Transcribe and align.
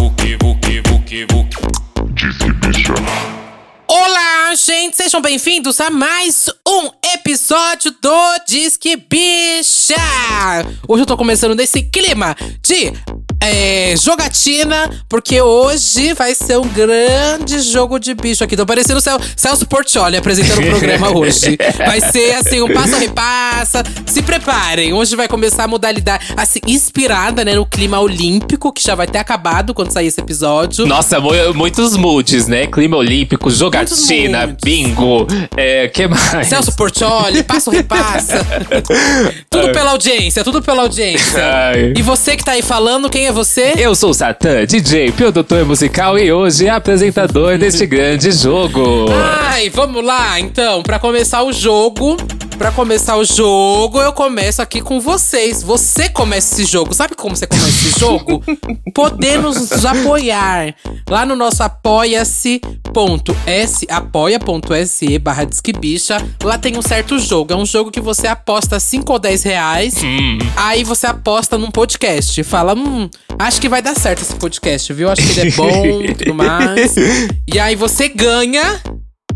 o 0.00 0.10
que 0.12 0.34
o 0.34 0.54
que 0.60 0.80
o 0.80 1.02
que 1.02 1.24
o 1.24 1.44
que 1.46 1.54
Olá, 3.88 4.54
gente, 4.54 4.98
sejam 4.98 5.22
bem-vindos 5.22 5.80
a 5.80 5.88
mais 5.88 6.50
um 6.68 6.90
episódio 7.14 7.94
do 8.02 8.38
Disque 8.46 8.96
Bicha! 8.96 9.96
Hoje 10.86 11.04
eu 11.04 11.06
tô 11.06 11.16
começando 11.16 11.54
nesse 11.54 11.84
clima 11.84 12.36
de 12.60 12.92
é, 13.46 13.94
jogatina, 13.96 14.90
porque 15.08 15.40
hoje 15.40 16.12
vai 16.14 16.34
ser 16.34 16.58
um 16.58 16.66
grande 16.68 17.60
jogo 17.60 17.98
de 17.98 18.14
bicho 18.14 18.42
aqui. 18.44 18.56
Tô 18.56 18.66
parecendo 18.66 18.98
o 18.98 19.02
Cel 19.02 19.18
Celso 19.36 19.66
Portioli 19.66 20.16
apresentando 20.16 20.60
o 20.66 20.70
programa 20.70 21.10
hoje. 21.16 21.56
Vai 21.78 22.00
ser 22.00 22.34
assim, 22.34 22.60
um 22.62 22.72
passo 22.72 22.96
a 22.96 22.98
repassa. 22.98 23.82
Se 24.06 24.22
preparem, 24.22 24.92
hoje 24.92 25.16
vai 25.16 25.28
começar 25.28 25.64
a 25.64 25.68
modalidade, 25.68 26.26
assim, 26.36 26.60
inspirada, 26.66 27.44
né, 27.44 27.54
no 27.54 27.66
clima 27.66 27.98
olímpico, 28.00 28.72
que 28.72 28.82
já 28.82 28.94
vai 28.94 29.06
ter 29.06 29.18
acabado 29.18 29.74
quando 29.74 29.90
sair 29.92 30.06
esse 30.06 30.20
episódio. 30.20 30.86
Nossa, 30.86 31.20
mu- 31.20 31.54
muitos 31.54 31.96
moods, 31.96 32.46
né? 32.46 32.66
Clima 32.66 32.96
olímpico, 32.96 33.50
jogatina, 33.50 34.56
bingo, 34.62 35.26
é, 35.56 35.88
que 35.88 36.06
mais? 36.06 36.48
Celso 36.48 36.74
Portioli, 36.76 37.42
passo 37.42 37.70
repassa. 37.70 38.44
tudo 39.50 39.72
pela 39.72 39.90
audiência, 39.90 40.44
tudo 40.44 40.62
pela 40.62 40.82
audiência. 40.82 41.44
Ai. 41.44 41.92
E 41.96 42.02
você 42.02 42.36
que 42.36 42.44
tá 42.44 42.52
aí 42.52 42.62
falando, 42.62 43.08
quem 43.10 43.26
é 43.26 43.32
você? 43.34 43.74
Eu 43.76 43.96
sou 43.96 44.10
o 44.10 44.14
Satã, 44.14 44.64
DJ, 44.64 45.10
produtor 45.10 45.64
musical 45.64 46.16
e 46.16 46.32
hoje 46.32 46.68
apresentador 46.68 47.58
deste 47.58 47.84
grande 47.84 48.30
jogo. 48.30 49.06
Ai, 49.50 49.68
vamos 49.70 50.04
lá, 50.04 50.38
então, 50.38 50.84
pra 50.84 51.00
começar 51.00 51.42
o 51.42 51.52
jogo. 51.52 52.16
Pra 52.58 52.70
começar 52.70 53.16
o 53.16 53.24
jogo, 53.24 54.00
eu 54.00 54.12
começo 54.12 54.62
aqui 54.62 54.80
com 54.80 55.00
vocês. 55.00 55.62
Você 55.62 56.08
começa 56.08 56.54
esse 56.54 56.70
jogo. 56.70 56.94
Sabe 56.94 57.14
como 57.16 57.36
você 57.36 57.46
começa 57.46 57.68
esse 57.68 57.98
jogo? 57.98 58.42
Poder 58.94 59.38
nos 59.38 59.84
apoiar. 59.84 60.74
Lá 61.10 61.26
no 61.26 61.34
nosso 61.34 61.62
apoia-se.s 61.62 62.60
apoia.se 63.90 65.18
barra 65.18 65.44
disquebicha. 65.44 66.16
Lá 66.42 66.56
tem 66.56 66.78
um 66.78 66.82
certo 66.82 67.18
jogo. 67.18 67.52
É 67.52 67.56
um 67.56 67.66
jogo 67.66 67.90
que 67.90 68.00
você 68.00 68.28
aposta 68.28 68.78
5 68.78 69.12
ou 69.12 69.18
10 69.18 69.42
reais. 69.42 69.96
Aí 70.56 70.84
você 70.84 71.06
aposta 71.06 71.58
num 71.58 71.70
podcast. 71.70 72.42
Fala, 72.44 72.74
hum, 72.74 73.10
acho 73.38 73.60
que 73.60 73.68
vai 73.68 73.82
dar 73.82 73.96
certo 73.96 74.22
esse 74.22 74.36
podcast, 74.36 74.92
viu? 74.92 75.10
Acho 75.10 75.22
que 75.22 75.40
ele 75.40 75.48
é 75.48 75.52
bom 75.52 76.00
e 76.02 76.14
tudo 76.14 76.32
mais. 76.34 76.94
E 77.52 77.58
aí 77.58 77.74
você 77.74 78.08
ganha 78.08 78.80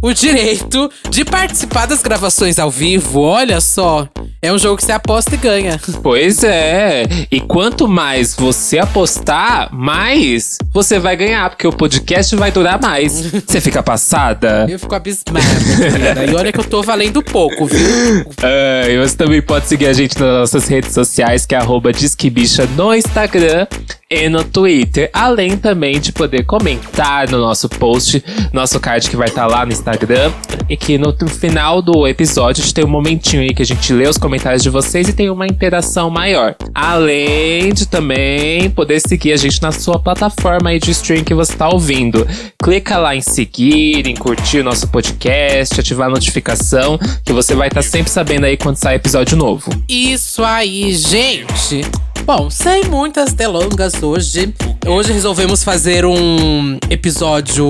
o 0.00 0.12
direito 0.12 0.91
de 1.10 1.24
participar 1.24 1.86
das 1.86 2.02
gravações 2.02 2.58
ao 2.58 2.70
vivo. 2.70 3.20
Olha 3.20 3.60
só. 3.60 4.08
É 4.40 4.52
um 4.52 4.58
jogo 4.58 4.77
que 4.77 4.84
você 4.84 4.92
aposta 4.92 5.34
e 5.34 5.38
ganha. 5.38 5.80
Pois 6.02 6.42
é. 6.44 7.05
E 7.30 7.40
quanto 7.40 7.88
mais 7.88 8.34
você 8.34 8.78
apostar, 8.78 9.68
mais 9.74 10.56
você 10.72 10.98
vai 10.98 11.16
ganhar, 11.16 11.50
porque 11.50 11.66
o 11.66 11.72
podcast 11.72 12.34
vai 12.36 12.50
durar 12.52 12.80
mais. 12.80 13.18
Você 13.46 13.60
fica 13.60 13.82
passada? 13.82 14.66
Eu 14.68 14.78
fico 14.78 14.94
abismada, 14.94 15.46
querida. 15.77 16.24
E 16.24 16.34
olha 16.34 16.52
que 16.52 16.60
eu 16.60 16.64
tô 16.64 16.83
valendo 16.83 17.22
pouco, 17.22 17.66
viu? 17.66 18.24
Ah, 18.42 18.86
e 18.88 18.96
você 18.98 19.16
também 19.16 19.42
pode 19.42 19.66
seguir 19.66 19.86
a 19.86 19.92
gente 19.92 20.18
nas 20.18 20.28
nossas 20.28 20.68
redes 20.68 20.92
sociais, 20.92 21.44
que 21.44 21.55
é 21.55 21.58
arroba 21.58 21.92
Disquebicha 21.92 22.66
no 22.77 22.94
Instagram 22.94 23.66
e 24.11 24.28
no 24.28 24.42
Twitter. 24.42 25.11
Além 25.12 25.56
também 25.56 26.01
de 26.01 26.12
poder 26.12 26.45
comentar 26.45 27.31
no 27.31 27.39
nosso 27.39 27.69
post, 27.69 28.25
nosso 28.53 28.81
card 28.81 29.09
que 29.09 29.17
vai 29.17 29.28
estar 29.28 29.47
lá 29.47 29.67
no 29.67 29.73
Instagram. 29.73 30.33
E 30.69 30.77
que 30.77 30.98
no 30.98 31.14
final 31.28 31.81
do 31.81 32.06
episódio 32.06 32.62
a 32.62 32.64
gente 32.64 32.75
tem 32.75 32.84
um 32.84 32.89
momentinho 32.89 33.42
aí 33.42 33.55
que 33.55 33.62
a 33.62 33.67
gente 33.67 33.92
lê 33.92 34.06
os 34.06 34.19
comentários 34.19 34.62
de 34.62 34.70
vocês 34.70 35.09
e 35.09 35.12
tem 35.12 35.31
uma 35.31 35.47
interação 35.47 36.11
maior. 36.11 36.55
Além 36.74 37.73
de 37.73 37.86
também 37.86 38.70
poder 38.70 39.01
seguir 39.01 39.33
a 39.33 39.36
gente 39.36 39.61
na 39.61 39.73
sua 39.73 39.98
plataforma 39.98 40.70
aí 40.70 40.79
de 40.79 40.91
stream 40.91 41.24
que 41.24 41.35
você 41.35 41.52
está 41.52 41.68
ouvindo. 41.68 42.27
Clica 42.63 42.98
lá 42.98 43.14
em 43.14 43.20
seguir, 43.20 44.07
em 44.07 44.14
curtir 44.14 44.61
o 44.61 44.64
nosso 44.64 44.89
podcast, 44.89 45.79
ativar 45.79 46.08
a 46.08 46.11
notificação, 46.11 46.98
que 47.24 47.33
você 47.33 47.55
vai 47.55 47.68
estar 47.68 47.83
sempre 47.83 48.11
sabendo 48.11 48.45
aí 48.45 48.57
quando 48.57 48.77
sai 48.77 48.95
episódio 48.95 49.36
novo. 49.36 49.70
Isso 49.89 50.42
aí, 50.45 50.95
gente. 50.95 51.83
Bom, 52.24 52.51
sem 52.51 52.84
muitas 52.84 53.33
delongas 53.33 54.02
hoje. 54.02 54.55
Hoje 54.86 55.12
resolvemos 55.12 55.64
fazer 55.64 56.05
um 56.05 56.79
episódio 56.90 57.68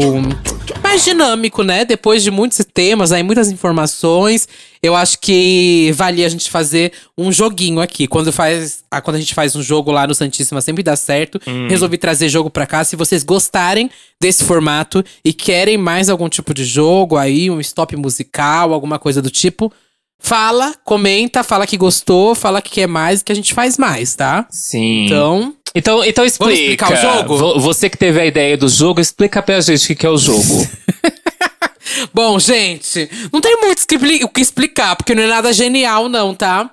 mais 0.82 1.04
dinâmico, 1.04 1.62
né? 1.62 1.84
Depois 1.84 2.22
de 2.22 2.31
muitos 2.31 2.64
temas, 2.72 3.12
aí 3.12 3.22
muitas 3.22 3.50
informações. 3.50 4.48
Eu 4.82 4.97
acho 4.97 5.19
que 5.20 5.92
valia 5.94 6.26
a 6.26 6.28
gente 6.28 6.50
fazer 6.50 6.92
um 7.16 7.31
joguinho 7.31 7.81
aqui. 7.81 8.06
Quando, 8.06 8.32
faz, 8.32 8.84
ah, 8.91 9.00
quando 9.00 9.16
a 9.16 9.20
gente 9.20 9.34
faz 9.34 9.54
um 9.54 9.62
jogo 9.62 9.91
lá 9.91 10.06
no 10.06 10.14
Santíssima, 10.14 10.60
sempre 10.60 10.82
dá 10.82 10.97
certo. 10.97 11.41
Resolvi 11.69 11.98
trazer 11.98 12.28
jogo 12.28 12.50
pra 12.50 12.66
cá. 12.66 12.82
Se 12.84 12.97
vocês 12.97 13.22
gostarem 13.22 13.91
desse 14.20 14.44
formato 14.44 15.04
e 15.25 15.32
querem 15.32 15.76
mais 15.76 16.09
algum 16.09 16.28
tipo 16.28 16.53
de 16.53 16.65
jogo 16.65 17.16
aí, 17.16 17.50
um 17.50 17.60
stop 17.60 17.94
musical, 17.97 18.72
alguma 18.72 18.98
coisa 18.98 19.22
do 19.22 19.30
tipo, 19.30 19.72
Fala, 20.20 20.74
comenta, 20.84 21.42
fala 21.42 21.66
que 21.66 21.76
gostou, 21.76 22.34
fala 22.34 22.60
que 22.60 22.70
quer 22.70 22.86
mais, 22.88 23.22
que 23.22 23.30
a 23.32 23.34
gente 23.34 23.54
faz 23.54 23.78
mais, 23.78 24.14
tá? 24.14 24.46
Sim. 24.50 25.06
Então, 25.06 25.54
Então, 25.74 26.04
então 26.04 26.24
explica. 26.24 26.50
Vamos 26.50 26.60
explicar 26.60 26.92
o 26.92 26.96
jogo? 26.96 27.36
Vo- 27.38 27.60
Você 27.60 27.88
que 27.88 27.96
teve 27.96 28.20
a 28.20 28.26
ideia 28.26 28.56
do 28.56 28.68
jogo, 28.68 29.00
explica 29.00 29.40
pra 29.42 29.60
gente 29.60 29.92
o 29.92 29.96
que 29.96 30.04
é 30.06 30.10
o 30.10 30.18
jogo. 30.18 30.42
bom, 32.12 32.38
gente, 32.38 33.09
não 33.32 33.41
tem 33.41 33.56
muito 33.60 33.84
o 34.25 34.28
que 34.28 34.41
explicar, 34.41 34.97
porque 34.97 35.14
não 35.14 35.22
é 35.22 35.26
nada 35.26 35.53
genial, 35.53 36.09
não, 36.09 36.34
tá? 36.34 36.70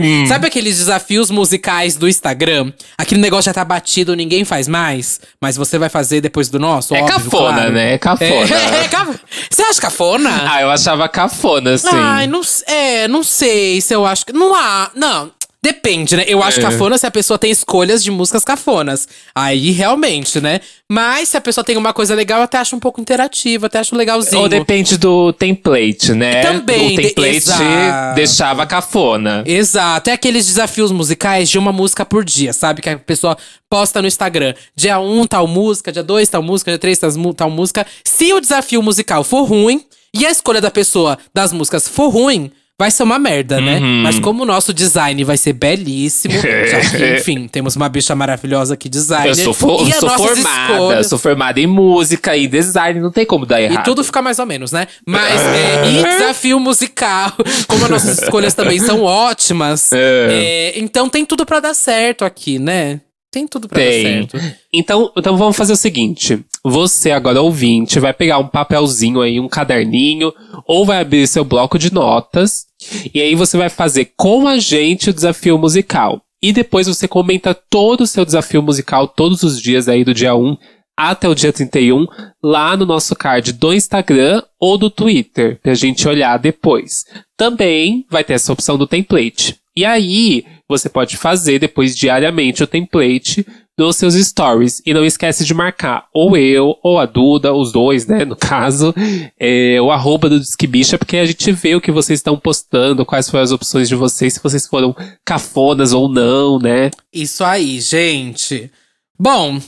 Hum. 0.00 0.26
Sabe 0.28 0.46
aqueles 0.46 0.78
desafios 0.78 1.30
musicais 1.30 1.96
do 1.96 2.08
Instagram? 2.08 2.72
Aquele 2.96 3.20
negócio 3.20 3.44
já 3.46 3.54
tá 3.54 3.64
batido, 3.64 4.14
ninguém 4.14 4.44
faz 4.44 4.68
mais, 4.68 5.20
mas 5.40 5.56
você 5.56 5.78
vai 5.78 5.88
fazer 5.88 6.20
depois 6.20 6.48
do 6.48 6.58
nosso, 6.58 6.94
É 6.94 7.02
óbvio, 7.02 7.16
cafona, 7.16 7.52
claro. 7.54 7.72
né? 7.72 7.94
É 7.94 7.98
cafona. 7.98 8.30
É, 8.30 8.84
é 8.84 8.88
caf- 8.88 9.20
Você 9.50 9.62
acha 9.62 9.80
cafona? 9.80 10.30
ah, 10.52 10.62
eu 10.62 10.70
achava 10.70 11.08
cafona, 11.08 11.74
assim. 11.74 11.88
Ai, 11.92 12.26
não, 12.26 12.40
é, 12.66 13.08
não 13.08 13.22
sei 13.22 13.80
se 13.80 13.94
eu 13.94 14.06
acho. 14.06 14.24
Não 14.32 14.54
há. 14.54 14.90
Não. 14.94 15.30
Depende, 15.62 16.16
né? 16.16 16.24
Eu 16.26 16.42
acho 16.42 16.58
É. 16.58 16.62
cafona 16.62 16.96
se 16.96 17.06
a 17.06 17.10
pessoa 17.10 17.38
tem 17.38 17.50
escolhas 17.50 18.02
de 18.02 18.10
músicas 18.10 18.42
cafonas. 18.44 19.06
Aí 19.34 19.72
realmente, 19.72 20.40
né? 20.40 20.60
Mas 20.88 21.28
se 21.28 21.36
a 21.36 21.40
pessoa 21.40 21.62
tem 21.62 21.76
uma 21.76 21.92
coisa 21.92 22.14
legal, 22.14 22.38
eu 22.38 22.44
até 22.44 22.56
acho 22.56 22.74
um 22.74 22.80
pouco 22.80 22.98
interativo, 22.98 23.66
até 23.66 23.78
acho 23.78 23.94
legalzinho. 23.94 24.40
Ou 24.40 24.48
depende 24.48 24.96
do 24.96 25.34
template, 25.34 26.12
né? 26.14 26.40
Também, 26.40 26.86
O 26.86 26.90
de- 26.96 26.96
template 27.08 27.36
exato. 27.36 28.14
deixava 28.14 28.66
cafona. 28.66 29.42
Exato. 29.46 30.08
É 30.08 30.14
aqueles 30.14 30.46
desafios 30.46 30.90
musicais 30.90 31.50
de 31.50 31.58
uma 31.58 31.72
música 31.72 32.06
por 32.06 32.24
dia, 32.24 32.54
sabe? 32.54 32.80
Que 32.80 32.88
a 32.88 32.98
pessoa 32.98 33.36
posta 33.68 34.00
no 34.00 34.08
Instagram. 34.08 34.54
Dia 34.74 34.98
1, 34.98 35.26
tal 35.26 35.46
música, 35.46 35.92
dia 35.92 36.02
2, 36.02 36.26
tal 36.28 36.42
música, 36.42 36.70
dia 36.70 36.78
3, 36.78 36.98
tal 36.98 37.12
mu- 37.12 37.34
tal 37.34 37.50
música. 37.50 37.86
Se 38.02 38.32
o 38.32 38.40
desafio 38.40 38.82
musical 38.82 39.22
for 39.22 39.42
ruim 39.44 39.84
e 40.14 40.24
a 40.26 40.30
escolha 40.30 40.60
da 40.60 40.70
pessoa 40.70 41.18
das 41.34 41.52
músicas 41.52 41.86
for 41.86 42.08
ruim, 42.08 42.50
vai 42.80 42.90
ser 42.90 43.02
uma 43.02 43.18
merda, 43.18 43.60
né? 43.60 43.78
Uhum. 43.78 44.02
Mas 44.02 44.18
como 44.18 44.42
o 44.42 44.46
nosso 44.46 44.72
design 44.72 45.22
vai 45.22 45.36
ser 45.36 45.52
belíssimo, 45.52 46.32
já 46.40 46.80
que, 46.80 47.14
enfim, 47.18 47.46
temos 47.46 47.76
uma 47.76 47.90
bicha 47.90 48.14
maravilhosa 48.14 48.72
aqui, 48.72 48.88
designer. 48.88 49.28
Eu 49.28 49.34
sou, 49.34 49.52
fo- 49.52 49.84
e 49.84 49.90
eu 49.90 50.00
sou 50.00 50.08
formada, 50.08 50.72
escolhas- 50.72 51.06
sou 51.06 51.18
formada 51.18 51.60
em 51.60 51.66
música 51.66 52.34
e 52.34 52.48
design, 52.48 52.98
não 52.98 53.10
tem 53.12 53.26
como 53.26 53.44
dar 53.44 53.60
E 53.60 53.64
errado. 53.64 53.84
tudo 53.84 54.02
fica 54.02 54.22
mais 54.22 54.38
ou 54.38 54.46
menos, 54.46 54.72
né? 54.72 54.86
Mas, 55.06 55.40
é, 55.42 55.90
e 55.90 56.02
desafio 56.18 56.58
musical, 56.58 57.32
como 57.68 57.84
as 57.84 57.90
nossas 57.90 58.22
escolhas 58.22 58.54
também 58.54 58.78
são 58.78 59.02
ótimas. 59.02 59.92
É. 59.92 60.28
é, 60.30 60.78
então 60.78 61.06
tem 61.08 61.26
tudo 61.26 61.44
pra 61.44 61.60
dar 61.60 61.74
certo 61.74 62.24
aqui, 62.24 62.58
né? 62.58 63.00
Tem 63.30 63.46
tudo 63.46 63.68
pra 63.68 63.78
Tem. 63.78 64.02
dar 64.02 64.30
certo. 64.30 64.56
Então, 64.72 65.12
então 65.16 65.36
vamos 65.36 65.56
fazer 65.56 65.72
o 65.72 65.76
seguinte. 65.76 66.44
Você, 66.64 67.12
agora 67.12 67.40
ouvinte, 67.40 68.00
vai 68.00 68.12
pegar 68.12 68.38
um 68.38 68.48
papelzinho 68.48 69.20
aí, 69.20 69.38
um 69.38 69.48
caderninho, 69.48 70.32
ou 70.66 70.84
vai 70.84 71.00
abrir 71.00 71.26
seu 71.28 71.44
bloco 71.44 71.78
de 71.78 71.92
notas. 71.92 72.66
E 73.14 73.20
aí 73.20 73.34
você 73.34 73.56
vai 73.56 73.68
fazer 73.68 74.12
com 74.16 74.48
a 74.48 74.58
gente 74.58 75.10
o 75.10 75.14
desafio 75.14 75.56
musical. 75.58 76.20
E 76.42 76.52
depois 76.52 76.86
você 76.86 77.06
comenta 77.06 77.54
todo 77.54 78.00
o 78.00 78.06
seu 78.06 78.24
desafio 78.24 78.62
musical 78.62 79.06
todos 79.06 79.42
os 79.42 79.60
dias 79.60 79.88
aí 79.88 80.02
do 80.04 80.14
dia 80.14 80.34
1 80.34 80.56
até 80.96 81.28
o 81.28 81.34
dia 81.34 81.52
31 81.52 82.06
lá 82.42 82.76
no 82.76 82.84
nosso 82.84 83.14
card 83.16 83.52
do 83.52 83.72
Instagram 83.72 84.42
ou 84.58 84.76
do 84.76 84.90
Twitter, 84.90 85.58
pra 85.62 85.72
gente 85.74 86.06
olhar 86.06 86.38
depois. 86.38 87.06
Também 87.36 88.04
vai 88.10 88.22
ter 88.22 88.34
essa 88.34 88.52
opção 88.52 88.76
do 88.76 88.86
template. 88.86 89.59
E 89.76 89.84
aí, 89.84 90.44
você 90.68 90.88
pode 90.88 91.16
fazer 91.16 91.58
depois 91.58 91.96
diariamente 91.96 92.62
o 92.62 92.66
template 92.66 93.46
nos 93.78 93.96
seus 93.96 94.14
stories. 94.14 94.82
E 94.84 94.92
não 94.92 95.04
esquece 95.04 95.44
de 95.44 95.54
marcar 95.54 96.06
ou 96.12 96.36
eu, 96.36 96.76
ou 96.82 96.98
a 96.98 97.06
Duda, 97.06 97.52
os 97.52 97.72
dois, 97.72 98.06
né, 98.06 98.24
no 98.24 98.36
caso, 98.36 98.94
é, 99.38 99.80
o 99.82 99.90
arroba 99.90 100.28
do 100.28 100.38
Disque 100.38 100.66
Bicha, 100.66 100.98
porque 100.98 101.16
a 101.16 101.24
gente 101.24 101.50
vê 101.52 101.74
o 101.74 101.80
que 101.80 101.90
vocês 101.90 102.18
estão 102.18 102.38
postando, 102.38 103.06
quais 103.06 103.30
foram 103.30 103.44
as 103.44 103.52
opções 103.52 103.88
de 103.88 103.94
vocês, 103.94 104.34
se 104.34 104.42
vocês 104.42 104.66
foram 104.66 104.94
cafonas 105.24 105.92
ou 105.92 106.08
não, 106.08 106.58
né? 106.58 106.90
Isso 107.12 107.42
aí, 107.42 107.80
gente. 107.80 108.70
Bom, 109.18 109.60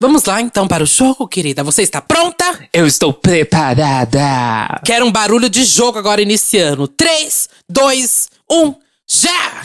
Vamos 0.00 0.24
lá 0.26 0.40
então 0.40 0.68
para 0.68 0.84
o 0.84 0.86
jogo, 0.86 1.26
querida. 1.26 1.64
Você 1.64 1.82
está 1.82 2.00
pronta? 2.00 2.44
Eu 2.72 2.86
estou 2.86 3.12
preparada. 3.12 4.80
Quero 4.84 5.04
um 5.04 5.10
barulho 5.10 5.50
de 5.50 5.64
jogo 5.64 5.98
agora 5.98 6.22
iniciando. 6.22 6.86
3, 6.86 7.48
2, 7.68 8.28
1, 8.48 8.74
já! 9.10 9.62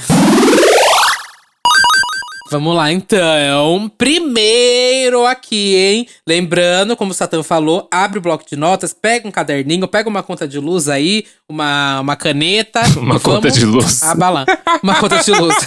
Vamos 2.54 2.76
lá 2.76 2.92
então. 2.92 3.92
Primeiro 3.98 5.26
aqui, 5.26 5.76
hein? 5.76 6.08
Lembrando, 6.28 6.96
como 6.96 7.10
o 7.10 7.14
Satã 7.14 7.42
falou, 7.42 7.88
abre 7.92 8.20
o 8.20 8.22
bloco 8.22 8.46
de 8.48 8.56
notas, 8.56 8.94
pega 8.94 9.28
um 9.28 9.32
caderninho, 9.32 9.88
pega 9.88 10.08
uma 10.08 10.22
conta 10.22 10.48
de 10.48 10.60
luz 10.60 10.88
aí, 10.88 11.26
uma, 11.50 12.00
uma 12.02 12.16
caneta. 12.16 12.82
Uma 12.96 13.16
e 13.16 13.20
conta 13.20 13.50
de 13.50 13.66
luz. 13.66 14.04
Abalar. 14.04 14.46
Uma 14.84 14.96
conta 14.96 15.18
de 15.18 15.32
luz. 15.32 15.56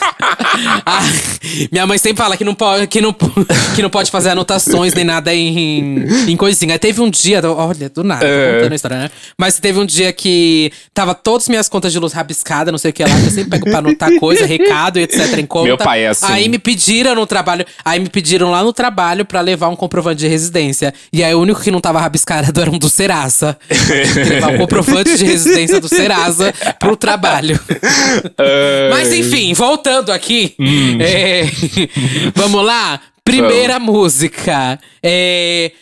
Ah, 0.86 1.00
minha 1.70 1.86
mãe 1.86 1.98
sempre 1.98 2.22
fala 2.22 2.36
que 2.36 2.44
não, 2.44 2.54
pode, 2.54 2.86
que, 2.86 3.00
não, 3.00 3.12
que 3.12 3.82
não 3.82 3.90
pode 3.90 4.10
fazer 4.10 4.30
anotações 4.30 4.94
nem 4.94 5.04
nada 5.04 5.34
em, 5.34 6.04
em 6.28 6.36
coisinha. 6.36 6.74
Aí 6.74 6.78
teve 6.78 7.00
um 7.02 7.10
dia, 7.10 7.42
olha, 7.50 7.90
do 7.90 8.02
nada, 8.02 8.24
É. 8.26 8.54
contando 8.54 8.72
a 8.72 8.76
história, 8.76 8.98
né? 8.98 9.10
Mas 9.38 9.58
teve 9.58 9.78
um 9.78 9.84
dia 9.84 10.12
que 10.12 10.72
tava 10.94 11.14
todas 11.14 11.48
minhas 11.48 11.68
contas 11.68 11.92
de 11.92 11.98
luz 11.98 12.12
rabiscadas, 12.12 12.72
não 12.72 12.78
sei 12.78 12.90
o 12.90 12.94
que 12.94 13.02
lá, 13.02 13.10
que 13.10 13.26
eu 13.26 13.30
sempre 13.30 13.50
pego 13.50 13.66
pra 13.66 13.78
anotar 13.80 14.10
coisa, 14.18 14.46
recado 14.46 14.98
e 14.98 15.02
etc 15.02 15.38
em 15.38 15.46
conta. 15.46 15.66
Meu 15.66 15.76
pai 15.76 16.04
é 16.04 16.08
assim. 16.08 16.26
Aí 16.26 16.48
me 16.48 16.58
pediram 16.76 17.14
no 17.14 17.26
trabalho, 17.26 17.64
aí 17.82 17.98
me 17.98 18.10
pediram 18.10 18.50
lá 18.50 18.62
no 18.62 18.70
trabalho 18.70 19.24
pra 19.24 19.40
levar 19.40 19.68
um 19.68 19.76
comprovante 19.76 20.20
de 20.20 20.28
residência. 20.28 20.92
E 21.10 21.24
aí 21.24 21.34
o 21.34 21.40
único 21.40 21.60
que 21.62 21.70
não 21.70 21.80
tava 21.80 21.98
rabiscado 21.98 22.52
era 22.60 22.70
um 22.70 22.78
do 22.78 22.90
Serasa. 22.90 23.58
levar 24.28 24.48
um 24.48 24.58
comprovante 24.60 25.16
de 25.16 25.24
residência 25.24 25.80
do 25.80 25.88
Serasa 25.88 26.52
pro 26.78 26.94
trabalho. 26.96 27.58
Mas 28.90 29.10
enfim, 29.12 29.54
voltando 29.54 30.12
aqui. 30.12 30.54
é, 31.00 31.46
vamos 32.36 32.62
lá? 32.62 33.00
Primeira 33.24 33.78
música. 33.80 34.78
É, 35.02 35.72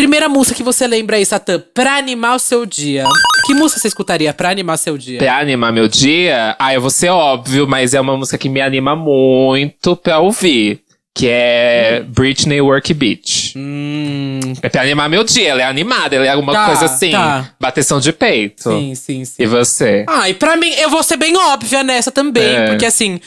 primeira 0.00 0.30
música 0.30 0.56
que 0.56 0.62
você 0.62 0.86
lembra 0.86 1.18
aí, 1.18 1.26
Satã, 1.26 1.62
pra 1.74 1.96
animar 1.98 2.34
o 2.34 2.38
seu 2.38 2.64
dia. 2.64 3.04
Que 3.46 3.52
música 3.52 3.78
você 3.78 3.88
escutaria 3.88 4.32
pra 4.32 4.48
animar 4.48 4.78
seu 4.78 4.96
dia? 4.96 5.18
Pra 5.18 5.38
animar 5.38 5.70
meu 5.74 5.86
dia, 5.88 6.56
ah, 6.58 6.72
eu 6.72 6.80
vou 6.80 6.88
ser 6.88 7.10
óbvio, 7.10 7.66
mas 7.68 7.92
é 7.92 8.00
uma 8.00 8.16
música 8.16 8.38
que 8.38 8.48
me 8.48 8.62
anima 8.62 8.96
muito 8.96 9.94
pra 9.94 10.18
ouvir. 10.18 10.80
Que 11.14 11.28
é 11.28 12.02
Britney 12.06 12.62
Work 12.62 12.94
Beach. 12.94 13.52
Hum, 13.58 14.40
É 14.62 14.68
pra 14.70 14.80
animar 14.80 15.06
meu 15.10 15.22
dia, 15.22 15.48
ela 15.48 15.60
é 15.60 15.64
animada, 15.66 16.16
ela 16.16 16.24
é 16.24 16.30
alguma 16.30 16.52
Tá, 16.54 16.66
coisa 16.66 16.86
assim, 16.86 17.10
tá. 17.10 17.50
bateção 17.60 18.00
de 18.00 18.10
peito. 18.12 18.70
sim, 18.70 18.94
sim, 18.94 19.24
sim. 19.26 19.42
E 19.42 19.44
você? 19.44 20.06
Ah, 20.08 20.30
e 20.30 20.34
pra 20.34 20.56
mim, 20.56 20.70
eu 20.78 20.88
vou 20.88 21.02
ser 21.02 21.18
bem 21.18 21.36
óbvia 21.36 21.82
nessa 21.82 22.10
também. 22.10 22.56
É. 22.56 22.66
Porque 22.68 22.86
assim, 22.86 23.20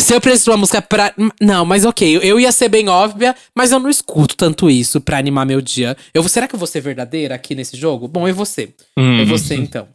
se 0.00 0.14
eu 0.14 0.20
preciso 0.20 0.44
de 0.44 0.50
uma 0.50 0.56
música 0.58 0.82
pra. 0.82 1.12
Não, 1.40 1.64
mas 1.64 1.84
ok, 1.84 2.18
eu 2.22 2.38
ia 2.38 2.52
ser 2.52 2.68
bem 2.68 2.88
óbvia, 2.88 3.34
mas 3.54 3.72
eu 3.72 3.78
não 3.78 3.90
escuto 3.90 4.36
tanto 4.36 4.70
isso 4.70 5.00
pra 5.00 5.18
animar 5.18 5.46
meu 5.46 5.60
dia. 5.60 5.96
Eu, 6.12 6.26
será 6.28 6.48
que 6.48 6.54
eu 6.54 6.58
vou 6.58 6.66
ser 6.66 6.80
verdadeira 6.80 7.34
aqui 7.34 7.54
nesse 7.54 7.76
jogo? 7.76 8.08
Bom, 8.08 8.26
eu 8.26 8.34
vou 8.34 8.46
ser. 8.46 8.74
Hum. 8.96 9.20
Eu 9.20 9.26
vou 9.26 9.38
ser, 9.38 9.56
então. 9.56 9.88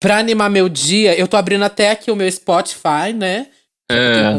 Pra 0.00 0.18
animar 0.18 0.48
meu 0.48 0.68
dia, 0.68 1.18
eu 1.18 1.26
tô 1.26 1.36
abrindo 1.36 1.64
até 1.64 1.90
aqui 1.90 2.10
o 2.10 2.16
meu 2.16 2.30
Spotify, 2.30 3.12
né? 3.14 3.46
É. 3.90 4.38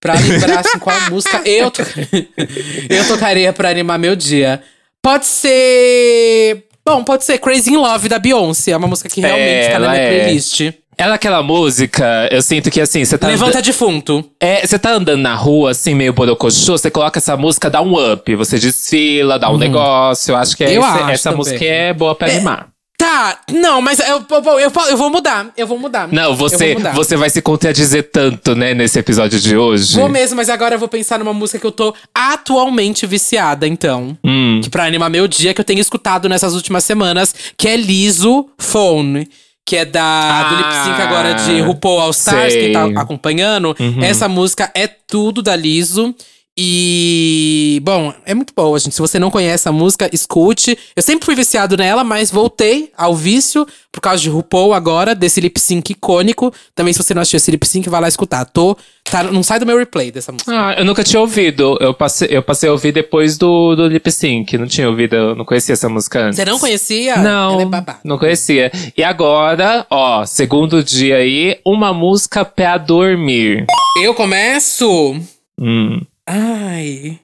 pra- 0.00 0.14
lembrar 0.14 0.60
assim, 0.60 0.78
qual 0.78 0.98
música 1.10 1.42
eu, 1.44 1.70
to... 1.70 1.82
eu 2.88 3.06
tocaria 3.08 3.52
pra 3.52 3.68
animar 3.68 3.98
meu 3.98 4.16
dia. 4.16 4.62
Pode 5.02 5.26
ser. 5.26 6.64
Bom, 6.84 7.04
pode 7.04 7.24
ser 7.24 7.38
Crazy 7.38 7.72
in 7.72 7.76
Love 7.76 8.08
da 8.08 8.18
Beyoncé. 8.18 8.70
É 8.70 8.76
uma 8.76 8.88
música 8.88 9.08
que 9.08 9.20
realmente 9.20 9.70
tá 9.70 9.78
na 9.78 9.90
minha 9.90 10.02
é. 10.02 10.24
playlist. 10.24 10.72
Ela 11.00 11.12
é 11.12 11.16
aquela 11.16 11.42
música, 11.42 12.28
eu 12.30 12.42
sinto 12.42 12.70
que 12.70 12.80
assim, 12.80 13.04
você 13.04 13.16
tá 13.16 13.26
Levanta 13.28 13.52
anda- 13.58 13.62
defunto. 13.62 14.24
É, 14.38 14.66
você 14.66 14.78
tá 14.78 14.92
andando 14.92 15.20
na 15.22 15.34
rua, 15.34 15.70
assim, 15.70 15.94
meio 15.94 16.12
borocochô, 16.12 16.76
você 16.76 16.90
coloca 16.90 17.18
essa 17.18 17.36
música, 17.36 17.70
dá 17.70 17.80
um 17.80 18.12
up. 18.12 18.34
Você 18.36 18.58
desfila, 18.58 19.38
dá 19.38 19.50
um 19.50 19.56
negócio. 19.58 20.32
Eu 20.32 20.36
acho 20.36 20.56
que 20.56 20.64
é 20.64 20.68
Uhum. 20.68 20.74
Eu 20.74 20.80
esse- 20.82 20.90
acho 20.90 21.10
essa 21.10 21.22
também. 21.30 21.36
música 21.38 21.64
é 21.64 21.92
boa 21.94 22.14
pra 22.14 22.28
animar. 22.30 22.68
Tá, 22.98 23.38
não, 23.50 23.80
mas 23.80 23.98
eu, 23.98 24.22
eu, 24.30 24.58
eu, 24.60 24.70
eu 24.90 24.96
vou 24.98 25.08
mudar. 25.08 25.50
Eu 25.56 25.66
vou 25.66 25.78
mudar. 25.78 26.06
Não, 26.12 26.36
você, 26.36 26.74
mudar. 26.74 26.92
você 26.94 27.16
vai 27.16 27.30
se 27.30 27.40
contradizer 27.40 28.10
tanto, 28.12 28.54
né, 28.54 28.74
nesse 28.74 28.98
episódio 28.98 29.40
de 29.40 29.56
hoje. 29.56 29.96
Vou 29.98 30.06
mesmo, 30.06 30.36
mas 30.36 30.50
agora 30.50 30.74
eu 30.74 30.78
vou 30.78 30.86
pensar 30.86 31.18
numa 31.18 31.32
música 31.32 31.58
que 31.58 31.66
eu 31.66 31.72
tô 31.72 31.94
atualmente 32.14 33.06
viciada, 33.06 33.66
então. 33.66 34.18
Hum. 34.22 34.60
Que 34.62 34.68
pra 34.68 34.84
animar 34.84 35.08
meu 35.08 35.26
dia, 35.26 35.54
que 35.54 35.60
eu 35.62 35.64
tenho 35.64 35.80
escutado 35.80 36.28
nessas 36.28 36.52
últimas 36.54 36.84
semanas, 36.84 37.34
que 37.56 37.66
é 37.68 37.74
Liso 37.76 38.46
Phone. 38.58 39.26
Que 39.70 39.76
é 39.76 39.84
da, 39.84 40.42
do 40.48 40.54
Ah, 40.56 40.58
lip 40.58 40.84
sync 40.84 41.00
agora 41.00 41.32
de 41.34 41.60
RuPaul 41.60 42.00
All 42.00 42.10
Stars, 42.10 42.52
sei. 42.54 42.60
quem 42.60 42.72
tá 42.72 43.00
acompanhando. 43.00 43.72
Essa 44.02 44.28
música 44.28 44.68
é 44.74 44.88
tudo 44.88 45.42
da 45.42 45.54
Liso. 45.54 46.12
E, 46.58 47.80
bom, 47.82 48.12
é 48.26 48.34
muito 48.34 48.52
boa, 48.54 48.78
gente. 48.78 48.94
Se 48.94 49.00
você 49.00 49.18
não 49.18 49.30
conhece 49.30 49.68
a 49.68 49.72
música, 49.72 50.10
escute. 50.12 50.76
Eu 50.94 51.02
sempre 51.02 51.24
fui 51.24 51.34
viciado 51.34 51.76
nela, 51.76 52.04
mas 52.04 52.30
voltei 52.30 52.90
ao 52.96 53.14
vício 53.14 53.66
por 53.92 54.00
causa 54.00 54.22
de 54.22 54.28
RuPaul 54.28 54.74
agora, 54.74 55.14
desse 55.14 55.40
lip 55.40 55.58
sync 55.58 55.90
icônico. 55.90 56.52
Também, 56.74 56.92
se 56.92 57.02
você 57.02 57.14
não 57.14 57.22
assistiu 57.22 57.38
esse 57.38 57.50
lip 57.50 57.66
sync, 57.66 57.88
vai 57.88 58.00
lá 58.00 58.08
escutar. 58.08 58.44
Tô, 58.44 58.76
tá, 59.04 59.22
não 59.24 59.42
sai 59.42 59.58
do 59.58 59.66
meu 59.66 59.78
replay 59.78 60.10
dessa 60.10 60.32
música. 60.32 60.52
Ah, 60.52 60.74
eu 60.78 60.84
nunca 60.84 61.02
tinha 61.02 61.20
ouvido. 61.20 61.78
Eu 61.80 61.94
passei, 61.94 62.28
eu 62.30 62.42
passei 62.42 62.68
a 62.68 62.72
ouvir 62.72 62.92
depois 62.92 63.38
do, 63.38 63.74
do 63.74 63.86
lip 63.86 64.10
sync. 64.10 64.58
Não 64.58 64.66
tinha 64.66 64.88
ouvido, 64.88 65.16
eu 65.16 65.34
não 65.34 65.44
conhecia 65.44 65.72
essa 65.72 65.88
música 65.88 66.20
antes. 66.26 66.36
Você 66.36 66.44
não 66.44 66.58
conhecia? 66.58 67.16
Não, 67.16 67.60
é 67.60 67.64
babá. 67.64 68.00
não 68.04 68.18
conhecia. 68.18 68.70
E 68.96 69.02
agora, 69.02 69.86
ó, 69.88 70.26
segundo 70.26 70.84
dia 70.84 71.16
aí, 71.16 71.58
uma 71.64 71.94
música 71.94 72.44
pra 72.44 72.76
dormir. 72.76 73.64
Eu 74.02 74.14
começo. 74.14 75.16
Hum. 75.58 76.00
Ai. 76.32 77.18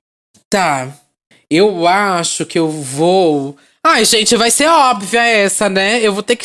Tá. 0.50 0.88
Eu 1.48 1.86
acho 1.86 2.44
que 2.44 2.58
eu 2.58 2.68
vou. 2.68 3.56
Ai, 3.84 4.04
gente, 4.04 4.34
vai 4.36 4.50
ser 4.50 4.66
óbvia 4.66 5.22
essa, 5.24 5.68
né? 5.68 6.00
Eu 6.02 6.12
vou 6.12 6.22
ter 6.22 6.34
que 6.34 6.44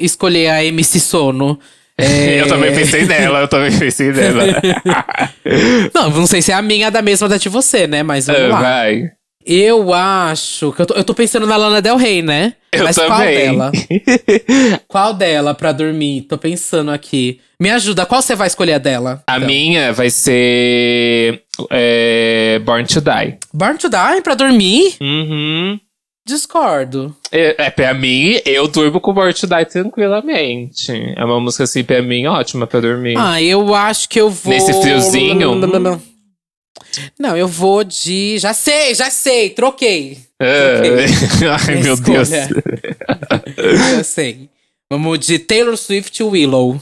escolher 0.00 0.48
a 0.50 0.62
MC 0.64 1.00
Sono. 1.00 1.58
É... 1.96 2.40
Eu 2.42 2.48
também 2.48 2.74
pensei 2.74 3.04
nela, 3.04 3.40
eu 3.40 3.48
também 3.48 3.78
pensei 3.78 4.10
nela. 4.12 4.44
Não, 5.94 6.10
não 6.10 6.26
sei 6.26 6.40
se 6.40 6.50
é 6.50 6.54
a 6.54 6.62
minha 6.62 6.90
da 6.90 7.02
mesma 7.02 7.28
da 7.28 7.36
de 7.36 7.48
você, 7.50 7.86
né? 7.86 8.02
Mas 8.02 8.26
vamos 8.26 8.42
Ah, 8.42 8.48
lá. 8.48 8.60
Vai. 8.60 9.10
Eu 9.44 9.92
acho 9.92 10.72
que 10.72 10.82
eu 10.82 10.86
tô, 10.86 10.94
eu 10.94 11.04
tô 11.04 11.14
pensando 11.14 11.46
na 11.46 11.56
Lana 11.56 11.82
Del 11.82 11.96
Rey, 11.96 12.22
né? 12.22 12.54
Eu 12.72 12.84
Mas 12.84 12.96
também. 12.96 13.10
qual 13.10 13.70
dela? 13.70 13.72
Qual 14.88 15.14
dela 15.14 15.54
pra 15.54 15.72
dormir? 15.72 16.22
Tô 16.22 16.38
pensando 16.38 16.90
aqui. 16.90 17.38
Me 17.60 17.68
ajuda, 17.70 18.06
qual 18.06 18.22
você 18.22 18.34
vai 18.34 18.46
escolher 18.46 18.74
a 18.74 18.78
dela? 18.78 19.22
A 19.26 19.36
Então. 19.36 19.46
minha 19.46 19.92
vai 19.92 20.08
ser 20.10 21.42
é, 21.70 22.58
Born 22.64 22.86
to 22.86 23.00
Die. 23.00 23.38
Born 23.52 23.76
to 23.78 23.88
Die 23.90 24.22
pra 24.22 24.34
dormir? 24.34 24.94
Uhum. 25.00 25.78
Discordo. 26.26 27.14
É, 27.32 27.66
é, 27.66 27.70
pra 27.70 27.92
mim, 27.92 28.40
eu 28.46 28.68
durmo 28.68 29.00
com 29.00 29.12
Born 29.12 29.34
to 29.34 29.46
Die 29.46 29.64
tranquilamente. 29.66 30.92
É 31.16 31.24
uma 31.24 31.40
música, 31.40 31.64
assim, 31.64 31.82
pra 31.84 32.00
mim, 32.00 32.26
ótima 32.26 32.66
pra 32.66 32.80
dormir. 32.80 33.16
Ah, 33.18 33.42
eu 33.42 33.74
acho 33.74 34.08
que 34.08 34.20
eu 34.20 34.30
vou. 34.30 34.52
Nesse 34.52 34.72
friozinho? 34.80 35.54
Não, 35.56 35.98
eu 37.36 37.48
vou 37.48 37.84
de. 37.84 38.38
Já 38.38 38.54
sei, 38.54 38.94
já 38.94 39.10
sei, 39.10 39.50
troquei. 39.50 40.18
Ah, 40.40 40.82
Ai, 41.68 41.76
meu 41.82 41.96
Deus. 41.96 42.30
Eu 43.96 44.04
sei. 44.04 44.48
Vamos 44.90 45.20
de 45.20 45.38
Taylor 45.38 45.76
Swift 45.76 46.20
e 46.20 46.24
Willow. 46.24 46.80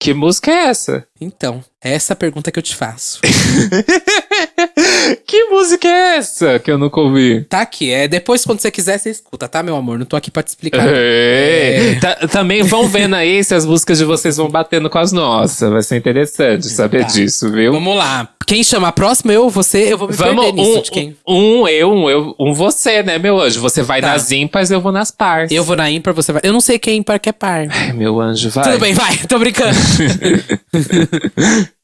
Que 0.00 0.14
música 0.14 0.50
é 0.50 0.66
essa? 0.66 1.06
Então, 1.20 1.64
é 1.82 1.92
essa 1.92 2.12
a 2.12 2.16
pergunta 2.16 2.52
que 2.52 2.58
eu 2.58 2.62
te 2.62 2.74
faço. 2.74 3.20
que 5.26 5.44
música 5.44 5.86
é 5.88 6.16
essa 6.16 6.58
que 6.58 6.70
eu 6.70 6.78
nunca 6.78 7.00
ouvi? 7.00 7.44
Tá 7.48 7.60
aqui, 7.60 7.90
é 7.92 8.08
depois 8.08 8.44
quando 8.44 8.60
você 8.60 8.70
quiser 8.70 8.98
você 8.98 9.10
escuta, 9.10 9.48
tá, 9.48 9.62
meu 9.62 9.76
amor? 9.76 9.98
Não 9.98 10.06
tô 10.06 10.16
aqui 10.16 10.30
pra 10.30 10.42
te 10.42 10.48
explicar. 10.48 10.86
É. 10.88 11.96
Ta- 12.00 12.26
Também 12.28 12.62
vão 12.62 12.88
vendo 12.88 13.14
aí 13.14 13.42
se 13.44 13.54
as 13.54 13.64
músicas 13.66 13.98
de 13.98 14.04
vocês 14.04 14.36
vão 14.36 14.48
batendo 14.48 14.88
com 14.90 14.98
as 14.98 15.12
nossas. 15.12 15.70
Vai 15.70 15.82
ser 15.82 15.96
interessante 15.96 16.66
saber 16.68 17.02
Tá. 17.02 17.06
disso, 17.08 17.50
viu? 17.50 17.72
Vamos 17.72 17.96
lá. 17.96 18.28
Quem 18.46 18.64
chama 18.64 18.88
a 18.88 18.92
próxima? 18.92 19.30
Eu, 19.32 19.50
você, 19.50 19.92
eu 19.92 19.98
vou 19.98 20.08
me 20.08 20.14
Vamos, 20.14 20.44
perder 20.46 20.62
nisso 20.62 20.78
um, 20.78 20.82
de 20.82 20.90
quem. 20.90 21.16
um 21.28 21.68
eu, 21.68 21.92
um 21.92 22.08
eu, 22.08 22.34
um 22.40 22.54
você, 22.54 23.02
né, 23.02 23.18
meu 23.18 23.38
anjo? 23.38 23.60
Você 23.60 23.82
vai 23.82 24.00
Tá. 24.00 24.08
nas 24.08 24.32
ímpares, 24.32 24.70
eu 24.70 24.80
vou 24.80 24.90
nas 24.90 25.10
pars. 25.10 25.50
Eu 25.52 25.62
vou 25.62 25.76
na 25.76 25.90
ímpar, 25.90 26.12
você 26.14 26.32
vai. 26.32 26.40
Eu 26.42 26.52
não 26.52 26.60
sei 26.60 26.78
quem 26.78 26.94
é 26.94 26.96
ímpar, 26.96 27.20
que 27.20 27.28
é 27.28 27.32
par. 27.32 27.66
Ai, 27.70 27.92
meu 27.92 28.18
anjo, 28.20 28.48
vai. 28.50 28.64
Tudo 28.64 28.78
bem, 28.80 28.94
vai, 28.94 29.16
tô 29.28 29.38
brincando. 29.38 29.76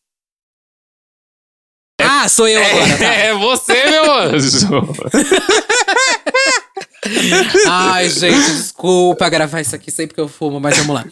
ah, 2.25 2.28
sou 2.28 2.49
eu 2.49 2.64
agora. 2.64 2.97
Tá. 2.97 3.04
É 3.04 3.35
você, 3.35 3.90
meu 3.90 4.12
anjo. 4.12 4.66
Ai, 7.69 8.09
gente, 8.09 8.52
desculpa 8.52 9.28
gravar 9.28 9.61
isso 9.61 9.76
aqui 9.76 9.90
sempre 9.90 10.14
que 10.14 10.21
eu 10.21 10.28
fumo, 10.28 10.59
mas 10.59 10.78
vamos 10.78 10.95
lá. 10.95 11.04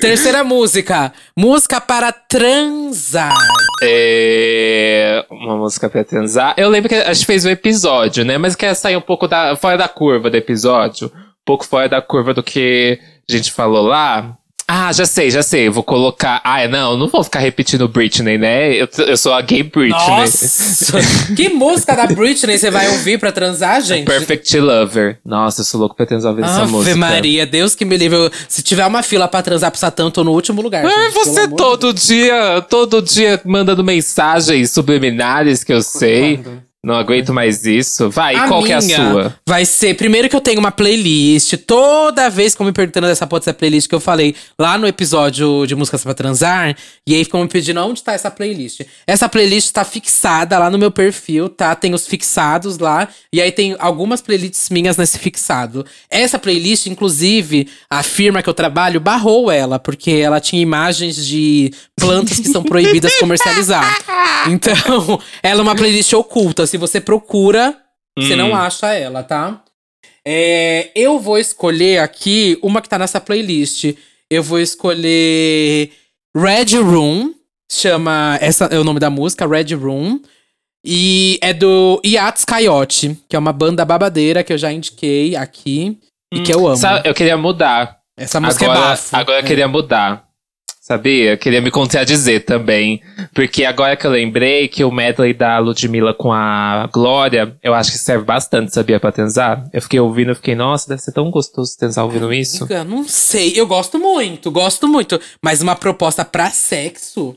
Terceira 0.00 0.42
música. 0.42 1.12
Música 1.36 1.82
para 1.82 2.10
transar. 2.12 3.36
É, 3.82 5.26
uma 5.30 5.56
música 5.56 5.90
pra 5.90 6.02
transar. 6.02 6.54
Eu 6.56 6.70
lembro 6.70 6.88
que 6.88 6.94
a 6.94 7.12
gente 7.12 7.26
fez 7.26 7.44
um 7.44 7.50
episódio, 7.50 8.24
né? 8.24 8.38
Mas 8.38 8.56
quer 8.56 8.72
sair 8.74 8.96
um 8.96 9.02
pouco 9.02 9.28
da, 9.28 9.54
fora 9.56 9.76
da 9.76 9.88
curva 9.88 10.30
do 10.30 10.36
episódio. 10.36 11.12
Um 11.14 11.44
pouco 11.44 11.66
fora 11.66 11.90
da 11.90 12.00
curva 12.00 12.32
do 12.32 12.42
que 12.42 12.98
a 13.28 13.32
gente 13.32 13.52
falou 13.52 13.86
lá. 13.86 14.38
Ah, 14.66 14.90
já 14.92 15.04
sei, 15.04 15.30
já 15.30 15.42
sei. 15.42 15.68
Eu 15.68 15.72
vou 15.72 15.82
colocar. 15.82 16.40
Ah, 16.42 16.66
não, 16.66 16.96
não 16.96 17.06
vou 17.08 17.22
ficar 17.22 17.40
repetindo 17.40 17.86
Britney, 17.86 18.38
né? 18.38 18.72
Eu, 18.74 18.88
eu 19.06 19.16
sou 19.16 19.32
a 19.34 19.40
gay 19.42 19.62
Britney. 19.62 19.90
Nossa! 19.90 20.98
que 21.36 21.50
música 21.50 21.94
da 21.94 22.06
Britney 22.06 22.56
você 22.56 22.70
vai 22.70 22.88
ouvir 22.88 23.18
pra 23.18 23.30
transar, 23.30 23.82
gente? 23.82 24.06
Perfect 24.06 24.58
Lover. 24.58 25.18
Nossa, 25.24 25.60
eu 25.60 25.64
sou 25.64 25.80
louco 25.80 25.94
pra 25.94 26.06
transar 26.06 26.30
ouvindo 26.30 26.46
essa 26.46 26.62
Ave 26.62 26.72
música. 26.72 26.96
Maria, 26.96 27.44
Deus 27.46 27.74
que 27.74 27.84
me 27.84 27.96
livre. 27.96 28.16
Eu- 28.18 28.30
Se 28.48 28.62
tiver 28.62 28.86
uma 28.86 29.02
fila 29.02 29.28
pra 29.28 29.42
transar 29.42 29.70
pro 29.70 29.78
Satã, 29.78 30.04
eu 30.04 30.10
tô 30.10 30.24
no 30.24 30.32
último 30.32 30.62
lugar. 30.62 30.82
Gente, 30.82 31.12
pelo 31.12 31.24
você 31.24 31.48
todo 31.48 31.92
dia, 31.92 32.64
todo 32.68 33.02
dia 33.02 33.40
mandando 33.44 33.84
mensagens 33.84 34.70
subliminares 34.70 35.62
que 35.62 35.72
eu 35.72 35.82
sei. 35.82 36.42
Não 36.84 36.94
aguento 36.94 37.32
mais 37.32 37.64
isso. 37.64 38.10
Vai, 38.10 38.36
A 38.36 38.46
qual 38.46 38.62
que 38.62 38.70
é 38.70 38.74
a 38.74 38.80
sua? 38.80 39.34
Vai 39.46 39.64
ser, 39.64 39.94
primeiro 39.94 40.28
que 40.28 40.36
eu 40.36 40.40
tenho 40.40 40.60
uma 40.60 40.70
playlist. 40.70 41.54
Toda 41.66 42.28
vez 42.28 42.54
que 42.54 42.60
eu 42.60 42.66
me 42.66 42.72
perguntando 42.72 43.06
dessa 43.06 43.26
porra 43.26 43.40
dessa 43.40 43.54
playlist 43.54 43.88
que 43.88 43.94
eu 43.94 44.00
falei 44.00 44.34
lá 44.58 44.76
no 44.76 44.86
episódio 44.86 45.66
de 45.66 45.74
Músicas 45.74 46.02
pra 46.04 46.12
Transar, 46.12 46.76
e 47.06 47.14
aí 47.14 47.24
ficam 47.24 47.40
me 47.40 47.48
pedindo 47.48 47.80
onde 47.80 48.02
tá 48.02 48.12
essa 48.12 48.30
playlist. 48.30 48.82
Essa 49.06 49.30
playlist 49.30 49.72
tá 49.72 49.82
fixada 49.82 50.58
lá 50.58 50.68
no 50.68 50.78
meu 50.78 50.90
perfil, 50.90 51.48
tá? 51.48 51.74
Tem 51.74 51.94
os 51.94 52.06
fixados 52.06 52.78
lá, 52.78 53.08
e 53.32 53.40
aí 53.40 53.50
tem 53.50 53.74
algumas 53.78 54.20
playlists 54.20 54.68
minhas 54.68 54.98
nesse 54.98 55.18
fixado. 55.18 55.86
Essa 56.10 56.38
playlist, 56.38 56.86
inclusive, 56.86 57.66
a 57.88 58.02
firma 58.02 58.42
que 58.42 58.48
eu 58.48 58.54
trabalho 58.54 59.00
barrou 59.00 59.50
ela, 59.50 59.78
porque 59.78 60.10
ela 60.10 60.38
tinha 60.38 60.60
imagens 60.60 61.26
de 61.26 61.72
plantas 61.96 62.38
que 62.38 62.48
são 62.48 62.62
proibidas 62.62 63.12
de 63.12 63.18
comercializar. 63.18 63.84
Então, 64.46 65.18
ela 65.42 65.60
é 65.60 65.62
uma 65.62 65.74
playlist 65.74 66.12
oculta. 66.12 66.66
Se 66.74 66.78
você 66.78 67.00
procura, 67.00 67.72
você 68.18 68.34
não 68.34 68.52
acha 68.52 68.92
ela, 68.92 69.22
tá? 69.22 69.62
É, 70.26 70.90
eu 70.92 71.20
vou 71.20 71.38
escolher 71.38 72.00
aqui 72.00 72.58
uma 72.64 72.82
que 72.82 72.88
tá 72.88 72.98
nessa 72.98 73.20
playlist. 73.20 73.94
Eu 74.28 74.42
vou 74.42 74.58
escolher 74.58 75.92
Red 76.36 76.76
Room. 76.78 77.32
Chama. 77.70 78.36
Essa 78.40 78.64
é 78.64 78.76
o 78.76 78.82
nome 78.82 78.98
da 78.98 79.08
música, 79.08 79.46
Red 79.46 79.72
Room. 79.76 80.20
E 80.84 81.38
é 81.40 81.54
do 81.54 82.02
Yachts 82.04 82.44
Coyote, 82.44 83.16
que 83.28 83.36
é 83.36 83.38
uma 83.38 83.52
banda 83.52 83.84
babadeira 83.84 84.42
que 84.42 84.52
eu 84.52 84.58
já 84.58 84.72
indiquei 84.72 85.36
aqui. 85.36 85.96
E 86.32 86.40
que 86.40 86.52
eu 86.52 86.66
amo. 86.66 86.76
Sabe, 86.76 87.08
eu 87.08 87.14
queria 87.14 87.36
mudar. 87.36 88.00
Essa 88.16 88.40
música 88.40 88.64
agora, 88.64 88.80
é 88.80 88.82
bafo. 88.82 89.16
Agora 89.16 89.38
eu 89.38 89.44
queria 89.44 89.68
mudar. 89.68 90.28
Sabia? 90.86 91.30
Eu 91.30 91.38
queria 91.38 91.62
me 91.62 91.70
contradizer 91.70 92.44
também. 92.44 93.00
Porque 93.32 93.64
agora 93.64 93.96
que 93.96 94.06
eu 94.06 94.10
lembrei 94.10 94.68
que 94.68 94.84
o 94.84 94.90
medley 94.92 95.32
da 95.32 95.58
Ludmilla 95.58 96.12
com 96.12 96.30
a 96.30 96.90
Glória, 96.92 97.56
eu 97.62 97.72
acho 97.72 97.90
que 97.90 97.96
serve 97.96 98.22
bastante, 98.22 98.74
sabia, 98.74 99.00
pra 99.00 99.10
transar? 99.10 99.64
Eu 99.72 99.80
fiquei 99.80 99.98
ouvindo, 99.98 100.32
eu 100.32 100.36
fiquei, 100.36 100.54
nossa, 100.54 100.86
deve 100.86 101.00
ser 101.00 101.12
tão 101.12 101.30
gostoso 101.30 101.74
transar 101.78 102.04
ouvindo 102.04 102.30
isso. 102.34 102.64
Amiga, 102.64 102.84
Não 102.84 103.08
sei, 103.08 103.54
eu 103.56 103.66
gosto 103.66 103.98
muito, 103.98 104.50
gosto 104.50 104.86
muito. 104.86 105.18
Mas 105.40 105.62
uma 105.62 105.74
proposta 105.74 106.22
pra 106.22 106.50
sexo. 106.50 107.34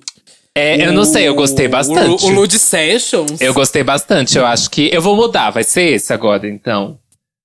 É, 0.53 0.85
eu 0.85 0.91
não 0.91 1.05
sei, 1.05 1.25
eu 1.25 1.33
gostei 1.33 1.69
bastante. 1.69 2.25
O, 2.25 2.27
o 2.27 2.31
Lud 2.31 2.59
Sessions. 2.59 3.39
Eu 3.39 3.53
gostei 3.53 3.81
bastante, 3.81 4.37
eu 4.37 4.45
acho 4.45 4.69
que. 4.69 4.89
Eu 4.91 5.01
vou 5.01 5.15
mudar, 5.15 5.51
vai 5.51 5.63
ser 5.63 5.93
esse 5.93 6.11
agora, 6.11 6.49
então. 6.49 6.99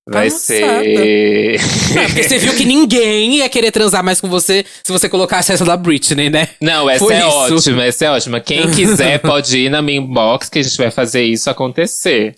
Vai 0.08 0.30
Passada. 0.30 0.82
ser. 0.82 1.60
É, 1.96 2.06
porque 2.06 2.22
você 2.24 2.38
viu 2.38 2.54
que 2.56 2.64
ninguém 2.64 3.36
ia 3.36 3.48
querer 3.48 3.70
transar 3.70 4.02
mais 4.02 4.20
com 4.20 4.28
você 4.28 4.64
se 4.82 4.90
você 4.90 5.08
colocasse 5.08 5.52
essa 5.52 5.64
da 5.64 5.76
Britney, 5.76 6.28
né? 6.28 6.48
Não, 6.60 6.90
essa 6.90 7.04
Foi 7.04 7.14
é 7.14 7.18
isso. 7.20 7.54
ótima, 7.54 7.84
essa 7.84 8.04
é 8.06 8.10
ótima. 8.10 8.40
Quem 8.40 8.68
quiser 8.72 9.18
pode 9.22 9.56
ir 9.56 9.70
na 9.70 9.80
minha 9.80 9.98
inbox 9.98 10.48
que 10.48 10.58
a 10.58 10.62
gente 10.62 10.76
vai 10.76 10.90
fazer 10.90 11.22
isso 11.22 11.48
acontecer. 11.48 12.34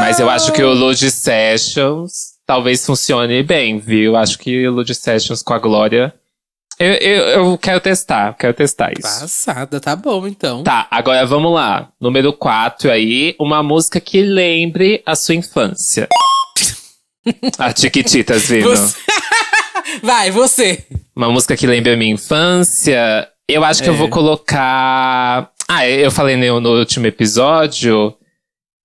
Mas 0.00 0.18
eu 0.18 0.28
acho 0.28 0.52
que 0.52 0.62
o 0.62 0.72
Lud 0.72 0.98
Sessions 1.10 2.36
talvez 2.44 2.84
funcione 2.84 3.42
bem, 3.44 3.78
viu? 3.78 4.16
Acho 4.16 4.36
que 4.38 4.66
o 4.66 4.72
Lud 4.72 4.92
Sessions 4.92 5.40
com 5.40 5.54
a 5.54 5.58
Glória. 5.58 6.12
Eu, 6.80 6.92
eu, 6.94 7.24
eu 7.28 7.58
quero 7.58 7.80
testar, 7.80 8.34
quero 8.34 8.54
testar 8.54 8.92
isso. 8.92 9.02
Passada, 9.20 9.80
tá 9.80 9.94
bom 9.94 10.26
então. 10.26 10.62
Tá, 10.64 10.86
agora 10.90 11.24
vamos 11.26 11.52
lá. 11.52 11.88
Número 12.00 12.32
4 12.32 12.90
aí, 12.90 13.34
uma 13.38 13.62
música 13.62 14.00
que 14.00 14.22
lembre 14.22 15.02
a 15.04 15.14
sua 15.14 15.34
infância. 15.34 16.08
a 17.58 17.72
Tiquititas 17.72 18.48
vindo. 18.48 18.68
Você- 18.70 18.96
Vai, 20.02 20.30
você. 20.30 20.84
Uma 21.16 21.30
música 21.30 21.56
que 21.56 21.66
lembre 21.66 21.92
a 21.92 21.96
minha 21.96 22.12
infância. 22.14 23.26
Eu 23.48 23.64
acho 23.64 23.82
que 23.82 23.88
eu 23.88 23.94
É. 23.94 23.96
vou 23.96 24.08
colocar. 24.08 25.50
Ah, 25.66 25.88
eu 25.88 26.10
falei 26.10 26.36
no, 26.36 26.60
no 26.60 26.78
último 26.78 27.06
episódio. 27.06 28.14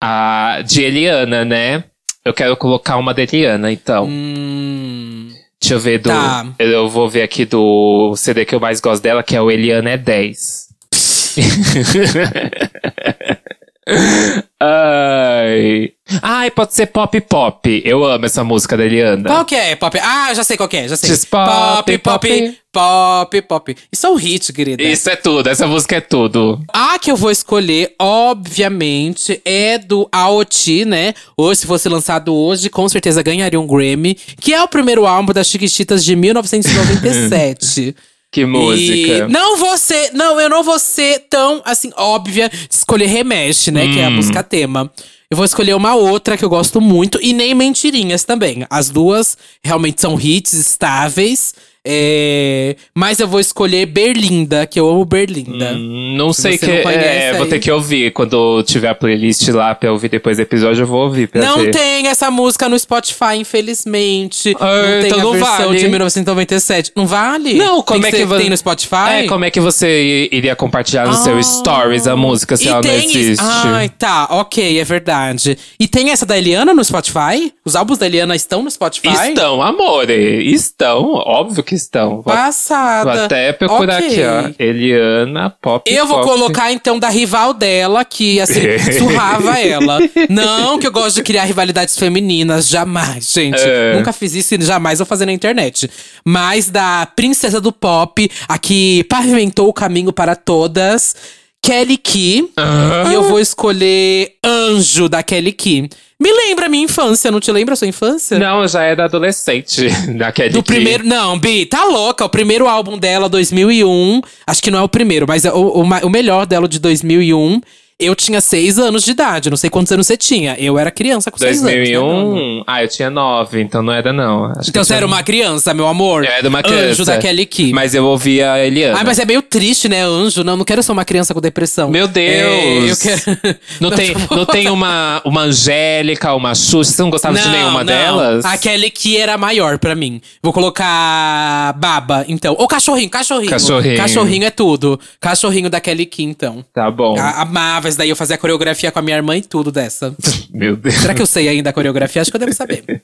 A 0.02 0.62
de 0.66 0.82
Eliana, 0.84 1.46
né? 1.46 1.84
Eu 2.26 2.34
quero 2.34 2.56
colocar 2.58 2.98
uma 2.98 3.14
da 3.14 3.22
Eliana, 3.24 3.72
então. 3.72 4.06
Hum, 4.08 5.30
Deixa 5.62 5.76
eu 5.76 5.80
ver 5.80 6.00
do. 6.00 6.10
Tá. 6.10 6.46
Eu 6.60 6.90
vou 6.90 7.10
ver 7.10 7.22
aqui 7.22 7.46
do 7.46 8.14
CD 8.18 8.44
que 8.46 8.56
eu 8.56 8.60
mais 8.60 8.80
gosto 8.82 9.02
dela, 9.04 9.24
que 9.24 9.36
é 9.36 9.42
o 9.42 9.50
Eliana 9.52 9.92
é 9.92 9.98
10. 9.98 10.68
Ai. 14.60 15.92
Ai, 16.22 16.52
pode 16.52 16.74
ser 16.74 16.88
pop 16.88 17.20
pop. 17.22 17.82
Eu 17.86 18.04
amo 18.06 18.26
essa 18.26 18.44
música 18.44 18.76
da 18.78 18.86
Eliana. 18.86 19.30
qual 19.30 19.46
que 19.46 19.56
é? 19.56 19.76
Pop. 19.76 19.98
Ah, 20.02 20.34
já 20.34 20.44
sei 20.44 20.58
qual 20.58 20.70
que 20.70 20.78
é, 20.78 20.88
já 20.88 20.96
sei. 20.98 21.10
Diz 21.10 21.26
pop, 21.26 21.98
pop, 21.98 21.98
pop, 22.00 22.58
pop. 22.72 23.42
pop. 23.44 23.76
Isso 23.92 24.06
é 24.06 24.10
um 24.10 24.16
hit, 24.16 24.52
querida. 24.54 24.84
Isso 24.84 25.10
é 25.10 25.16
tudo, 25.16 25.48
essa 25.50 25.66
música 25.68 25.96
é 25.98 26.02
tudo. 26.02 26.60
A 26.74 26.98
que 27.00 27.12
eu 27.12 27.16
vou 27.16 27.32
escolher, 27.32 27.94
obviamente, 28.00 29.42
é 29.46 29.78
do 29.78 30.08
AOT, 30.12 30.86
né? 30.86 31.14
Hoje, 31.38 31.62
se 31.62 31.68
fosse 31.68 31.88
lançado 31.90 32.34
hoje, 32.34 32.70
com 32.70 32.88
certeza 32.90 33.22
ganharia 33.24 33.60
um 33.60 33.68
Grammy. 33.68 34.16
Que 34.40 34.54
é 34.54 34.62
o 34.62 34.68
primeiro 34.68 35.06
álbum 35.06 35.34
das 35.34 35.48
Chiquititas 35.48 36.04
de 36.04 36.16
1997. 36.16 37.96
Que 38.34 38.48
música. 38.48 38.92
E 38.96 39.28
não 39.28 39.58
vou 39.58 39.78
ser, 39.78 40.10
não, 40.12 40.42
eu 40.42 40.50
não 40.50 40.64
vou 40.64 40.80
ser 40.80 41.20
tão, 41.30 41.62
assim, 41.64 41.92
óbvia 41.96 42.50
de 42.50 42.68
escolher 42.72 43.06
Remexe, 43.06 43.70
né? 43.70 43.88
Que 43.88 44.00
é 44.00 44.06
a 44.06 44.10
Hum. 44.10 44.14
música 44.14 44.42
tema. 44.42 44.92
Eu 45.34 45.38
vou 45.38 45.46
escolher 45.46 45.74
uma 45.74 45.96
outra 45.96 46.38
que 46.38 46.46
eu 46.46 46.50
gosto 46.50 46.80
muito, 46.80 47.18
e 47.20 47.34
nem 47.34 47.56
Mentirinhas 47.56 48.24
também. 48.24 48.68
As 48.70 48.92
duas 48.92 49.36
realmente 49.64 50.00
são 50.00 50.16
hits 50.22 50.54
estáveis. 50.54 51.56
É, 51.86 52.76
Mas 52.96 53.20
eu 53.20 53.28
vou 53.28 53.40
escolher 53.40 53.86
Berlinda, 53.86 54.66
que 54.66 54.80
eu 54.80 54.90
amo 54.90 55.04
Berlinda. 55.06 55.74
Hum, 55.74 56.16
Não 56.18 56.32
sei 56.32 56.58
você 56.58 56.66
que. 56.66 56.84
não 56.84 56.92
é, 56.92 57.34
vou 57.34 57.44
aí. 57.44 57.50
ter 57.50 57.60
que 57.60 57.72
ouvir. 57.72 58.12
Quando 58.12 58.64
tiver 58.64 58.88
a 58.90 58.96
playlist 58.96 59.48
lá 59.50 59.74
pra 59.76 59.92
ouvir 59.92 60.10
depois 60.10 60.38
do 60.38 60.42
episódio, 60.42 60.84
eu 60.84 60.88
vou 60.88 61.02
ouvir 61.04 61.30
Não 61.34 61.60
ver. 61.60 61.72
tem 61.72 62.08
essa 62.08 62.30
música 62.32 62.70
no 62.70 62.78
Spotify, 62.80 63.36
infelizmente. 63.38 64.56
Ah, 64.60 64.76
não 64.76 64.84
tem 65.02 65.06
então 65.08 65.20
a 65.20 65.24
não 65.24 65.32
versão 65.34 65.66
vale. 65.68 65.80
de 65.80 65.88
1997. 65.88 66.92
Não 66.96 67.06
vale? 67.08 67.54
Não, 67.56 67.82
como 67.82 68.00
tem 68.02 68.08
é 68.10 68.12
que 68.12 68.18
ser- 68.18 68.26
vo- 68.26 68.38
tem 68.38 68.50
no 68.50 68.58
Spotify? 68.58 68.96
É, 69.12 69.24
como 69.28 69.46
é 69.46 69.52
que 69.52 69.60
você 69.60 70.30
iria 70.32 70.56
compartilhar 70.56 71.08
no 71.08 71.14
seu 71.16 71.38
Ah, 71.38 71.44
stories 71.44 72.08
a 72.08 72.16
música 72.16 72.56
se 72.58 72.68
ela 72.68 72.82
não 72.82 72.92
existe? 72.94 73.44
Ai, 73.44 73.90
tá, 73.90 74.28
ok, 74.32 74.80
é 74.80 74.84
verdade. 74.84 75.58
E 75.80 75.88
tem 75.88 76.12
essa 76.12 76.26
da 76.26 76.38
Eliana 76.38 76.74
no 76.74 76.84
Spotify? 76.84 77.54
Os 77.66 77.76
álbuns 77.76 77.98
da 77.98 78.06
Eliana 78.06 78.36
estão 78.36 78.62
no 78.64 78.70
Spotify? 78.72 79.08
Estão, 79.30 79.62
amore. 79.62 80.54
Estão, 80.54 81.14
óbyo 81.16 81.64
que 81.64 81.73
estão. 81.74 82.22
Vou, 82.22 82.24
Passada. 82.24 83.12
vou 83.14 83.24
até 83.26 83.54
procurar 83.54 83.98
Ok. 84.02 84.08
aqui, 84.08 84.22
ó. 84.24 84.64
Eliana 84.64 85.50
Pop. 85.62 85.90
Eu 85.92 86.06
vou 86.08 86.18
Pop. 86.22 86.30
colocar 86.30 86.72
então 86.72 86.98
da 87.00 87.10
rival 87.10 87.54
dela, 87.54 88.04
que 88.06 88.40
assim, 88.40 88.62
surrava 88.98 89.60
ela. 89.60 90.00
Não 90.30 90.78
que 90.80 90.88
eu 90.88 90.92
gosto 90.92 91.16
de 91.18 91.24
criar 91.24 91.44
rivalidades 91.44 91.98
femininas, 91.98 92.68
jamais, 92.68 93.32
gente. 93.32 93.62
É. 93.62 93.96
Nunca 93.96 94.14
fiz 94.14 94.34
isso 94.34 94.56
e 94.56 94.62
jamais 94.62 95.00
vou 95.00 95.06
fazer 95.06 95.26
na 95.26 95.34
internet. 95.34 95.90
Mas 96.26 96.70
da 96.70 97.08
princesa 97.16 97.60
do 97.60 97.72
pop, 97.72 98.30
a 98.48 98.58
que 98.58 99.04
pavimentou 99.06 99.68
o 99.68 99.74
caminho 99.74 100.14
para 100.14 100.36
todas, 100.36 101.16
Kelly 101.64 101.98
Key. 101.98 102.52
Ah. 102.58 103.06
E 103.10 103.14
eu 103.14 103.24
vou 103.24 103.40
escolher 103.40 104.34
Anjo 104.44 105.08
da 105.08 105.24
Kelly 105.24 105.54
Key. 105.54 105.90
Me 106.20 106.32
lembra 106.32 106.66
a 106.66 106.70
minha 106.70 106.84
infância, 106.84 107.32
não 107.32 107.40
te 107.40 107.52
lembra 107.52 107.74
a 107.74 107.76
sua 107.78 107.88
infância? 107.88 108.38
Não, 108.38 108.68
já 108.68 108.84
era 108.84 109.06
adolescente 109.06 109.88
naquele 110.14 110.50
Do 110.50 110.62
primeiro. 110.62 111.06
Não, 111.06 111.40
Bi, 111.40 111.66
tá 111.66 111.86
louca. 111.86 112.26
O 112.26 112.30
primeiro 112.30 112.68
álbum 112.68 112.98
dela, 112.98 113.30
2001. 113.30 114.22
Acho 114.46 114.62
que 114.62 114.70
não 114.70 114.80
é 114.80 114.82
o 114.84 114.90
primeiro, 114.90 115.26
mas 115.28 115.46
é 115.46 115.54
o, 115.54 115.80
o, 115.80 115.82
o 115.84 116.10
melhor 116.10 116.46
dela 116.46 116.68
de 116.68 116.80
2001. 116.80 117.62
Eu 118.00 118.16
tinha 118.16 118.42
seis 118.42 118.78
anos 118.80 119.04
de 119.04 119.12
idade. 119.12 119.50
Não 119.50 119.58
sei 119.58 119.70
quantos 119.70 119.92
anos 119.92 120.08
você 120.08 120.18
tinha. 120.18 120.56
Eu 120.60 120.78
era 120.78 120.92
criança 120.92 121.32
com 121.32 121.38
seis 121.38 121.62
anos. 121.62 121.74
né, 121.74 121.84
meu 121.84 122.02
amor? 122.06 122.34
2001. 122.34 122.64
ah, 122.68 122.84
eu 122.84 122.88
tinha 122.88 123.10
nove, 123.10 123.62
então 123.62 123.82
não 123.82 123.94
era 123.94 124.12
não. 124.12 124.46
Acho 124.58 124.70
Então 124.70 124.84
você 124.84 124.94
era 124.96 125.06
uma 125.06 125.24
criança, 125.24 125.74
meu 125.74 125.88
amor. 125.88 126.26
Eu 126.26 126.32
era 126.32 126.50
uma 126.50 126.62
criança. 126.62 126.84
Anjo 126.92 127.06
da 127.06 127.18
Kelly 127.18 127.46
Key. 127.46 127.72
Mas 127.72 127.94
eu 127.96 128.06
ouvia 128.06 128.54
a 128.54 128.66
Eliana. 128.66 128.98
Ai, 128.98 129.04
mas 129.04 129.20
é 129.20 129.26
meio 129.26 129.42
triste, 129.42 129.88
né, 129.88 130.02
anjo? 130.04 130.44
Não, 130.44 130.58
não 130.58 130.66
quero 130.66 130.82
ser 130.84 130.92
uma 130.92 131.06
criança 131.06 131.34
com 131.34 131.40
depressão. 131.40 131.90
Meu 131.90 132.08
Deus! 132.08 132.26
É, 132.26 132.92
eu 132.92 132.98
quero. 132.98 133.24
Não, 133.80 133.92
tem, 133.92 134.14
não 134.32 134.46
tem 134.46 134.70
uma, 134.70 135.22
uma 135.26 135.42
Angélica, 135.42 136.34
uma 136.34 136.54
Xuxa? 136.56 136.92
Você 136.92 137.02
não 137.02 137.10
gostava 137.10 137.38
de 137.38 137.48
nenhuma 137.50 137.80
não. 137.80 137.86
delas? 137.86 138.46
A 138.46 138.58
Kelly 138.58 138.90
que 138.90 139.18
era 139.18 139.38
maior 139.38 139.78
pra 139.78 139.96
mim. 139.96 140.22
Vou 140.42 140.54
colocar 140.54 141.74
Baba, 141.78 142.26
então. 142.28 142.56
Ou 142.58 142.68
cachorrinho, 142.68 143.10
cachorrinho. 143.10 143.50
Cachorrinho. 143.50 143.98
Cachorrinho 143.98 144.46
é 144.46 144.50
tudo. 144.52 145.00
Cachorrinho 145.20 145.70
da 145.70 145.80
Kelly 145.80 146.06
Key, 146.06 146.24
então. 146.24 146.64
Tá 146.74 146.90
bom. 146.90 147.18
A- 147.20 147.42
Amava 147.42 147.83
isso 147.90 147.98
daí, 147.98 148.10
eu 148.10 148.16
fazia 148.16 148.38
coreografia 148.38 148.92
com 148.92 149.00
a 149.00 149.02
minha 149.02 149.18
irmã 149.18 149.36
e 149.38 149.42
tudo 149.42 149.72
dessa. 149.72 150.16
Meu 150.54 150.76
Deus. 150.76 150.96
Será 150.96 151.14
que 151.14 151.22
eu 151.22 151.28
sei 151.28 151.48
ainda 151.48 151.70
a 151.70 151.74
coreografia? 151.74 152.22
Acho 152.22 152.32
que 152.32 152.38
eu 152.38 152.40
devo 152.40 152.54
saber. 152.54 152.84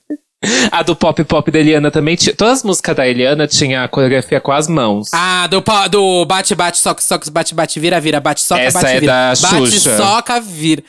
A 0.71 0.81
do 0.83 0.95
pop 0.95 1.21
pop 1.25 1.51
da 1.51 1.59
Eliana 1.59 1.91
também 1.91 2.15
tinha. 2.15 2.33
Todas 2.33 2.59
as 2.59 2.63
músicas 2.63 2.95
da 2.95 3.05
Eliana 3.05 3.45
tinha 3.45 3.83
a 3.83 3.89
coreografia 3.89 4.39
com 4.39 4.53
as 4.53 4.69
mãos. 4.69 5.09
Ah, 5.13 5.47
do, 5.47 5.61
do 5.91 6.25
bate, 6.25 6.55
bate, 6.55 6.77
soca, 6.77 7.01
soca, 7.01 7.29
bate, 7.29 7.53
bate, 7.53 7.77
vira, 7.77 7.99
vira, 7.99 8.21
bate, 8.21 8.39
soca, 8.39 8.61
Essa 8.61 8.79
bate, 8.79 8.95
é 8.95 8.99
vira. 9.01 9.11
da 9.11 9.33
bate, 9.41 9.69
Xuxa. 9.69 9.97
soca, 9.97 10.39
vira. 10.39 10.81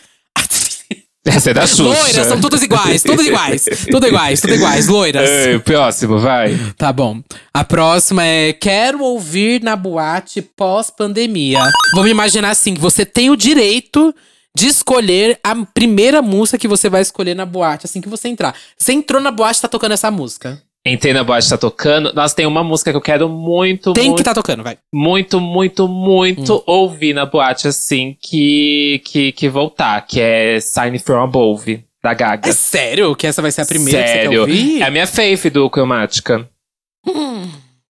Essa 1.25 1.51
é 1.51 1.55
da 1.55 1.67
Xuxa. 1.67 1.83
Loiras, 1.83 2.27
são 2.27 2.41
todas 2.41 2.63
iguais, 2.63 3.03
tudo 3.03 3.23
iguais. 3.23 3.65
Tudo 3.91 4.07
iguais, 4.07 4.41
tudo 4.41 4.55
iguais, 4.55 4.89
loiras. 4.89 5.29
Ei, 5.29 5.59
próximo, 5.59 6.19
vai. 6.19 6.59
Tá 6.79 6.91
bom. 6.93 7.21
A 7.53 7.63
próxima 7.63 8.25
é 8.25 8.55
Quero 8.55 9.03
ouvir 9.03 9.63
na 9.63 9.77
boate 9.77 10.41
pós-pandemia. 10.41 11.61
Vamos 11.95 12.11
imaginar 12.11 12.51
assim: 12.51 12.73
você 12.75 13.05
tem 13.05 13.29
o 13.29 13.37
direito 13.37 14.15
de 14.57 14.67
escolher 14.67 15.39
a 15.45 15.55
primeira 15.55 16.23
música 16.23 16.57
que 16.57 16.67
você 16.67 16.89
vai 16.89 17.03
escolher 17.03 17.35
na 17.35 17.45
boate, 17.45 17.87
assim 17.87 18.01
que 18.01 18.09
você 18.09 18.29
entrar. 18.29 18.55
Você 18.77 18.93
entrou 18.93 19.21
na 19.21 19.31
boate, 19.31 19.61
tá 19.61 19.69
tocando 19.69 19.93
essa 19.93 20.11
música. 20.11 20.63
Entrei 20.87 21.13
na 21.13 21.23
boate, 21.23 21.49
tá 21.49 21.59
tocando. 21.59 22.11
Nós 22.15 22.33
tem 22.33 22.47
uma 22.47 22.65
música 22.65 22.91
que 22.91 22.97
eu 22.97 23.01
quero 23.03 23.29
muito, 23.29 23.93
Tem 23.93 24.07
muito, 24.07 24.17
que 24.19 24.25
tá 24.25 24.33
tocando, 24.33 24.63
vai. 24.63 24.79
muito, 24.93 25.39
muito, 25.39 25.87
muito 25.87 26.57
Hum. 26.57 26.63
ouvir 26.67 27.13
na 27.13 27.27
boate, 27.27 27.69
assim, 27.69 28.17
que, 28.21 29.03
que, 29.05 29.33
que 29.33 29.49
voltar. 29.49 30.01
Que 30.07 30.21
é 30.21 30.59
Sign 30.61 30.99
From 30.99 31.23
Above, 31.23 31.85
da 32.03 32.15
Gaga. 32.15 32.49
É 32.49 32.53
sério 32.53 33.15
que 33.15 33.27
essa 33.27 33.43
vai 33.43 33.53
ser 33.53 33.61
a 33.61 33.67
primeira 33.67 34.03
que 34.03 34.09
você 34.09 34.15
quer 34.15 34.23
Sério. 34.25 34.41
ouvir? 34.41 34.81
É 34.81 34.85
a 34.87 34.91
minha 34.91 35.07
fave 35.07 35.51
do 35.51 35.69
Cromática. 35.69 36.49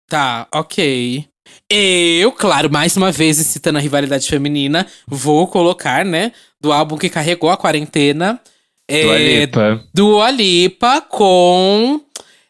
Tá, 0.09 0.47
ok. 0.55 1.25
Eu, 1.69 2.31
claro, 2.33 2.71
mais 2.71 2.97
uma 2.97 3.11
vez 3.11 3.37
citando 3.39 3.79
a 3.79 3.81
rivalidade 3.81 4.29
feminina, 4.29 4.87
vou 5.09 5.49
colocar, 5.49 6.05
né, 6.05 6.31
do 6.61 6.73
álbum 6.73 6.97
que 6.97 7.09
carregou 7.11 7.51
a 7.51 7.57
quarentena. 7.57 8.41
É, 8.89 9.03
Dua 9.03 9.19
Lipa. 9.19 9.85
Dua 9.93 10.31
Lipa 10.31 11.01
com 11.01 12.01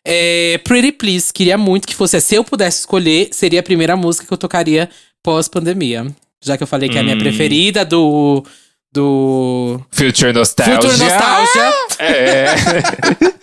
é, 0.06 0.58
Pretty 0.64 0.92
Please. 0.92 1.32
Queria 1.32 1.58
muito 1.58 1.86
que 1.86 1.94
fosse. 1.94 2.18
Se 2.20 2.34
eu 2.36 2.44
pudesse 2.44 2.80
escolher, 2.80 3.28
seria 3.32 3.60
a 3.60 3.62
primeira 3.62 3.96
música 3.96 4.26
que 4.26 4.32
eu 4.32 4.38
tocaria 4.38 4.88
pós-pandemia. 5.22 6.06
Já 6.42 6.56
que 6.56 6.62
eu 6.62 6.66
falei 6.66 6.88
que 6.88 6.96
é 6.96 7.00
a 7.00 7.04
minha 7.04 7.16
Hum. 7.16 7.20
preferida 7.20 7.84
do. 7.84 8.42
Do. 8.92 9.80
Future 9.90 10.32
Nostalgia. 10.32 10.76
Future 10.76 10.96
Nostalgia. 10.98 11.72
É. 11.98 12.46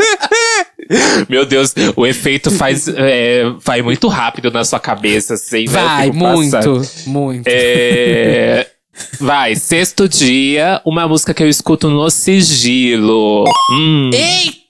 Meu 1.29 1.45
Deus, 1.45 1.73
o 1.95 2.05
efeito 2.05 2.51
faz, 2.51 2.87
é, 2.87 3.43
vai 3.63 3.81
muito 3.81 4.07
rápido 4.07 4.51
na 4.51 4.63
sua 4.63 4.79
cabeça, 4.79 5.35
assim, 5.35 5.65
né? 5.65 5.71
Vai, 5.71 6.11
passando. 6.11 6.75
muito, 6.75 6.89
muito. 7.07 7.47
É, 7.47 8.67
Vai, 9.19 9.55
sexto 9.55 10.07
dia, 10.07 10.79
uma 10.85 11.07
música 11.07 11.33
que 11.33 11.41
eu 11.41 11.49
escuto 11.49 11.89
no 11.89 12.07
sigilo. 12.11 13.43
Hum, 13.71 14.11
Eita! 14.13 14.61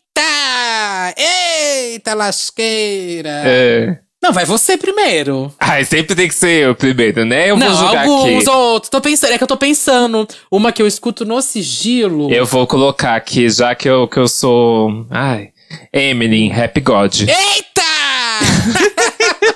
Eita, 1.17 2.13
lasqueira! 2.13 3.29
é. 3.45 3.97
Não, 4.23 4.31
vai 4.31 4.45
você 4.45 4.77
primeiro. 4.77 5.53
Ai, 5.59 5.83
sempre 5.83 6.15
tem 6.15 6.29
que 6.29 6.33
ser 6.33 6.63
eu 6.63 6.73
primeiro, 6.73 7.25
né? 7.25 7.51
Eu 7.51 7.57
não, 7.57 7.67
vou 7.67 7.87
jogar 7.87 8.03
alguns 8.03 8.47
aqui. 8.47 8.49
outros. 8.49 8.89
Tô 8.89 9.01
pensando, 9.01 9.33
é 9.33 9.37
que 9.37 9.43
eu 9.43 9.47
tô 9.47 9.57
pensando. 9.57 10.25
Uma 10.49 10.71
que 10.71 10.81
eu 10.81 10.87
escuto 10.87 11.25
no 11.25 11.41
sigilo. 11.41 12.31
Eu 12.31 12.45
vou 12.45 12.65
colocar 12.65 13.15
aqui, 13.15 13.49
já 13.49 13.75
que 13.75 13.89
eu, 13.89 14.07
que 14.07 14.15
eu 14.15 14.29
sou. 14.29 15.05
Ai. 15.09 15.49
Emily, 15.91 16.49
Happy 16.53 16.79
God. 16.79 17.13
Eita! 17.19 17.83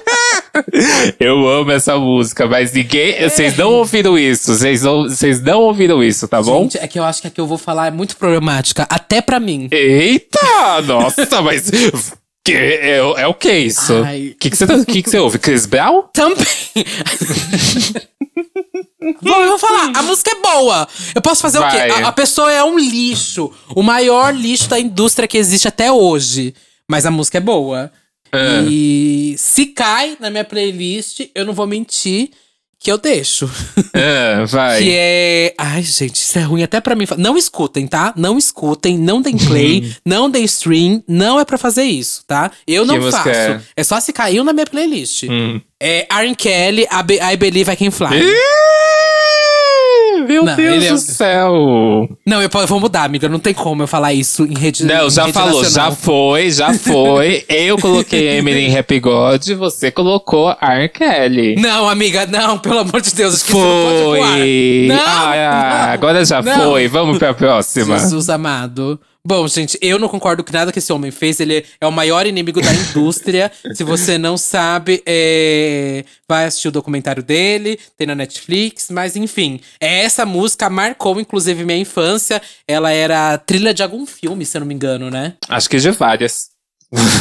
Eu 1.19 1.47
amo 1.47 1.71
essa 1.71 1.97
música, 1.97 2.47
mas 2.47 2.71
ninguém. 2.73 3.21
Vocês 3.29 3.57
não 3.57 3.73
ouviram 3.73 4.17
isso. 4.17 4.53
Vocês 4.53 4.81
não, 4.83 5.03
vocês 5.03 5.41
não 5.41 5.61
ouviram 5.61 6.03
isso, 6.03 6.27
tá 6.27 6.41
bom? 6.41 6.63
Gente, 6.63 6.77
é 6.79 6.87
que 6.87 6.99
eu 6.99 7.03
acho 7.03 7.21
que 7.21 7.27
a 7.27 7.31
que 7.31 7.39
eu 7.41 7.47
vou 7.47 7.57
falar 7.57 7.87
é 7.87 7.91
muito 7.91 8.17
problemática, 8.17 8.85
até 8.89 9.21
pra 9.21 9.39
mim. 9.39 9.67
Eita! 9.71 10.81
Nossa, 10.85 11.41
mas. 11.41 11.69
Que, 12.45 12.53
é, 12.53 12.97
é 12.99 13.27
o 13.27 13.33
que 13.33 13.51
isso? 13.51 13.93
O 14.01 14.05
que, 14.39 14.49
que, 14.49 14.55
você 14.55 14.65
tá- 14.65 14.85
que, 14.85 15.03
que 15.03 15.09
você 15.09 15.19
ouve? 15.19 15.37
Chris 15.37 15.65
Brown? 15.65 16.03
Também. 16.13 16.45
Bom, 19.21 19.41
eu 19.41 19.49
vou 19.49 19.57
falar, 19.59 19.91
a 19.95 20.01
música 20.03 20.31
é 20.31 20.41
boa. 20.41 20.87
Eu 21.15 21.21
posso 21.21 21.41
fazer 21.41 21.57
o 21.59 21.61
Vai. 21.61 21.71
quê? 21.71 22.03
A, 22.03 22.07
a 22.07 22.11
pessoa 22.11 22.51
é 22.51 22.63
um 22.63 22.77
lixo. 22.77 23.51
O 23.75 23.83
maior 23.83 24.33
lixo 24.33 24.69
da 24.69 24.79
indústria 24.79 25.27
que 25.27 25.37
existe 25.37 25.67
até 25.67 25.91
hoje. 25.91 26.53
Mas 26.89 27.05
a 27.05 27.11
música 27.11 27.37
é 27.37 27.41
boa. 27.41 27.91
Ah. 28.31 28.65
E 28.69 29.35
se 29.37 29.67
cai 29.67 30.17
na 30.19 30.29
minha 30.29 30.43
playlist, 30.43 31.21
eu 31.33 31.45
não 31.45 31.53
vou 31.53 31.65
mentir 31.67 32.29
que 32.79 32.91
eu 32.91 32.97
deixo. 32.99 33.49
Ah, 33.93 34.45
vai. 34.45 34.77
Que 34.83 34.91
é. 34.93 35.53
Ai, 35.57 35.81
gente, 35.81 36.15
isso 36.15 36.37
é 36.37 36.43
ruim 36.43 36.61
até 36.61 36.79
pra 36.79 36.95
mim. 36.95 37.05
Não 37.17 37.35
escutem, 37.37 37.87
tá? 37.87 38.13
Não 38.15 38.37
escutem, 38.37 38.97
não 38.97 39.19
deem 39.21 39.35
play, 39.37 39.91
não 40.05 40.29
deem 40.29 40.45
stream. 40.45 41.03
Não 41.07 41.39
é 41.39 41.45
pra 41.45 41.57
fazer 41.57 41.83
isso, 41.83 42.23
tá? 42.27 42.51
Eu 42.67 42.85
Que 42.85 42.93
não 42.97 43.11
faço. 43.11 43.29
é? 43.29 43.61
É? 43.75 43.83
só 43.83 43.99
se 43.99 44.13
caiu 44.13 44.43
na 44.43 44.53
minha 44.53 44.65
playlist. 44.67 45.23
Hum. 45.23 45.59
É 45.79 46.05
Aaron 46.09 46.35
Kelly, 46.35 46.83
I, 46.83 47.03
Be- 47.03 47.19
I 47.19 47.35
Believe 47.37 47.71
I 47.71 47.75
Can 47.75 47.91
Fly. 47.91 48.09
Meu 50.25 50.43
Não, 50.43 50.55
Deus 50.55 50.83
é- 50.83 50.91
do 50.91 50.97
céu. 50.97 52.09
Não, 52.25 52.41
eu, 52.41 52.49
vou 52.67 52.79
mudar, 52.79 53.03
amiga. 53.03 53.27
Não 53.29 53.39
tem 53.39 53.53
como 53.53 53.83
eu 53.83 53.87
falar 53.87 54.13
isso 54.13 54.45
em 54.45 54.57
rede 54.57 54.85
Não, 54.85 55.07
em 55.07 55.09
já 55.09 55.23
rede 55.25 55.33
falou, 55.33 55.61
nacional. 55.61 55.91
já 55.91 55.95
foi, 55.95 56.51
já 56.51 56.73
foi. 56.79 57.45
Eu 57.47 57.77
coloquei 57.77 58.37
Emily 58.37 58.65
em 58.65 58.77
Happy 58.77 58.99
God, 58.99 59.45
você 59.57 59.91
colocou 59.91 60.55
R. 60.61 60.89
Kelly. 60.89 61.55
Não, 61.55 61.89
amiga, 61.89 62.25
não, 62.25 62.57
pelo 62.57 62.79
amor 62.79 63.01
de 63.01 63.13
Deus. 63.13 63.43
Foi! 63.43 64.85
Não, 64.87 64.95
ah, 64.97 65.83
não, 65.87 65.93
agora 65.93 66.23
já 66.25 66.41
não. 66.41 66.71
foi. 66.71 66.87
Vamos 66.87 67.17
pra 67.17 67.33
próxima. 67.33 67.97
Jesus 67.99 68.29
amado. 68.29 68.99
Bom, 69.25 69.47
gente, 69.47 69.77
eu 69.81 69.99
não 69.99 70.07
concordo 70.07 70.43
com 70.43 70.53
nada 70.53 70.71
que 70.71 70.79
esse 70.79 70.91
homem 70.93 71.11
fez. 71.11 71.39
Ele 71.39 71.65
é 71.81 71.87
o 71.87 71.91
maior 71.91 72.25
inimigo 72.25 72.61
da 72.61 72.73
indústria. 72.73 73.51
Se 73.75 73.83
você 73.83 74.17
não 74.17 74.37
sabe, 74.37 75.03
é, 75.05 76.05
vai 76.27 76.45
assistir 76.45 76.69
o 76.69 76.71
documentário 76.71 77.21
dele, 77.21 77.79
tem 77.97 78.07
na 78.07 78.15
Netflix. 78.15 78.89
Mas 78.89 79.15
enfim, 79.15 79.59
essa 79.79 80.25
música 80.25 80.69
marcou, 80.69 81.19
inclusive, 81.19 81.65
minha 81.65 81.77
infância. 81.77 82.41
Ela 82.67 82.91
era 82.91 83.37
trilha 83.37 83.73
de 83.73 83.83
algum 83.83 84.05
filme, 84.05 84.45
se 84.45 84.57
eu 84.57 84.61
não 84.61 84.67
me 84.67 84.73
engano, 84.73 85.09
né? 85.09 85.33
Acho 85.49 85.69
que 85.69 85.77
de 85.77 85.91
várias. 85.91 86.49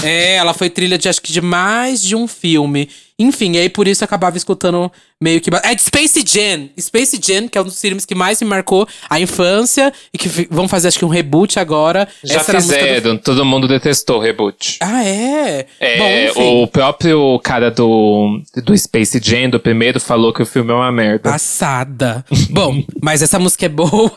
É, 0.04 0.36
ela 0.36 0.54
foi 0.54 0.70
trilha 0.70 0.96
de 0.96 1.08
acho 1.08 1.20
que 1.20 1.32
de 1.32 1.40
mais 1.40 2.00
de 2.00 2.14
um 2.14 2.28
filme. 2.28 2.88
Enfim, 3.18 3.56
aí 3.56 3.70
por 3.70 3.88
isso 3.88 4.04
eu 4.04 4.06
acabava 4.06 4.36
escutando 4.36 4.92
meio 5.18 5.40
que. 5.40 5.48
É 5.62 5.74
de 5.74 5.82
Space 5.82 6.22
Jam! 6.26 6.68
Space 6.78 7.18
Jam, 7.22 7.48
que 7.48 7.56
é 7.56 7.60
um 7.60 7.64
dos 7.64 7.80
filmes 7.80 8.04
que 8.04 8.14
mais 8.14 8.42
me 8.42 8.46
marcou 8.46 8.86
a 9.08 9.18
infância 9.18 9.90
e 10.12 10.18
que 10.18 10.28
vão 10.50 10.68
fazer 10.68 10.88
acho 10.88 10.98
que 10.98 11.04
um 11.04 11.08
reboot 11.08 11.58
agora. 11.58 12.06
Já 12.22 12.40
Essa 12.40 12.52
música 12.52 12.74
do- 12.74 12.78
fizeram, 12.84 13.16
todo 13.16 13.42
mundo 13.44 13.66
detestou 13.66 14.18
o 14.18 14.20
reboot. 14.20 14.76
Ah, 14.80 15.02
é? 15.02 15.66
É, 15.80 16.32
Bom, 16.34 16.62
o 16.62 16.66
próprio 16.68 17.38
cara 17.42 17.70
do, 17.70 18.42
do 18.62 18.76
Space 18.76 19.18
Jam, 19.22 19.48
do 19.48 19.58
primeiro, 19.58 19.98
falou 19.98 20.32
que 20.34 20.42
o 20.42 20.46
filme 20.46 20.70
é 20.70 20.74
uma 20.74 20.92
merda. 20.92 21.30
Passada. 21.30 22.22
Bom, 22.50 22.84
mas 23.02 23.22
essa 23.22 23.38
música 23.38 23.64
é 23.64 23.70
boa 23.70 24.12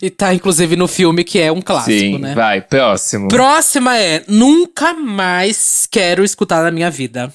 e 0.00 0.10
tá 0.10 0.32
inclusive 0.32 0.76
no 0.76 0.86
filme 0.86 1.24
que 1.24 1.40
é 1.40 1.50
um 1.50 1.60
clássico, 1.60 1.98
Sim, 1.98 2.18
né? 2.18 2.34
vai, 2.34 2.60
próximo. 2.60 3.28
Próxima 3.28 3.98
é 3.98 4.22
Nunca 4.28 4.94
Mais 4.94 5.88
Quero 5.90 6.22
Escutar 6.22 6.62
na 6.62 6.70
Minha 6.70 6.90
Vida. 6.90 7.32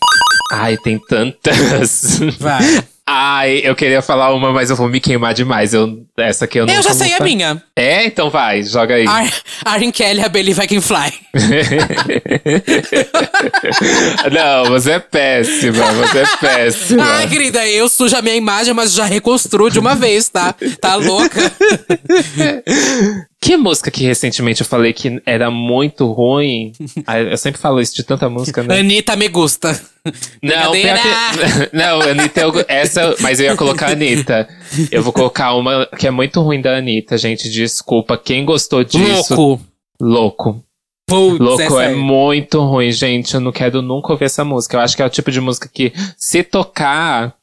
Ai, 0.52 0.78
tem 0.78 0.98
tantas. 0.98 2.20
Vai. 2.40 2.84
Ai, 3.12 3.62
eu 3.64 3.76
queria 3.76 4.04
falar 4.04 4.32
uma, 4.36 4.52
mas 4.52 4.70
eu 4.70 4.76
vou 4.76 4.88
me 4.88 5.00
queimar 5.00 5.34
demais. 5.34 5.74
Eu, 5.74 6.06
essa 6.16 6.46
aqui 6.46 6.60
eu 6.60 6.68
não 6.68 6.74
Eu 6.74 6.84
já 6.84 6.94
sei 6.94 7.12
a 7.14 7.24
minha. 7.24 7.60
É? 7.76 8.06
Então 8.06 8.30
vai, 8.30 8.62
joga 8.62 8.94
aí. 8.94 9.08
Ar 9.08 9.28
Aaron 9.66 9.92
Kelly, 9.92 10.30
Believe 10.30 10.62
I 10.62 10.68
Can 10.68 10.80
Fly. 10.80 11.12
não, 14.32 14.66
você 14.66 14.92
é 14.92 15.00
péssima, 15.00 15.92
você 15.94 16.20
é 16.20 16.28
péssima. 16.40 17.04
Ai, 17.04 17.28
querida, 17.28 17.68
eu 17.68 17.90
sujo 17.90 18.16
a 18.16 18.22
minha 18.22 18.36
imagem, 18.36 18.76
mas 18.76 18.94
já 18.94 19.06
reconstruo 19.06 19.72
de 19.72 19.80
uma 19.80 19.96
vez, 19.96 20.30
tá? 20.30 20.54
Tá 20.80 20.94
louca? 20.94 21.42
Que 23.42 23.56
música 23.56 23.90
que 23.90 24.04
recentemente 24.04 24.62
eu 24.62 24.68
falei 24.68 24.92
que 24.92 25.22
era 25.26 25.50
muito 25.50 26.12
ruim? 26.12 26.74
Ai, 27.08 27.32
eu 27.32 27.38
sempre 27.38 27.60
falo 27.60 27.80
isso 27.80 27.96
de 27.96 28.04
tanta 28.04 28.30
música, 28.30 28.62
né? 28.64 28.80
Anitta 28.80 29.16
me 29.16 29.30
gusta. 29.30 29.80
Não, 30.44 30.72
pior 30.72 30.98
que, 30.98 31.70
não, 31.76 32.02
Anitta, 32.02 32.40
eu, 32.40 32.66
essa, 32.68 33.16
mas 33.20 33.40
eu 33.40 33.48
ia 33.48 33.56
colocar 33.56 33.88
a 33.88 33.92
Anitta. 33.92 34.48
Eu 34.90 35.04
vou 35.04 35.12
colocar 35.12 35.54
uma 35.54 35.86
que 35.86 36.08
é 36.08 36.12
muito 36.12 36.42
ruim 36.42 36.62
da 36.62 36.78
Anitta, 36.78 37.18
gente. 37.18 37.50
Desculpa. 37.50 38.18
Quem 38.18 38.46
gostou 38.46 38.84
disso? 38.84 39.36
Louco. 39.36 39.62
Louco. 40.02 40.64
Putz, 41.06 41.40
Louco 41.40 41.62
essa 41.62 41.84
é 41.84 41.94
muito 41.94 42.62
ruim, 42.62 42.92
gente. 42.92 43.36
Eu 43.36 43.42
não 43.42 43.52
quero 43.52 43.82
nunca 43.82 44.14
ouvir 44.14 44.26
essa 44.26 44.46
música. 44.46 44.78
Eu 44.78 44.82
acho 44.82 44.96
que 44.96 45.02
é 45.02 45.06
o 45.06 45.10
tipo 45.10 45.32
de 45.32 45.42
música 45.42 45.70
que, 45.72 45.92
se 46.18 46.44
tocar, 46.44 47.36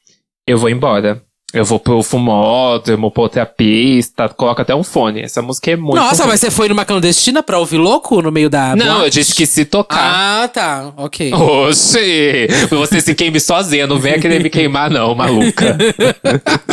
eu 0.46 0.56
vou 0.56 0.70
embora. 0.70 1.22
Eu 1.56 1.64
vou 1.64 1.80
pro 1.80 2.02
fumódromo, 2.02 3.10
pra 3.10 3.22
outra 3.22 3.46
pista, 3.46 4.28
coloca 4.28 4.60
até 4.60 4.74
um 4.74 4.82
fone. 4.84 5.22
Essa 5.22 5.40
música 5.40 5.70
é 5.70 5.76
muito 5.76 5.96
Nossa, 5.96 6.26
mas 6.26 6.38
você 6.38 6.50
foi 6.50 6.68
numa 6.68 6.84
clandestina 6.84 7.42
pra 7.42 7.58
ouvir 7.58 7.78
louco 7.78 8.20
no 8.20 8.30
meio 8.30 8.50
da. 8.50 8.76
Não, 8.76 8.86
eu 8.86 8.94
boate? 8.98 9.10
disse 9.18 9.34
que 9.34 9.46
se 9.46 9.64
tocar. 9.64 10.42
Ah, 10.44 10.48
tá. 10.48 10.92
Ok. 10.98 11.32
Oxi! 11.32 12.46
Você 12.68 13.00
se 13.00 13.14
queime 13.14 13.40
sozinha, 13.40 13.86
não 13.86 13.98
venha 13.98 14.20
querer 14.20 14.42
me 14.42 14.50
queimar, 14.50 14.90
não, 14.90 15.14
maluca. 15.14 15.78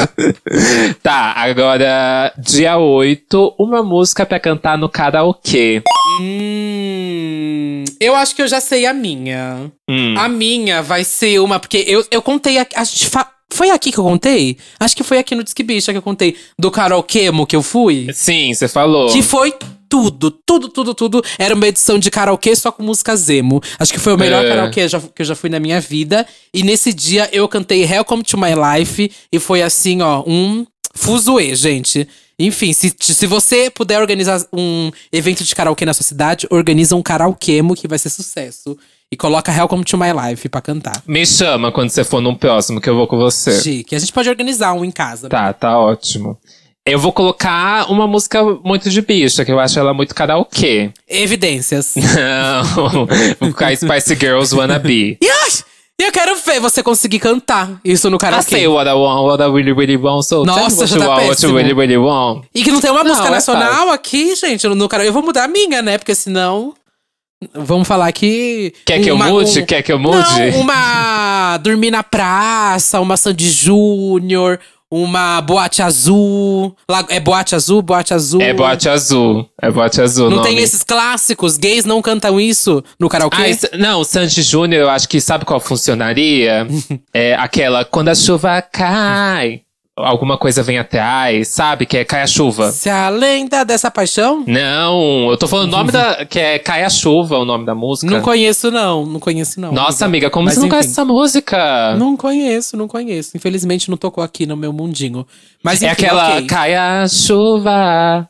tá, 1.02 1.34
agora, 1.38 2.34
dia 2.38 2.78
8, 2.78 3.56
uma 3.58 3.82
música 3.82 4.26
pra 4.26 4.38
cantar 4.40 4.78
no 4.78 4.90
karaokê. 4.90 5.82
Hum. 6.22 7.84
eu 8.00 8.16
acho 8.16 8.36
que 8.36 8.42
eu 8.42 8.48
já 8.48 8.60
sei 8.60 8.86
a 8.86 8.94
minha. 8.94 9.72
Hum. 9.90 10.16
A 10.18 10.28
minha 10.28 10.82
vai 10.82 11.04
ser 11.04 11.40
uma, 11.40 11.58
porque 11.60 11.84
eu, 11.88 12.06
eu 12.12 12.22
contei. 12.22 12.58
A, 12.60 12.68
a 12.76 12.84
gente 12.84 13.08
fa- 13.08 13.30
foi 13.54 13.70
aqui 13.70 13.92
que 13.92 13.98
eu 14.00 14.04
contei? 14.04 14.58
Acho 14.80 14.96
que 14.96 15.04
foi 15.04 15.18
aqui 15.18 15.36
no 15.36 15.44
Disque 15.44 15.64
Bicha 15.64 15.92
que 15.92 15.98
eu 15.98 16.02
contei 16.02 16.36
do 16.58 16.70
karaokemo 16.72 17.46
que 17.48 17.56
eu 17.56 17.62
fui. 17.64 18.08
Sim, 18.14 18.54
você 18.54 18.68
falou. 18.68 19.12
Que 19.12 19.22
foi 19.22 19.54
tudo, 19.88 20.32
tudo, 20.32 20.68
tudo, 20.70 20.94
tudo. 20.94 21.24
Era 21.38 21.54
uma 21.54 21.68
edição 21.68 22.00
de 22.00 22.10
karaokê 22.10 22.56
só 22.56 22.72
com 22.72 22.82
música 22.82 23.16
Zemo. 23.16 23.62
Acho 23.78 23.94
que 23.94 24.00
foi 24.00 24.14
o 24.14 24.18
melhor 24.18 24.44
É. 24.44 24.50
karaokê 24.50 24.88
que 25.16 25.22
eu 25.22 25.26
já 25.26 25.36
fui 25.36 25.50
na 25.50 25.60
minha 25.60 25.80
vida. 25.80 26.26
E 26.54 26.64
nesse 26.64 26.92
dia 26.92 27.30
eu 27.32 27.48
cantei 27.48 27.86
Welcome 27.86 28.24
to 28.24 28.38
My 28.38 28.54
Life. 28.56 29.12
E 29.32 29.40
foi 29.40 29.62
assim, 29.62 30.02
ó, 30.02 30.24
um 30.26 30.66
fuzuê, 30.96 31.56
gente. 31.56 32.08
Enfim, 32.40 32.74
se, 32.74 32.92
se 33.00 33.28
você 33.28 33.70
puder 33.70 34.02
organizar 34.02 34.44
um 34.52 34.92
evento 35.12 35.44
de 35.44 35.56
karaokê 35.56 35.86
na 35.86 35.94
sua 35.94 36.04
cidade, 36.04 36.48
organiza 36.50 36.96
um 36.96 37.02
karaokemo 37.04 37.76
que 37.76 37.88
vai 37.88 38.00
ser 38.00 38.10
sucesso. 38.10 38.76
E 39.14 39.16
coloca 39.16 39.52
Welcome 39.52 39.84
to 39.84 39.96
My 39.96 40.08
Life 40.12 40.50
pra 40.50 40.60
cantar. 40.60 41.04
Me 41.06 41.24
chama 41.24 41.72
quando 41.72 41.92
você 41.92 42.04
for 42.04 42.20
num 42.20 42.34
próximo 42.34 42.82
que 42.82 42.90
eu 42.90 42.96
vou 42.96 43.06
com 43.06 43.16
você. 43.16 43.62
Chique. 43.62 43.96
A 43.96 44.00
gente 44.00 44.12
pode 44.12 44.28
organizar 44.28 44.74
um 44.74 44.84
em 44.84 44.90
casa. 44.90 45.30
Tá, 45.30 45.54
tá 45.54 45.78
ótimo. 45.78 46.36
Eu 46.84 46.98
vou 46.98 47.14
colocar 47.14 47.92
uma 47.92 48.08
música 48.08 48.44
muito 48.64 48.90
de 48.90 49.02
bicha, 49.04 49.46
que 49.46 49.52
eu 49.52 49.60
acho 49.60 49.78
ela 49.78 49.94
muito 49.94 50.16
karaokê. 50.16 50.90
Evidências. 51.08 51.94
Não, 51.96 52.64
vou 52.74 53.08
colocar 53.38 53.76
Spice 53.78 54.16
Girls 54.16 54.56
Wanna 54.56 54.80
Be. 54.80 55.16
E 55.22 55.30
ai, 55.30 55.52
eu 56.00 56.12
quero 56.12 56.36
ver 56.38 56.60
você 56.60 56.82
conseguir 56.82 57.20
cantar 57.20 57.80
isso 57.86 58.10
no 58.10 58.16
I 58.16 58.20
karaokê. 58.20 58.50
say 58.50 58.68
what 58.68 58.90
I 58.90 58.94
want, 58.94 59.28
what 59.28 59.44
I 59.44 59.46
really, 59.46 59.74
really 59.74 59.96
want, 59.96 60.24
so 60.24 60.44
Nossa, 60.44 60.88
já 60.88 60.98
tá 60.98 61.08
want, 61.08 61.28
what 61.28 61.46
you 61.46 61.56
really, 61.56 61.76
really 61.76 61.98
want. 61.98 62.46
E 62.56 62.64
que 62.64 62.72
não 62.72 62.82
tem 62.82 62.90
uma 62.90 63.04
Não, 63.04 63.12
música 63.12 63.28
é 63.28 63.32
nacional 63.32 63.92
aqui, 63.92 64.36
gente, 64.36 64.68
no 64.68 64.90
karaokê. 64.90 65.10
Eu 65.10 65.14
vou 65.14 65.22
mudar 65.22 65.44
a 65.44 65.48
minha, 65.48 65.84
né? 65.84 66.00
Porque 66.00 66.16
senão. 66.16 66.74
Vamos 67.54 67.88
falar 67.88 68.12
que. 68.12 68.74
Quer 68.86 69.02
que 69.02 69.10
eu 69.10 69.16
uma- 69.16 69.28
mude? 69.28 69.62
um- 69.62 69.66
Quer 69.66 69.82
que 69.82 69.92
eu 69.92 70.00
mude? 70.00 70.52
Não, 70.52 70.60
uma 70.62 71.58
Dormir 71.58 71.92
na 71.92 72.04
Praça, 72.04 73.00
uma 73.00 73.16
Sandy 73.18 73.50
Júnior, 73.50 74.60
uma 74.92 75.42
Boate 75.42 75.82
Azul. 75.82 76.76
É 77.10 77.20
Boate 77.20 77.56
Azul? 77.56 77.82
Boate 77.82 78.14
Azul. 78.14 78.42
É 78.42 78.54
boate 78.54 78.88
azul. 78.90 79.50
É 79.62 79.72
boate 79.72 80.02
azul. 80.02 80.30
Não 80.30 80.38
o 80.38 80.42
tem 80.42 80.52
nome. 80.54 80.64
esses 80.64 80.84
clássicos? 80.84 81.58
Gays 81.58 81.84
não 81.86 82.02
cantam 82.02 82.40
isso 82.40 82.84
no 83.00 83.10
karaokê? 83.10 83.42
Ah, 83.42 83.50
isso- 83.50 83.68
não, 83.78 84.02
o 84.02 84.04
Sandy 84.04 84.42
Júnior, 84.44 84.84
eu 84.84 84.90
acho 84.90 85.10
que 85.10 85.20
sabe 85.20 85.46
qual 85.46 85.60
funcionaria? 85.60 86.68
é 87.14 87.34
aquela 87.36 87.84
quando 87.84 88.10
a 88.10 88.16
chuva 88.16 88.62
cai, 88.62 89.62
alguma 89.96 90.38
coisa 90.38 90.64
vem 90.64 90.78
atrás, 90.80 91.50
sabe? 91.50 91.86
Que 91.86 91.98
é 91.98 92.06
cai 92.06 92.22
a 92.22 92.28
chuva. 92.28 92.72
Se 92.72 92.90
a 92.90 93.10
lenda 93.10 93.64
dessa 93.64 93.92
paixão? 93.92 94.44
Não, 94.48 95.30
eu 95.30 95.38
tô 95.38 95.48
falando 95.48 95.68
o 95.68 95.72
nome 95.72 95.92
da. 95.92 96.26
que 96.26 96.40
é 96.40 96.60
Cai 96.60 96.84
a 96.84 96.90
Chuva, 96.90 97.38
o 97.38 97.46
nome 97.46 97.66
da 97.66 97.76
música. 97.76 98.12
Não 98.12 98.22
conheço, 98.22 98.72
não. 98.72 99.06
Não 99.06 99.20
conheço, 99.20 99.60
não. 99.60 99.72
Nossa, 99.72 100.06
amiga, 100.06 100.30
como 100.30 100.46
Mas 100.46 100.56
você 100.56 100.60
não 100.62 100.68
enfim. 100.68 100.76
conhece 100.76 100.90
essa 100.90 101.06
música? 101.06 101.96
Não 101.96 102.18
conheço, 102.18 102.76
não 102.78 102.88
conheço. 102.88 103.36
Infelizmente 103.38 103.90
não 103.90 103.98
tocou 103.98 104.24
aqui 104.24 104.46
no 104.46 104.58
meu 104.58 104.74
mundinho. 104.74 105.26
Mas 105.64 105.82
é 105.82 105.88
enfim, 105.88 106.06
aquela 106.06 106.36
ok. 106.36 106.48
Cai 106.48 106.76
a 106.76 107.08
chuva 107.08 108.28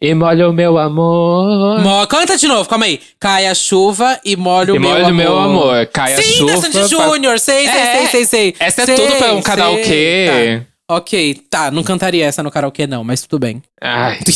e 0.00 0.14
molha 0.14 0.48
o 0.48 0.52
meu 0.52 0.78
amor. 0.78 1.80
Mo- 1.80 2.06
Canta 2.06 2.36
de 2.36 2.46
novo, 2.46 2.68
calma 2.68 2.84
aí. 2.86 3.00
Cai 3.18 3.46
a 3.46 3.54
chuva 3.54 4.20
e 4.24 4.36
molha 4.36 4.72
o 4.72 4.76
e 4.76 4.78
meu 4.78 4.90
molha 4.90 5.00
amor. 5.06 5.12
o 5.12 5.14
meu 5.16 5.38
amor. 5.38 5.86
Cai 5.86 6.14
a 6.14 6.16
Sim, 6.22 6.32
chuva. 6.38 6.52
da 6.52 6.60
Sandy 6.60 6.88
Júnior. 6.88 7.38
Sei, 7.38 7.66
sei, 7.68 7.76
É, 7.80 7.96
sei, 7.96 8.06
sei, 8.08 8.24
sei. 8.24 8.54
Essa 8.58 8.82
é 8.82 8.86
Sei, 8.86 8.94
tudo 8.96 9.16
pra 9.16 9.34
um 9.34 9.42
karaokê. 9.42 10.62
Tá. 10.88 10.96
Ok, 10.96 11.34
tá. 11.50 11.70
Não 11.70 11.82
cantaria 11.82 12.26
essa 12.26 12.42
no 12.42 12.50
karaokê, 12.50 12.86
não, 12.86 13.02
mas 13.04 13.22
tudo 13.22 13.38
bem. 13.40 13.62
Ai, 13.80 14.18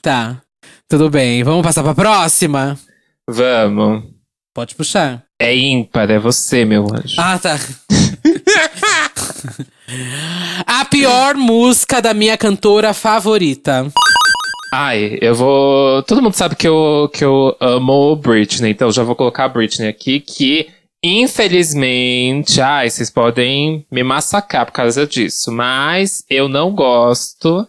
Tá. 0.00 0.40
Tudo 0.88 1.10
bem. 1.10 1.42
Vamos 1.42 1.62
passar 1.62 1.82
pra 1.82 1.94
próxima? 1.94 2.78
vamos. 3.28 4.04
Pode 4.54 4.74
puxar. 4.74 5.22
É 5.40 5.54
ímpar, 5.54 6.10
é 6.10 6.18
você, 6.18 6.64
meu 6.64 6.84
anjo. 6.92 7.14
Ah, 7.18 7.38
tá. 7.38 7.56
a 10.66 10.84
pior 10.84 11.34
música 11.34 12.00
da 12.00 12.12
minha 12.14 12.36
cantora 12.36 12.92
favorita. 12.92 13.90
Ai, 14.72 15.18
eu 15.20 15.34
vou. 15.34 16.02
Todo 16.04 16.22
mundo 16.22 16.34
sabe 16.34 16.54
que 16.54 16.68
eu, 16.68 17.10
que 17.12 17.24
eu 17.24 17.56
amo 17.60 18.14
Britney, 18.16 18.70
então 18.70 18.92
já 18.92 19.02
vou 19.02 19.16
colocar 19.16 19.44
a 19.46 19.48
Britney 19.48 19.88
aqui, 19.88 20.20
que 20.20 20.68
infelizmente, 21.02 22.60
ai, 22.60 22.88
vocês 22.88 23.10
podem 23.10 23.84
me 23.90 24.02
massacrar 24.02 24.66
por 24.66 24.72
causa 24.72 25.06
disso, 25.06 25.50
mas 25.50 26.24
eu 26.30 26.48
não 26.48 26.72
gosto, 26.74 27.66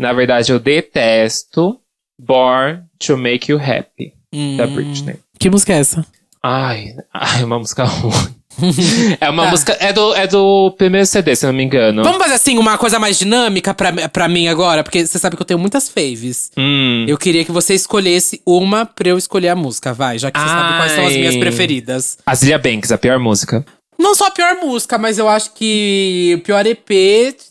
na 0.00 0.12
verdade 0.12 0.52
eu 0.52 0.58
detesto 0.58 1.78
Born 2.20 2.82
to 2.98 3.16
Make 3.18 3.50
You 3.52 3.58
Happy, 3.60 4.14
da 4.56 4.64
Hum, 4.66 4.74
Britney. 4.74 5.16
Que 5.38 5.50
música 5.50 5.72
é 5.72 5.80
essa? 5.80 6.06
Ai, 6.42 6.94
ai, 7.12 7.44
uma 7.44 7.58
música 7.58 7.84
ruim. 7.84 8.37
é 9.20 9.30
uma 9.30 9.44
Tá. 9.44 9.50
música. 9.50 9.76
É 9.80 9.92
do, 9.92 10.14
é 10.14 10.26
do 10.26 10.70
primeiro 10.78 11.06
CD, 11.06 11.34
se 11.36 11.46
não 11.46 11.52
me 11.52 11.62
engano. 11.62 12.02
Vamos 12.02 12.18
fazer 12.18 12.34
assim, 12.34 12.58
uma 12.58 12.76
coisa 12.78 12.98
mais 12.98 13.18
dinâmica 13.18 13.72
pra, 13.74 14.08
pra 14.08 14.28
mim 14.28 14.48
agora? 14.48 14.82
Porque 14.82 15.06
você 15.06 15.18
sabe 15.18 15.36
que 15.36 15.42
eu 15.42 15.46
tenho 15.46 15.58
muitas 15.60 15.88
faves. 15.88 16.50
Hum. 16.56 17.04
Eu 17.08 17.16
queria 17.16 17.44
que 17.44 17.52
você 17.52 17.74
escolhesse 17.74 18.40
uma 18.46 18.84
pra 18.86 19.08
eu 19.08 19.18
escolher 19.18 19.48
a 19.48 19.56
música, 19.56 19.92
vai. 19.92 20.18
Já 20.18 20.30
que 20.30 20.38
você 20.38 20.46
sabe 20.46 20.76
quais 20.78 20.92
são 20.92 21.06
as 21.06 21.12
minhas 21.14 21.34
Ai. 21.34 21.40
preferidas. 21.40 22.18
Azilia 22.26 22.58
Banks, 22.58 22.90
a 22.92 22.98
pior 22.98 23.18
música. 23.18 23.64
Não 23.98 24.14
só 24.14 24.26
a 24.28 24.30
pior 24.30 24.54
música, 24.62 24.96
mas 24.96 25.18
eu 25.18 25.28
acho 25.28 25.52
que 25.54 26.34
o 26.38 26.40
pior 26.44 26.64
EP 26.64 26.88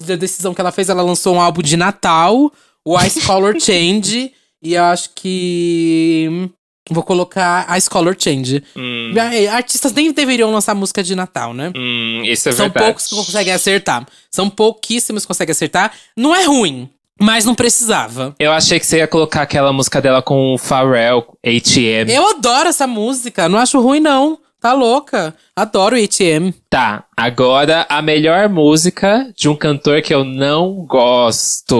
da 0.05 0.15
decisão 0.15 0.53
que 0.53 0.61
ela 0.61 0.71
fez, 0.71 0.87
ela 0.89 1.01
lançou 1.01 1.35
um 1.35 1.41
álbum 1.41 1.61
de 1.61 1.75
Natal, 1.75 2.51
o 2.85 2.99
Ice 3.01 3.19
Color 3.21 3.55
Change. 3.59 4.31
e 4.63 4.73
eu 4.73 4.83
acho 4.85 5.09
que. 5.13 6.49
Vou 6.89 7.03
colocar 7.03 7.67
Ice 7.77 7.89
Color 7.89 8.15
Change. 8.17 8.63
Hum, 8.75 9.13
Ah, 9.17 9.55
Artistas 9.55 9.91
nem 9.93 10.11
deveriam 10.11 10.51
lançar 10.51 10.73
música 10.75 11.03
de 11.03 11.15
Natal, 11.15 11.53
né? 11.53 11.71
hum, 11.75 12.21
isso 12.25 12.49
é 12.49 12.51
São 12.51 12.65
verdade. 12.65 12.85
poucos 12.85 13.07
que 13.07 13.15
conseguem 13.15 13.53
acertar. 13.53 14.05
São 14.31 14.49
pouquíssimos 14.49 15.23
que 15.23 15.27
conseguem 15.27 15.51
acertar. 15.51 15.91
Não 16.15 16.35
é 16.35 16.43
ruim, 16.45 16.89
mas 17.19 17.45
não 17.45 17.55
precisava. 17.55 18.35
Eu 18.39 18.51
achei 18.51 18.79
que 18.79 18.85
você 18.85 18.97
ia 18.97 19.07
colocar 19.07 19.41
aquela 19.41 19.73
música 19.73 20.01
dela 20.01 20.21
com 20.21 20.53
o 20.53 20.57
Pharrell, 20.57 21.25
ATM. 21.45 22.09
Eu 22.09 22.29
adoro 22.29 22.69
essa 22.69 22.87
música, 22.87 23.49
não 23.49 23.59
acho 23.59 23.79
ruim, 23.81 23.99
não. 23.99 24.39
Tá 24.59 24.73
louca. 24.73 25.35
Adoro 25.55 25.95
ATM. 25.95 26.51
Tá, 26.67 27.03
agora 27.15 27.85
a 27.87 28.01
melhor 28.01 28.49
música 28.49 29.31
de 29.37 29.47
um 29.47 29.55
cantor 29.55 30.01
que 30.01 30.11
eu 30.11 30.23
não 30.23 30.83
gosto. 30.87 31.77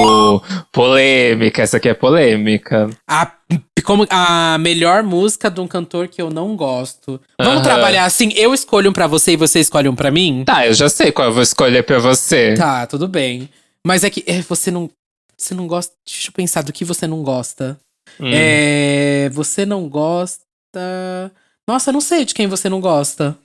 Polêmica, 0.72 1.64
essa 1.64 1.78
aqui 1.78 1.90
é 1.90 1.94
polêmica. 1.96 2.88
A, 3.08 3.32
como 3.88 4.06
a 4.10 4.58
melhor 4.60 5.02
música 5.02 5.50
de 5.50 5.62
um 5.62 5.68
cantor 5.68 6.10
que 6.10 6.22
eu 6.22 6.30
não 6.30 6.58
gosto. 6.58 7.22
Vamos 7.40 7.60
Aham. 7.60 7.64
trabalhar 7.64 8.04
assim? 8.04 8.34
Eu 8.36 8.54
escolho 8.54 8.90
um 8.90 8.94
pra 8.94 9.08
você 9.08 9.32
e 9.32 9.38
você 9.38 9.62
escolhe 9.62 9.88
um 9.88 9.96
pra 9.96 10.12
mim? 10.12 10.44
Tá, 10.46 10.68
eu 10.68 10.74
já 10.74 10.90
sei 10.90 11.10
qual 11.10 11.30
eu 11.30 11.34
vou 11.34 11.42
escolher 11.42 11.84
pra 11.84 11.98
você. 11.98 12.54
Tá, 12.56 12.86
tudo 12.86 13.08
bem. 13.08 13.50
Mas 13.86 14.04
é 14.04 14.10
que 14.10 14.26
é, 14.28 14.42
você 14.42 14.70
não. 14.70 14.90
Você 15.38 15.54
não 15.56 15.68
gosta. 15.68 15.94
Deixa 16.06 16.28
eu 16.28 16.34
pensar 16.34 16.64
do 16.64 16.74
que 16.74 16.84
você 16.84 17.08
não 17.08 17.24
gosta. 17.24 17.80
Hum. 18.20 18.30
É. 18.34 19.30
Você 19.32 19.66
não 19.66 19.88
gosta. 19.88 20.42
Nossa, 21.66 21.90
eu 21.90 21.94
não 21.94 22.02
sei 22.02 22.26
de 22.26 22.34
quem 22.34 22.48
você 22.48 22.68
não 22.68 22.82
gosta. 22.82 23.38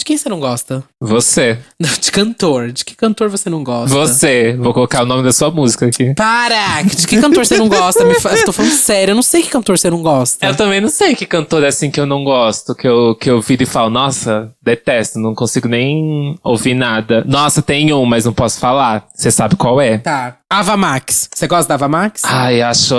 De 0.00 0.04
quem 0.04 0.16
você 0.16 0.30
não 0.30 0.40
gosta? 0.40 0.82
Você. 0.98 1.58
De 2.00 2.10
cantor. 2.10 2.72
De 2.72 2.86
que 2.86 2.96
cantor 2.96 3.28
você 3.28 3.50
não 3.50 3.62
gosta? 3.62 3.94
Você. 3.94 4.56
Vou 4.58 4.72
colocar 4.72 5.02
o 5.02 5.06
nome 5.06 5.22
da 5.22 5.30
sua 5.30 5.50
música 5.50 5.84
aqui. 5.84 6.14
Para! 6.14 6.80
De 6.80 7.06
que 7.06 7.20
cantor 7.20 7.44
você 7.44 7.58
não 7.58 7.68
gosta? 7.68 8.02
Me 8.02 8.18
fa... 8.18 8.30
Eu 8.30 8.46
tô 8.46 8.52
falando 8.52 8.72
sério, 8.72 9.12
eu 9.12 9.14
não 9.14 9.22
sei 9.22 9.42
que 9.42 9.50
cantor 9.50 9.76
você 9.76 9.90
não 9.90 10.00
gosta. 10.00 10.46
Eu 10.46 10.56
também 10.56 10.80
não 10.80 10.88
sei 10.88 11.14
que 11.14 11.26
cantor 11.26 11.64
é 11.64 11.68
assim 11.68 11.90
que 11.90 12.00
eu 12.00 12.06
não 12.06 12.24
gosto, 12.24 12.74
que 12.74 12.88
eu, 12.88 13.14
que 13.14 13.28
eu 13.28 13.42
viro 13.42 13.62
e 13.62 13.66
falo, 13.66 13.90
nossa, 13.90 14.50
detesto, 14.70 15.18
não 15.18 15.34
consigo 15.34 15.68
nem 15.68 16.38
ouvir 16.44 16.74
nada. 16.74 17.24
Nossa, 17.26 17.60
tem 17.60 17.92
um, 17.92 18.04
mas 18.04 18.24
não 18.24 18.32
posso 18.32 18.58
falar. 18.60 19.06
Você 19.14 19.30
sabe 19.30 19.56
qual 19.56 19.80
é? 19.80 19.98
Tá. 19.98 20.36
Ava 20.48 20.76
Max. 20.76 21.28
Você 21.32 21.46
gosta 21.46 21.68
da 21.68 21.74
Ava 21.76 21.88
Max? 21.88 22.22
Ai, 22.24 22.60
acho, 22.60 22.94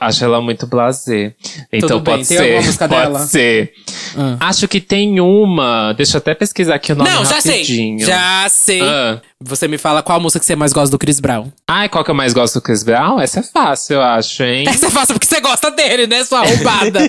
acho 0.00 0.24
ela 0.24 0.40
muito 0.40 0.66
blasé. 0.66 1.34
Então 1.72 1.88
Tudo 1.88 2.00
bem, 2.00 2.14
pode 2.16 2.28
tem 2.28 2.36
ser. 2.36 2.42
alguma 2.44 2.62
música 2.62 2.88
pode 2.88 3.00
dela? 3.02 3.18
ser. 3.20 3.72
Ah. 4.16 4.48
Acho 4.48 4.66
que 4.66 4.80
tem 4.80 5.20
uma. 5.20 5.92
Deixa 5.92 6.16
eu 6.16 6.18
até 6.18 6.34
pesquisar 6.34 6.74
aqui 6.76 6.92
o 6.92 6.96
nome 6.96 7.08
não, 7.10 7.24
já 7.24 7.40
sei. 7.40 7.52
rapidinho. 7.52 8.04
Já 8.06 8.46
sei. 8.48 8.82
Ah. 8.82 9.20
Você 9.40 9.68
me 9.68 9.78
fala 9.78 10.02
qual 10.02 10.18
música 10.18 10.40
que 10.40 10.46
você 10.46 10.56
mais 10.56 10.72
gosta 10.72 10.90
do 10.90 10.98
Chris 10.98 11.20
Brown. 11.20 11.48
Ai, 11.68 11.88
qual 11.88 12.02
que 12.02 12.10
eu 12.10 12.14
mais 12.14 12.32
gosto 12.32 12.54
do 12.54 12.62
Chris 12.62 12.82
Brown? 12.82 13.20
Essa 13.20 13.40
é 13.40 13.42
fácil, 13.42 13.94
eu 13.96 14.02
acho, 14.02 14.42
hein? 14.42 14.64
Essa 14.68 14.86
é 14.86 14.90
fácil 14.90 15.14
porque 15.14 15.26
você 15.26 15.40
gosta 15.40 15.70
dele, 15.70 16.06
né, 16.06 16.24
sua 16.24 16.40
arrombada? 16.46 17.00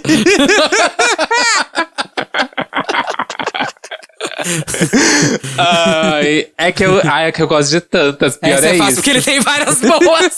Ai, 5.57 6.47
é 6.57 6.71
que 6.71 6.85
eu, 6.85 7.01
ai, 7.03 7.27
é 7.27 7.31
que 7.31 7.41
eu 7.41 7.47
gosto 7.47 7.69
de 7.71 7.81
tantas. 7.81 8.37
Pior 8.37 8.53
Essa 8.53 8.67
é, 8.67 8.75
é 8.75 8.77
fácil 8.77 8.91
isso. 8.93 9.01
porque 9.01 9.09
ele 9.09 9.21
tem 9.21 9.39
várias 9.39 9.79
boas. 9.79 10.37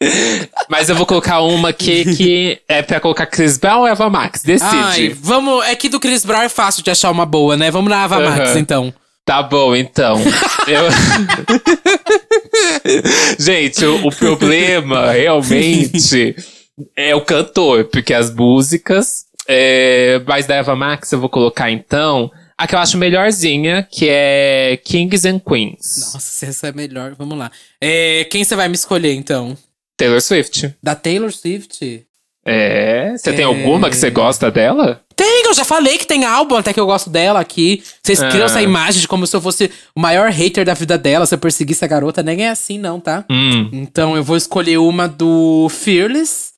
Mas 0.68 0.88
eu 0.88 0.94
vou 0.94 1.06
colocar 1.06 1.40
uma 1.40 1.70
aqui 1.70 2.16
que 2.16 2.58
é 2.68 2.82
pra 2.82 3.00
colocar 3.00 3.26
Chris 3.26 3.58
Brown 3.58 3.80
ou 3.80 3.86
Eva 3.86 4.08
Max. 4.08 4.42
Decide. 4.42 4.70
Ai, 4.74 5.16
vamos. 5.20 5.64
É 5.66 5.74
que 5.74 5.88
do 5.88 6.00
Chris 6.00 6.24
Brown 6.24 6.42
é 6.42 6.48
fácil 6.48 6.82
de 6.82 6.90
achar 6.90 7.10
uma 7.10 7.26
boa, 7.26 7.56
né? 7.56 7.70
Vamos 7.70 7.90
na 7.90 8.04
Ava 8.04 8.20
Max, 8.20 8.50
Aham. 8.50 8.58
então. 8.58 8.94
Tá 9.24 9.42
bom, 9.42 9.76
então. 9.76 10.20
Eu... 10.66 10.82
Gente, 13.38 13.84
o, 13.84 14.08
o 14.08 14.14
problema 14.14 15.12
realmente 15.12 16.34
é 16.96 17.14
o 17.14 17.20
cantor, 17.20 17.84
porque 17.84 18.14
as 18.14 18.34
músicas 18.34 19.24
É, 19.46 20.20
mas 20.26 20.46
da 20.46 20.56
Eva 20.56 20.74
Max 20.76 21.12
eu 21.12 21.20
vou 21.20 21.28
colocar 21.28 21.70
então 21.70 22.30
a 22.62 22.66
que 22.66 22.74
eu 22.74 22.78
acho 22.78 22.98
melhorzinha, 22.98 23.86
que 23.90 24.06
é 24.08 24.78
Kings 24.84 25.26
and 25.26 25.38
Queens. 25.40 26.12
Nossa, 26.12 26.46
essa 26.46 26.68
é 26.68 26.72
melhor, 26.72 27.14
vamos 27.16 27.36
lá. 27.38 27.50
É, 27.80 28.24
quem 28.30 28.44
você 28.44 28.54
vai 28.54 28.68
me 28.68 28.74
escolher, 28.74 29.14
então? 29.14 29.56
Taylor 29.96 30.20
Swift. 30.20 30.74
Da 30.82 30.94
Taylor 30.94 31.32
Swift? 31.32 32.06
É. 32.46 33.16
Você 33.16 33.32
tem 33.32 33.42
É. 33.42 33.44
alguma 33.44 33.90
que 33.90 33.96
você 33.96 34.10
gosta 34.10 34.50
dela? 34.50 35.02
Tem, 35.14 35.44
eu 35.44 35.52
já 35.52 35.64
falei 35.64 35.98
que 35.98 36.06
tem 36.06 36.24
álbum, 36.24 36.56
até 36.56 36.72
que 36.72 36.80
eu 36.80 36.86
gosto 36.86 37.10
dela 37.10 37.38
aqui. 37.40 37.82
Vocês 38.02 38.18
criam 38.18 38.42
Ah. 38.42 38.46
essa 38.46 38.62
imagem 38.62 39.00
de 39.02 39.08
como 39.08 39.26
se 39.26 39.36
eu 39.36 39.40
fosse 39.42 39.70
o 39.94 40.00
maior 40.00 40.30
hater 40.30 40.64
da 40.64 40.72
vida 40.72 40.96
dela, 40.96 41.26
se 41.26 41.34
eu 41.34 41.38
perseguisse 41.38 41.84
a 41.84 41.88
garota. 41.88 42.22
Nem 42.22 42.44
é 42.46 42.48
assim, 42.48 42.78
não, 42.78 42.98
tá? 42.98 43.24
Hum. 43.30 43.68
Então 43.72 44.16
eu 44.16 44.24
vou 44.24 44.36
escolher 44.38 44.78
uma 44.78 45.06
do 45.06 45.68
Fearless, 45.68 46.52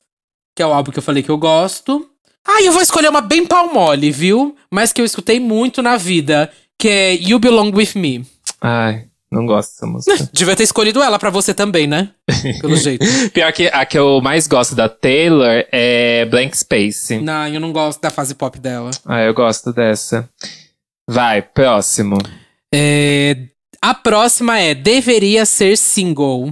que 0.55 0.63
é 0.63 0.65
o 0.65 0.71
álbum 0.73 0.91
que 0.91 0.99
eu 0.99 1.03
falei 1.03 1.21
que 1.21 1.29
eu 1.31 1.37
gosto. 1.37 2.09
Ah, 2.47 2.61
eu 2.61 2.71
vou 2.71 2.81
escolher 2.81 3.09
uma 3.09 3.21
bem 3.21 3.45
pau 3.45 3.73
mole, 3.73 4.11
viu? 4.11 4.55
Mas 4.71 4.91
que 4.91 4.99
eu 5.01 5.05
escutei 5.05 5.39
muito 5.39 5.81
na 5.81 5.95
vida, 5.97 6.51
que 6.77 6.87
é 6.89 7.13
You 7.13 7.39
Belong 7.39 7.71
With 7.73 7.91
Me. 7.95 8.25
Ai, 8.61 9.05
não 9.31 9.45
gosto 9.45 9.71
dessa 9.71 9.85
música. 9.85 10.29
Devia 10.33 10.55
ter 10.55 10.63
escolhido 10.63 11.01
ela 11.01 11.17
pra 11.17 11.29
você 11.29 11.53
também, 11.53 11.87
né? 11.87 12.09
Pelo 12.61 12.75
jeito. 12.75 13.05
Pior 13.33 13.51
que 13.53 13.67
a 13.67 13.85
que 13.85 13.97
eu 13.97 14.19
mais 14.21 14.45
gosto 14.47 14.75
da 14.75 14.89
Taylor 14.89 15.65
é 15.71 16.25
Blank 16.25 16.57
Space. 16.57 17.17
Não, 17.19 17.47
eu 17.47 17.59
não 17.59 17.71
gosto 17.71 18.01
da 18.01 18.09
fase 18.09 18.35
pop 18.35 18.59
dela. 18.59 18.91
Ah, 19.05 19.21
eu 19.21 19.33
gosto 19.33 19.71
dessa. 19.71 20.29
Vai, 21.09 21.41
próximo. 21.41 22.17
É, 22.73 23.37
A 23.81 23.93
próxima 23.93 24.59
é 24.59 24.73
Deveria 24.75 25.45
Ser 25.45 25.77
Single. 25.77 26.49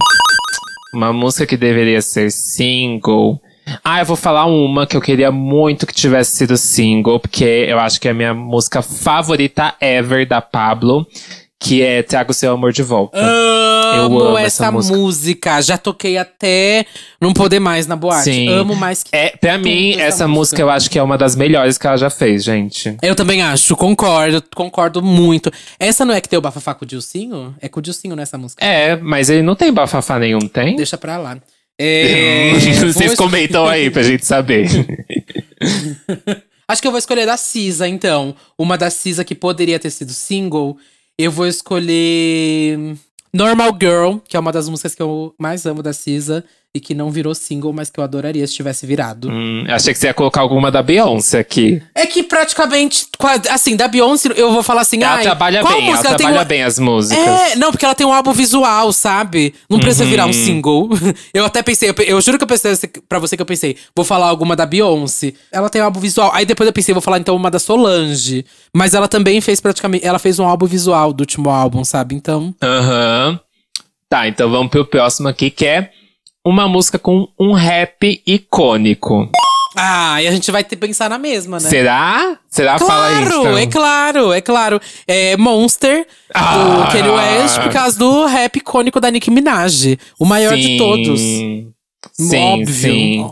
Uma 0.94 1.12
música 1.12 1.46
que 1.46 1.56
deveria 1.56 2.02
ser 2.02 2.30
single. 2.30 3.40
Ah, 3.84 4.00
eu 4.00 4.06
vou 4.06 4.16
falar 4.16 4.46
uma 4.46 4.86
que 4.86 4.96
eu 4.96 5.00
queria 5.00 5.30
muito 5.30 5.86
que 5.86 5.94
tivesse 5.94 6.36
sido 6.36 6.56
single, 6.56 7.20
porque 7.20 7.44
eu 7.44 7.78
acho 7.78 8.00
que 8.00 8.08
é 8.08 8.10
a 8.10 8.14
minha 8.14 8.34
música 8.34 8.82
favorita 8.82 9.74
ever 9.80 10.26
da 10.26 10.40
Pablo, 10.40 11.06
que 11.58 11.80
é 11.80 12.02
Traga 12.02 12.30
o 12.32 12.34
Seu 12.34 12.52
Amor 12.52 12.72
de 12.72 12.82
Volta. 12.82 13.18
Amo, 13.18 14.20
amo 14.20 14.38
essa, 14.38 14.64
essa 14.64 14.72
música. 14.72 14.96
música. 14.96 15.62
Já 15.62 15.78
toquei 15.78 16.18
até 16.18 16.84
não 17.20 17.32
poder 17.32 17.60
mais 17.60 17.86
na 17.86 17.94
boate. 17.94 18.24
Sim. 18.24 18.48
Amo 18.48 18.74
mais 18.74 19.02
que. 19.02 19.14
É, 19.14 19.30
pra 19.36 19.58
mim, 19.58 19.92
essa 19.92 20.02
essa 20.02 20.28
música. 20.28 20.38
música 20.38 20.62
eu 20.62 20.70
acho 20.70 20.90
que 20.90 20.98
é 20.98 21.02
uma 21.02 21.16
das 21.16 21.36
melhores 21.36 21.78
que 21.78 21.86
ela 21.86 21.96
já 21.96 22.10
fez, 22.10 22.42
gente. 22.42 22.96
Eu 23.00 23.14
também 23.14 23.42
acho, 23.42 23.76
concordo, 23.76 24.42
concordo 24.54 25.02
muito. 25.02 25.52
Essa 25.78 26.04
não 26.04 26.14
é 26.14 26.20
que 26.20 26.28
tem 26.28 26.38
o 26.38 26.42
bafafá 26.42 26.74
com 26.74 26.84
o 26.84 26.88
Dilcinho? 26.88 27.54
É 27.60 27.68
com 27.68 27.78
o 27.78 27.82
Dilcinho 27.82 28.16
nessa 28.16 28.36
música. 28.36 28.64
É, 28.64 28.96
mas 28.96 29.30
ele 29.30 29.42
não 29.42 29.54
tem 29.54 29.72
bafafá 29.72 30.18
nenhum, 30.18 30.40
tem? 30.40 30.74
Deixa 30.74 30.98
pra 30.98 31.16
lá. 31.16 31.38
É, 31.84 32.52
Vocês 32.54 32.94
vou 32.94 33.04
es- 33.06 33.14
comentam 33.16 33.66
aí 33.66 33.90
pra 33.90 34.02
gente 34.02 34.24
saber. 34.24 34.66
Acho 36.68 36.80
que 36.80 36.86
eu 36.86 36.92
vou 36.92 36.98
escolher 36.98 37.26
da 37.26 37.36
Cisa, 37.36 37.88
então. 37.88 38.34
Uma 38.56 38.78
da 38.78 38.88
Cisa 38.90 39.24
que 39.24 39.34
poderia 39.34 39.78
ter 39.78 39.90
sido 39.90 40.12
single. 40.12 40.76
Eu 41.18 41.30
vou 41.30 41.46
escolher 41.46 42.96
Normal 43.32 43.76
Girl, 43.80 44.16
que 44.26 44.36
é 44.36 44.40
uma 44.40 44.52
das 44.52 44.68
músicas 44.68 44.94
que 44.94 45.02
eu 45.02 45.34
mais 45.38 45.66
amo 45.66 45.82
da 45.82 45.92
Cisa. 45.92 46.44
E 46.74 46.80
que 46.80 46.94
não 46.94 47.10
virou 47.10 47.34
single, 47.34 47.70
mas 47.70 47.90
que 47.90 48.00
eu 48.00 48.04
adoraria 48.04 48.46
se 48.46 48.54
tivesse 48.54 48.86
virado. 48.86 49.28
hum, 49.30 49.62
achei 49.68 49.92
que 49.92 49.98
você 50.00 50.06
ia 50.06 50.14
colocar 50.14 50.40
alguma 50.40 50.70
da 50.70 50.82
Beyoncé 50.82 51.38
aqui. 51.40 51.82
É 51.94 52.06
que 52.06 52.22
praticamente, 52.22 53.04
assim, 53.50 53.76
da 53.76 53.86
Beyoncé, 53.86 54.30
eu 54.36 54.50
vou 54.50 54.62
falar 54.62 54.80
assim, 54.80 55.02
Ela 55.02 55.18
trabalha 55.20 55.62
bem, 55.62 55.70
ela 55.70 55.80
música? 55.90 56.08
tem 56.08 56.16
trabalha 56.16 56.38
uma- 56.38 56.44
bem 56.46 56.62
as 56.62 56.78
músicas. 56.78 57.22
É, 57.22 57.56
não, 57.56 57.70
porque 57.72 57.84
ela 57.84 57.94
tem 57.94 58.06
um 58.06 58.12
álbum 58.12 58.32
visual, 58.32 58.90
sabe? 58.90 59.54
Não 59.68 59.78
precisa 59.78 60.06
virar 60.06 60.24
Uhum. 60.24 60.30
um 60.30 60.32
single. 60.32 60.88
Eu 61.34 61.44
até 61.44 61.62
pensei, 61.62 61.90
eu, 61.90 61.94
eu 62.06 62.18
juro 62.22 62.38
que 62.38 62.44
eu 62.44 62.48
pensei 62.48 62.72
pra 63.06 63.18
você 63.18 63.36
que 63.36 63.42
eu 63.42 63.46
pensei, 63.46 63.76
vou 63.94 64.02
falar 64.04 64.28
alguma 64.28 64.56
da 64.56 64.64
Beyoncé. 64.64 65.34
Ela 65.52 65.68
tem 65.68 65.82
um 65.82 65.84
álbum 65.84 66.00
visual. 66.00 66.30
Aí 66.32 66.46
depois 66.46 66.66
eu 66.66 66.72
pensei, 66.72 66.94
vou 66.94 67.02
falar 67.02 67.18
então 67.18 67.36
uma 67.36 67.50
da 67.50 67.58
Solange. 67.58 68.46
Mas 68.74 68.94
ela 68.94 69.08
também 69.08 69.42
fez 69.42 69.60
praticamente. 69.60 70.06
Ela 70.06 70.18
fez 70.18 70.38
um 70.38 70.46
álbum 70.46 70.64
visual 70.64 71.12
do 71.12 71.20
último 71.20 71.50
álbum, 71.50 71.84
sabe? 71.84 72.14
Então. 72.14 72.54
Aham. 72.62 73.38
Tá, 74.08 74.26
então 74.26 74.50
vamos 74.50 74.70
pro 74.70 74.86
próximo 74.86 75.28
aqui, 75.28 75.50
que 75.50 75.66
é 75.66 75.90
uma 76.44 76.66
música 76.68 76.98
com 76.98 77.28
um 77.38 77.52
rap 77.52 78.22
icônico. 78.26 79.28
Ah, 79.76 80.20
e 80.22 80.26
a 80.26 80.30
gente 80.30 80.50
vai 80.50 80.62
ter 80.62 80.76
que 80.76 80.86
pensar 80.86 81.08
na 81.08 81.16
mesma, 81.18 81.58
né? 81.58 81.68
Será? 81.70 82.38
Será? 82.50 82.78
Fala 82.78 83.10
isso. 83.22 83.30
Claro, 83.30 83.40
então. 83.40 83.58
é 83.58 83.66
claro, 83.66 84.32
é 84.34 84.40
claro. 84.42 84.80
É 85.08 85.36
Monster, 85.38 86.06
Ah. 86.34 86.56
do 86.86 86.92
Kanye 86.92 87.08
West, 87.08 87.58
por 87.60 87.72
causa 87.72 87.98
do 87.98 88.26
rap 88.26 88.56
icônico 88.56 89.00
da 89.00 89.10
Nicki 89.10 89.30
Minaj. 89.30 89.98
O 90.18 90.26
maior 90.26 90.54
de 90.56 90.62
Sim. 90.62 90.76
todos. 90.78 91.20
Sim, 92.12 92.36
Óbvio. 92.36 92.74
sim. 92.74 93.30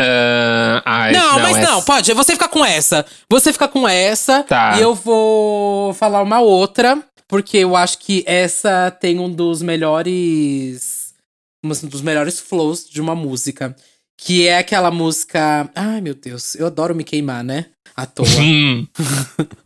Ah, 0.00 0.82
ai, 0.84 1.12
Não, 1.12 1.38
mas 1.38 1.56
essa- 1.56 1.70
não, 1.70 1.82
pode. 1.82 2.12
Você 2.12 2.32
fica 2.32 2.48
com 2.48 2.64
essa. 2.64 3.06
Você 3.30 3.52
fica 3.52 3.68
com 3.68 3.88
essa. 3.88 4.42
Tá. 4.42 4.76
E 4.76 4.82
eu 4.82 4.94
vou 4.94 5.94
falar 5.94 6.20
uma 6.22 6.40
outra. 6.40 6.98
Porque 7.26 7.56
eu 7.58 7.74
acho 7.74 7.98
que 7.98 8.22
essa 8.26 8.90
tem 9.00 9.18
um 9.18 9.30
dos 9.30 9.62
melhores. 9.62 11.03
Um 11.64 11.88
dos 11.88 12.02
melhores 12.02 12.38
flows 12.40 12.88
de 12.88 13.00
uma 13.00 13.14
música. 13.14 13.74
Que 14.16 14.46
é 14.46 14.58
aquela 14.58 14.90
música. 14.90 15.68
Ai, 15.74 16.00
meu 16.00 16.14
Deus. 16.14 16.54
Eu 16.54 16.66
adoro 16.66 16.94
me 16.94 17.02
queimar, 17.02 17.42
né? 17.42 17.66
À 17.96 18.06
toa. 18.06 18.26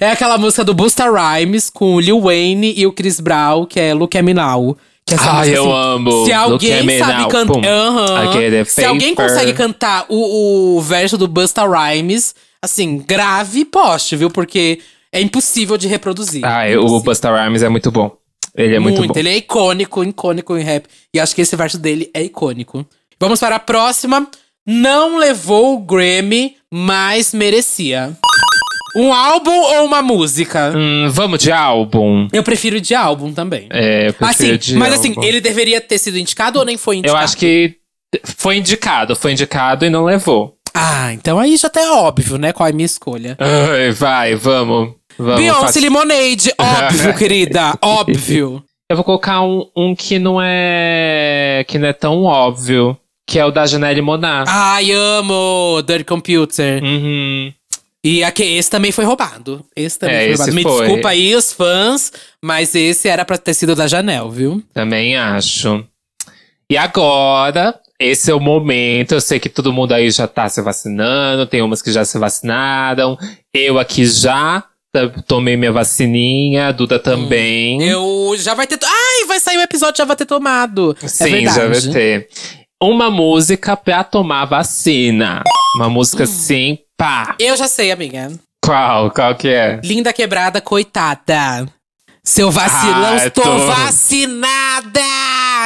É 0.00 0.10
aquela 0.10 0.38
música 0.38 0.64
do 0.64 0.74
Busta 0.74 1.04
Rhymes 1.10 1.70
com 1.70 1.94
o 1.94 2.00
Lil 2.00 2.20
Wayne 2.20 2.74
e 2.76 2.86
o 2.86 2.92
Chris 2.92 3.20
Brown, 3.20 3.66
que 3.66 3.78
é 3.80 3.94
Look 3.94 4.16
at 4.16 4.22
Me 4.24 4.34
Now. 4.34 4.76
Que 5.04 5.14
essa 5.14 5.30
Ai, 5.30 5.38
música, 5.50 5.56
eu 5.56 5.64
assim, 5.64 5.94
amo. 5.94 6.24
Se 6.24 6.32
alguém 6.32 6.98
sabe 6.98 7.28
cantar. 7.30 7.64
Aham. 7.64 8.28
Aquele 8.30 8.64
Se 8.64 8.84
alguém 8.84 9.14
consegue 9.14 9.52
cantar 9.52 10.06
o, 10.08 10.76
o 10.76 10.80
verso 10.82 11.16
do 11.16 11.28
Busta 11.28 11.62
Rhymes, 11.64 12.34
assim, 12.60 12.98
grave 12.98 13.60
e 13.60 13.64
poste, 13.64 14.16
viu? 14.16 14.30
Porque 14.30 14.80
é 15.12 15.20
impossível 15.20 15.76
de 15.76 15.86
reproduzir. 15.86 16.44
ai, 16.44 16.74
É 16.74 16.78
o. 16.78 17.00
Busta 17.00 17.30
Rhymes 17.30 17.62
é 17.62 17.68
muito 17.68 17.90
bom. 17.90 18.16
Ele 18.56 18.74
é 18.76 18.78
muito, 18.78 19.06
bom. 19.06 19.12
Ele 19.16 19.28
é 19.28 19.36
icônico, 19.36 20.02
icônico 20.04 20.56
em 20.56 20.62
rap. 20.62 20.86
E 21.12 21.20
acho 21.20 21.34
que 21.34 21.42
esse 21.42 21.54
verso 21.56 21.78
dele 21.78 22.10
é 22.14 22.22
icônico. 22.22 22.86
Vamos 23.20 23.40
para 23.40 23.56
a 23.56 23.60
próxima. 23.60 24.26
Não 24.66 25.18
levou 25.18 25.74
o 25.74 25.78
Grammy, 25.78 26.56
mas 26.72 27.32
merecia. 27.32 28.16
Um 28.96 29.12
álbum 29.12 29.50
ou 29.52 29.84
uma 29.84 30.00
música? 30.00 30.72
Hum, 30.74 31.08
vamos 31.10 31.38
de 31.38 31.52
álbum. 31.52 32.26
Eu 32.32 32.42
prefiro 32.42 32.80
de 32.80 32.94
álbum 32.94 33.30
também. 33.32 33.68
É, 33.70 34.08
eu 34.08 34.14
prefiro 34.14 34.54
Assim, 34.54 34.72
de 34.72 34.76
mas 34.76 34.94
álbum. 34.94 35.00
assim, 35.20 35.28
ele 35.28 35.40
deveria 35.40 35.80
ter 35.80 35.98
sido 35.98 36.18
indicado 36.18 36.58
ou 36.58 36.64
nem 36.64 36.76
foi 36.78 36.96
Eu 36.96 36.98
indicado? 37.00 37.18
acho 37.24 37.36
que 37.36 37.76
foi 38.24 38.56
indicado, 38.56 39.14
foi 39.14 39.32
indicado 39.32 39.84
e 39.84 39.90
não 39.90 40.04
levou. 40.04 40.56
Ah, 40.72 41.12
então 41.12 41.38
aí 41.38 41.56
já 41.56 41.68
até 41.68 41.82
é 41.82 41.90
óbvio, 41.90 42.38
né? 42.38 42.52
Qual 42.52 42.66
é 42.66 42.70
a 42.70 42.74
minha 42.74 42.86
escolha. 42.86 43.36
Ai, 43.38 43.90
vai, 43.92 44.34
vamos. 44.34 44.94
Vamos 45.18 45.40
Beyoncé 45.40 45.60
faz- 45.60 45.76
Lemonade, 45.76 46.52
óbvio, 46.58 47.14
querida, 47.16 47.78
óbvio. 47.82 48.62
Eu 48.88 48.96
vou 48.96 49.04
colocar 49.04 49.42
um, 49.42 49.68
um 49.76 49.94
que 49.96 50.18
não 50.18 50.38
é. 50.40 51.64
que 51.66 51.78
não 51.78 51.88
é 51.88 51.92
tão 51.92 52.22
óbvio. 52.24 52.96
Que 53.28 53.40
é 53.40 53.44
o 53.44 53.50
da 53.50 53.66
Janelle 53.66 54.00
Monáe. 54.00 54.44
Ai, 54.46 54.92
amo 54.92 55.82
Dirty 55.84 56.04
Computer. 56.04 56.80
Uhum. 56.80 57.52
E 58.04 58.22
aqui, 58.22 58.44
esse 58.44 58.70
também 58.70 58.92
foi 58.92 59.04
roubado. 59.04 59.64
Esse 59.74 59.98
também 59.98 60.14
É, 60.16 60.20
foi 60.26 60.30
roubado. 60.36 60.54
Me 60.54 60.62
foi. 60.62 60.78
desculpa 60.86 61.08
aí 61.08 61.34
os 61.34 61.52
fãs, 61.52 62.12
mas 62.44 62.72
esse 62.76 63.08
era 63.08 63.24
pra 63.24 63.36
ter 63.36 63.52
sido 63.54 63.74
da 63.74 63.88
Janelle, 63.88 64.30
viu? 64.30 64.62
Também 64.72 65.16
acho. 65.16 65.84
E 66.70 66.76
agora, 66.78 67.74
esse 67.98 68.30
é 68.30 68.34
o 68.34 68.38
momento. 68.38 69.10
Eu 69.12 69.20
sei 69.20 69.40
que 69.40 69.48
todo 69.48 69.72
mundo 69.72 69.90
aí 69.92 70.08
já 70.12 70.28
tá 70.28 70.48
se 70.48 70.62
vacinando, 70.62 71.46
tem 71.46 71.62
umas 71.62 71.82
que 71.82 71.90
já 71.90 72.04
se 72.04 72.16
vacinaram. 72.18 73.18
Eu 73.52 73.76
aqui 73.80 74.06
já 74.06 74.62
tomei 75.26 75.56
minha 75.56 75.72
vacininha, 75.72 76.68
a 76.68 76.72
Duda 76.72 76.98
também. 76.98 77.82
Eu 77.82 78.34
já 78.38 78.54
vai 78.54 78.66
ter. 78.66 78.78
Ai, 78.84 79.26
vai 79.26 79.40
sair 79.40 79.56
o 79.58 79.62
episódio, 79.62 79.98
já 79.98 80.04
vai 80.04 80.16
ter 80.16 80.26
tomado. 80.26 80.96
é 81.02 81.08
Sim, 81.08 81.30
verdade. 81.30 81.56
já 81.56 81.68
vai 81.68 81.80
ter. 81.94 82.28
Uma 82.82 83.10
música 83.10 83.76
pra 83.76 84.04
tomar 84.04 84.44
vacina. 84.44 85.42
Uma 85.76 85.88
música 85.88 86.22
Hum. 86.22 86.24
assim, 86.24 86.78
pá. 86.96 87.34
Eu 87.38 87.56
já 87.56 87.66
sei, 87.68 87.90
amiga. 87.90 88.30
Qual? 88.64 89.10
Qual 89.10 89.34
que 89.34 89.48
é? 89.48 89.80
Linda 89.84 90.12
quebrada, 90.12 90.60
coitada. 90.60 91.66
Seu 92.24 92.50
vacilão, 92.50 93.14
Ah, 93.14 93.26
estou 93.26 93.44
tô- 93.44 93.58
vacinada! 93.66 95.00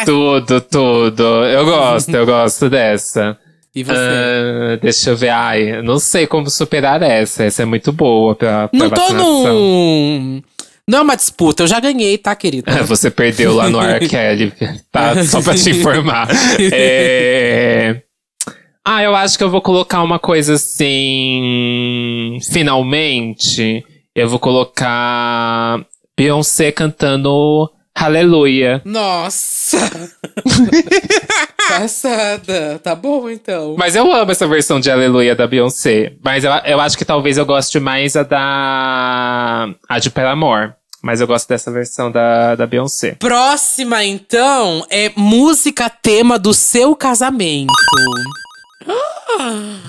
Tudo, 0.04 0.60
tudo. 0.60 1.22
Eu 1.46 1.64
gosto, 1.64 2.10
eu 2.14 2.26
gosto 2.26 2.68
dessa. 2.70 3.36
E 3.80 3.82
você? 3.82 3.98
Ah, 3.98 4.78
deixa 4.80 5.10
eu 5.10 5.16
ver. 5.16 5.30
Ai, 5.30 5.82
não 5.82 5.98
sei 5.98 6.26
como 6.26 6.50
superar 6.50 7.02
essa. 7.02 7.44
Essa 7.44 7.62
é 7.62 7.64
muito 7.64 7.92
boa 7.92 8.34
pra, 8.34 8.68
pra 8.68 8.78
não 8.78 8.90
tô 8.90 9.00
vacinação. 9.00 9.54
num. 9.54 10.42
Não 10.86 10.98
é 10.98 11.02
uma 11.02 11.16
disputa, 11.16 11.62
eu 11.62 11.68
já 11.68 11.78
ganhei, 11.78 12.18
tá, 12.18 12.34
querida? 12.34 12.70
Você 12.84 13.10
perdeu 13.10 13.54
lá 13.54 13.70
no 13.70 13.80
R. 13.82 14.08
Kelly, 14.08 14.52
tá? 14.90 15.24
Só 15.24 15.40
pra 15.40 15.54
te 15.54 15.70
informar. 15.70 16.28
É... 16.72 18.02
Ah, 18.84 19.02
eu 19.02 19.14
acho 19.14 19.38
que 19.38 19.44
eu 19.44 19.50
vou 19.50 19.62
colocar 19.62 20.02
uma 20.02 20.18
coisa 20.18 20.54
assim. 20.54 22.38
Finalmente, 22.50 23.84
eu 24.16 24.28
vou 24.28 24.40
colocar 24.40 25.80
Beyoncé 26.18 26.72
cantando 26.72 27.70
Aleluia. 27.94 28.80
Nossa! 28.84 29.78
Passada. 31.78 32.80
Tá 32.82 32.94
bom, 32.94 33.28
então. 33.28 33.76
Mas 33.78 33.94
eu 33.94 34.12
amo 34.12 34.30
essa 34.30 34.46
versão 34.46 34.80
de 34.80 34.90
Aleluia 34.90 35.34
da 35.34 35.46
Beyoncé. 35.46 36.14
Mas 36.22 36.44
eu, 36.44 36.50
eu 36.50 36.80
acho 36.80 36.96
que 36.98 37.04
talvez 37.04 37.38
eu 37.38 37.46
goste 37.46 37.78
mais 37.78 38.16
a 38.16 38.22
da. 38.22 39.68
A 39.88 39.98
de 39.98 40.10
Paramore. 40.10 40.72
Mas 41.02 41.20
eu 41.20 41.26
gosto 41.26 41.48
dessa 41.48 41.70
versão 41.70 42.12
da, 42.12 42.54
da 42.54 42.66
Beyoncé. 42.66 43.16
Próxima, 43.18 44.04
então, 44.04 44.84
é 44.90 45.10
música 45.16 45.88
tema 45.88 46.38
do 46.38 46.52
seu 46.52 46.94
casamento. 46.94 47.72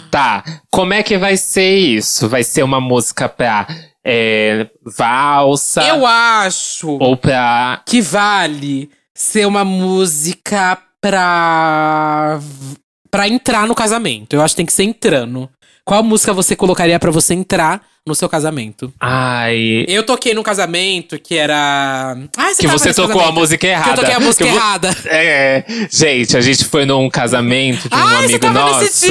Tá, 0.10 0.44
como 0.70 0.94
é 0.94 1.04
que 1.04 1.18
vai 1.18 1.36
ser 1.36 1.76
isso? 1.78 2.30
Vai 2.30 2.44
ser 2.44 2.64
uma 2.64 2.80
música 2.80 3.28
pra 3.28 3.68
é, 4.06 4.68
valsa? 4.86 5.84
Eu 5.84 6.06
acho 6.06 6.98
Ou 7.00 7.18
pra. 7.18 7.82
que 7.86 8.02
vale 8.02 8.90
ser 9.14 9.46
uma 9.46 9.66
música 9.66 10.78
pra. 11.02 12.40
pra 13.10 13.28
entrar 13.28 13.68
no 13.68 13.76
casamento. 13.76 14.34
Eu 14.34 14.42
acho 14.42 14.54
que 14.54 14.58
tem 14.58 14.66
que 14.66 14.74
ser 14.74 14.84
entrando. 14.84 15.50
Qual 15.86 16.04
música 16.04 16.34
você 16.34 16.56
colocaria 16.56 17.00
pra 17.00 17.12
você 17.12 17.34
entrar 17.34 17.82
no 18.06 18.16
seu 18.16 18.28
casamento? 18.30 18.92
Ai. 19.00 19.86
Eu 19.88 20.04
toquei 20.04 20.34
num 20.34 20.42
casamento 20.44 21.20
que 21.20 21.36
era. 21.36 22.18
Ai, 22.38 22.56
Que 22.56 22.68
você 22.68 22.94
tocou 22.94 23.16
a 23.16 23.26
casamento. 23.26 23.40
música 23.40 23.68
errada. 23.68 23.84
Que 23.86 23.90
eu 23.92 23.96
toquei 24.04 24.14
a 24.16 24.20
música 24.20 24.44
eu 24.46 24.48
errada. 24.56 24.96
É, 25.06 25.64
gente, 25.92 26.38
a 26.38 26.42
gente 26.42 26.66
foi 26.66 26.86
num 26.86 27.10
casamento 27.10 27.90
de 27.90 27.96
um 27.96 27.98
Ai, 28.00 28.28
você 28.28 28.36
amigo 28.36 28.50
nosso. 28.50 29.06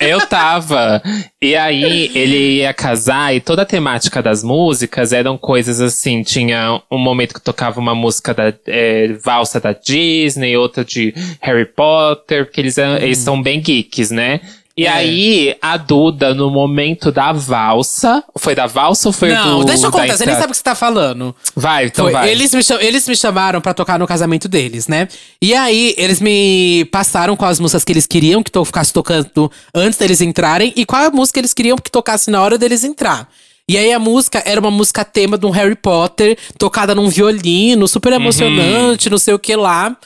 Eu 0.00 0.26
tava. 0.26 1.02
E 1.40 1.54
aí 1.56 2.10
ele 2.14 2.56
ia 2.58 2.72
casar 2.74 3.34
e 3.34 3.40
toda 3.40 3.62
a 3.62 3.66
temática 3.66 4.22
das 4.22 4.42
músicas 4.42 5.12
eram 5.12 5.36
coisas 5.38 5.80
assim. 5.80 6.22
Tinha 6.22 6.80
um 6.90 6.98
momento 6.98 7.34
que 7.34 7.40
tocava 7.40 7.78
uma 7.80 7.94
música 7.94 8.32
da 8.34 8.52
é, 8.66 9.08
valsa 9.22 9.60
da 9.60 9.72
Disney, 9.72 10.56
outra 10.56 10.84
de 10.84 11.14
Harry 11.40 11.66
Potter, 11.66 12.46
porque 12.46 12.60
eles, 12.60 12.76
eram- 12.78 12.96
eles 12.96 13.18
são 13.18 13.40
bem 13.40 13.60
geeks, 13.60 14.10
né? 14.10 14.40
E. 14.76 14.86
É. 14.86 14.88
aí, 14.88 15.56
a 15.62 15.76
Duda, 15.76 16.34
no 16.34 16.50
momento 16.50 17.12
da 17.12 17.32
valsa. 17.32 18.24
Foi 18.36 18.54
da 18.54 18.66
valsa 18.66 19.08
ou 19.08 19.12
foi 19.12 19.32
Não, 19.32 19.60
do. 19.60 19.64
deixa 19.66 19.86
eu 19.86 19.90
contar, 19.92 20.16
você 20.16 20.26
nem 20.26 20.34
sabe 20.34 20.48
o 20.48 20.50
que 20.50 20.56
você 20.56 20.62
tá 20.62 20.74
falando. 20.74 21.34
Vai, 21.54 21.86
então 21.86 22.06
Foi, 22.06 22.12
vai. 22.12 22.28
Eles, 22.30 22.52
me 22.52 22.60
eles 22.80 23.06
me 23.06 23.14
chamaram 23.14 23.60
pra 23.60 23.72
tocar 23.72 23.98
no 23.98 24.06
casamento 24.06 24.48
deles, 24.48 24.88
né? 24.88 25.06
E 25.40 25.54
aí, 25.54 25.94
eles 25.96 26.20
me 26.20 26.84
passaram 26.86 27.36
quais 27.36 27.60
músicas 27.60 27.84
que 27.84 27.92
eles 27.92 28.06
queriam 28.06 28.42
que 28.42 28.56
eu 28.56 28.64
ficasse 28.64 28.92
tocando 28.92 29.50
antes 29.74 29.98
deles 29.98 30.20
entrarem 30.20 30.72
e 30.74 30.84
qual 30.84 31.04
a 31.04 31.10
música 31.10 31.38
eles 31.38 31.54
queriam 31.54 31.76
que 31.76 31.90
tocasse 31.90 32.30
na 32.30 32.42
hora 32.42 32.58
deles 32.58 32.82
entrar. 32.82 33.28
E 33.66 33.78
aí 33.78 33.92
a 33.92 33.98
música 33.98 34.42
era 34.44 34.60
uma 34.60 34.70
música 34.70 35.04
tema 35.04 35.38
de 35.38 35.46
um 35.46 35.50
Harry 35.50 35.74
Potter, 35.74 36.36
tocada 36.58 36.94
num 36.94 37.08
violino, 37.08 37.88
super 37.88 38.12
emocionante, 38.12 39.08
não 39.08 39.16
sei 39.16 39.32
o 39.32 39.38
que 39.38 39.56
lá. 39.56 39.96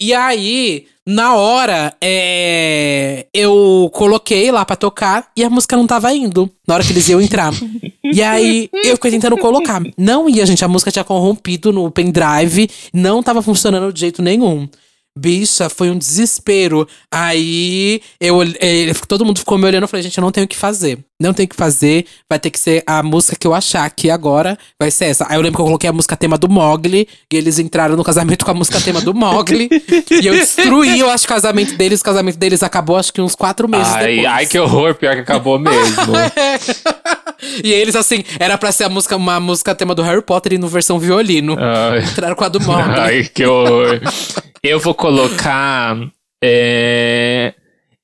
E 0.00 0.14
aí, 0.14 0.86
na 1.04 1.34
hora, 1.34 1.92
é, 2.00 3.26
eu 3.34 3.90
coloquei 3.92 4.52
lá 4.52 4.64
pra 4.64 4.76
tocar 4.76 5.28
e 5.36 5.42
a 5.42 5.50
música 5.50 5.76
não 5.76 5.86
tava 5.86 6.12
indo 6.14 6.48
na 6.66 6.74
hora 6.74 6.84
que 6.84 6.92
eles 6.92 7.08
iam 7.08 7.20
entrar. 7.20 7.52
e 8.04 8.22
aí, 8.22 8.68
eu 8.84 8.94
fiquei 8.94 9.10
tentando 9.10 9.36
colocar. 9.38 9.82
Não 9.96 10.28
ia, 10.28 10.46
gente. 10.46 10.64
A 10.64 10.68
música 10.68 10.92
tinha 10.92 11.04
corrompido 11.04 11.72
no 11.72 11.90
pendrive, 11.90 12.70
não 12.92 13.22
tava 13.22 13.42
funcionando 13.42 13.92
de 13.92 14.00
jeito 14.00 14.22
nenhum. 14.22 14.68
Bicha, 15.18 15.68
foi 15.68 15.90
um 15.90 15.98
desespero. 15.98 16.86
Aí, 17.12 18.00
eu, 18.20 18.36
todo 19.08 19.24
mundo 19.24 19.38
ficou 19.40 19.58
me 19.58 19.66
olhando. 19.66 19.82
Eu 19.82 19.88
falei, 19.88 20.02
gente, 20.04 20.16
eu 20.16 20.22
não 20.22 20.30
tenho 20.30 20.44
o 20.44 20.48
que 20.48 20.56
fazer. 20.56 20.98
Não 21.20 21.34
tenho 21.34 21.46
o 21.46 21.50
que 21.50 21.56
fazer. 21.56 22.06
Vai 22.30 22.38
ter 22.38 22.50
que 22.50 22.58
ser 22.60 22.84
a 22.86 23.02
música 23.02 23.34
que 23.36 23.44
eu 23.44 23.52
achar 23.52 23.84
aqui 23.84 24.08
agora. 24.08 24.56
Vai 24.80 24.92
ser 24.92 25.06
essa. 25.06 25.26
Aí 25.28 25.36
eu 25.36 25.40
lembro 25.40 25.56
que 25.56 25.62
eu 25.62 25.66
coloquei 25.66 25.90
a 25.90 25.92
música 25.92 26.16
tema 26.16 26.38
do 26.38 26.48
Mogli. 26.48 27.08
E 27.32 27.36
eles 27.36 27.58
entraram 27.58 27.96
no 27.96 28.04
casamento 28.04 28.44
com 28.44 28.50
a 28.52 28.54
música 28.54 28.80
tema 28.80 29.00
do 29.00 29.12
Mogli. 29.12 29.68
e 30.22 30.26
eu 30.26 30.34
destruí, 30.34 31.00
eu 31.00 31.10
acho, 31.10 31.24
o 31.24 31.28
casamento 31.28 31.76
deles. 31.76 32.00
O 32.00 32.04
casamento 32.04 32.38
deles 32.38 32.62
acabou, 32.62 32.96
acho 32.96 33.12
que 33.12 33.20
uns 33.20 33.34
quatro 33.34 33.68
meses 33.68 33.92
Ai, 33.92 34.06
depois. 34.16 34.26
ai, 34.26 34.46
que 34.46 34.58
horror, 34.60 34.94
pior 34.94 35.14
que 35.16 35.20
acabou 35.22 35.58
mesmo. 35.60 36.14
e 37.64 37.72
eles, 37.72 37.96
assim, 37.96 38.22
era 38.38 38.56
pra 38.56 38.70
ser 38.70 38.84
a 38.84 38.88
música, 38.88 39.16
uma 39.16 39.40
música 39.40 39.74
tema 39.74 39.94
do 39.96 40.02
Harry 40.02 40.22
Potter 40.22 40.52
e 40.52 40.58
no 40.58 40.68
versão 40.68 41.00
violino. 41.00 41.56
Ai. 41.58 42.04
Entraram 42.04 42.36
com 42.36 42.44
a 42.44 42.48
do 42.48 42.60
Mogli. 42.60 43.00
Ai, 43.00 43.24
que 43.24 43.44
horror. 43.44 44.00
Eu 44.68 44.78
vou 44.78 44.94
colocar. 44.94 45.96
é, 46.44 47.54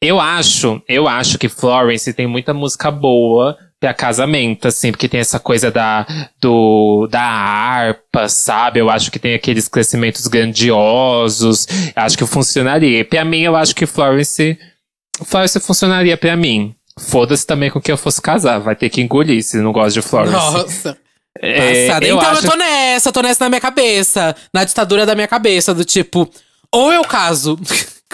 Eu 0.00 0.18
acho, 0.20 0.82
eu 0.88 1.06
acho 1.06 1.38
que 1.38 1.48
Florence 1.48 2.12
tem 2.12 2.26
muita 2.26 2.54
música 2.54 2.90
boa 2.90 3.56
pra 3.78 3.92
casamento, 3.92 4.66
assim, 4.68 4.90
porque 4.90 5.08
tem 5.08 5.20
essa 5.20 5.38
coisa 5.38 5.70
da, 5.70 6.06
do, 6.40 7.06
da 7.10 7.20
harpa, 7.20 8.28
sabe? 8.28 8.80
Eu 8.80 8.88
acho 8.88 9.10
que 9.10 9.18
tem 9.18 9.34
aqueles 9.34 9.68
crescimentos 9.68 10.26
grandiosos. 10.26 11.66
Acho 11.94 12.16
que 12.16 12.26
funcionaria. 12.26 13.04
Pra 13.04 13.24
mim, 13.24 13.40
eu 13.42 13.54
acho 13.56 13.74
que 13.74 13.84
Florence. 13.86 14.58
Florence 15.24 15.60
funcionaria 15.60 16.16
pra 16.16 16.34
mim. 16.36 16.74
Foda-se 16.98 17.46
também 17.46 17.70
com 17.70 17.80
quem 17.80 17.92
eu 17.92 17.98
fosse 17.98 18.22
casar. 18.22 18.58
Vai 18.58 18.74
ter 18.74 18.88
que 18.88 19.02
engolir 19.02 19.42
se 19.42 19.58
não 19.58 19.72
gosta 19.72 19.92
de 20.00 20.02
Florence. 20.02 20.32
Nossa. 20.32 20.96
É, 21.42 21.88
eu 21.88 22.16
então 22.16 22.20
acho 22.20 22.46
eu 22.46 22.50
tô 22.52 22.56
nessa, 22.56 23.08
eu 23.08 23.12
tô 23.12 23.20
nessa 23.20 23.44
na 23.44 23.50
minha 23.50 23.60
cabeça. 23.60 24.36
Na 24.52 24.64
ditadura 24.64 25.04
da 25.04 25.14
minha 25.16 25.26
cabeça, 25.26 25.74
do 25.74 25.84
tipo, 25.84 26.30
ou 26.74 26.92
eu 26.92 27.02
caso 27.02 27.58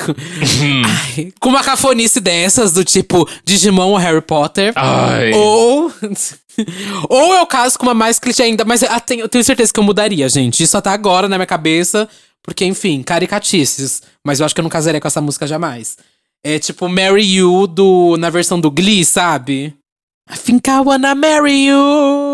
Hum. 0.08 0.82
Ai, 0.86 1.32
com 1.38 1.50
uma 1.50 1.62
cafonice 1.62 2.20
dessas, 2.20 2.72
do 2.72 2.84
tipo 2.84 3.28
Digimon 3.44 3.90
ou 3.90 3.96
Harry 3.96 4.22
Potter. 4.22 4.72
Ai. 4.76 5.32
Ou. 5.32 5.92
ou 7.08 7.34
eu 7.34 7.46
caso 7.46 7.78
com 7.78 7.86
uma 7.86 7.94
mais 7.94 8.18
clichê 8.18 8.44
ainda. 8.44 8.64
Mas 8.64 8.82
eu 8.82 9.00
tenho, 9.00 9.20
eu 9.22 9.28
tenho 9.28 9.44
certeza 9.44 9.72
que 9.72 9.78
eu 9.78 9.84
mudaria, 9.84 10.28
gente. 10.28 10.62
Isso 10.62 10.76
até 10.76 10.90
agora 10.90 11.28
na 11.28 11.36
minha 11.36 11.46
cabeça. 11.46 12.08
Porque, 12.42 12.64
enfim, 12.64 13.02
caricatices. 13.02 14.02
Mas 14.24 14.40
eu 14.40 14.46
acho 14.46 14.54
que 14.54 14.60
eu 14.60 14.64
não 14.64 14.70
casaria 14.70 15.00
com 15.00 15.08
essa 15.08 15.20
música 15.20 15.46
jamais. 15.46 15.98
É 16.42 16.58
tipo 16.58 16.88
Marry 16.88 17.34
You 17.34 17.66
do, 17.66 18.16
na 18.18 18.30
versão 18.30 18.58
do 18.58 18.70
Glee, 18.70 19.04
sabe? 19.04 19.74
I 20.32 20.38
think 20.38 20.70
I 20.70 20.80
wanna 20.80 21.14
marry 21.14 21.66
you. 21.66 22.29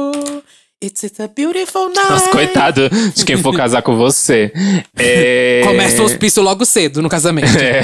It's, 0.85 1.03
it's 1.05 1.19
a 1.21 1.27
beautiful 1.27 1.89
night. 1.89 2.11
Nossa, 2.11 2.31
coitado 2.31 2.91
de 3.15 3.25
quem 3.25 3.39
for 3.39 3.57
casar 3.57 3.81
com 3.81 3.97
você. 3.97 4.53
É... 4.99 5.63
Começa 5.65 6.03
o 6.03 6.05
hospício 6.05 6.43
logo 6.43 6.67
cedo 6.67 7.01
no 7.01 7.09
casamento. 7.09 7.49
É. 7.57 7.83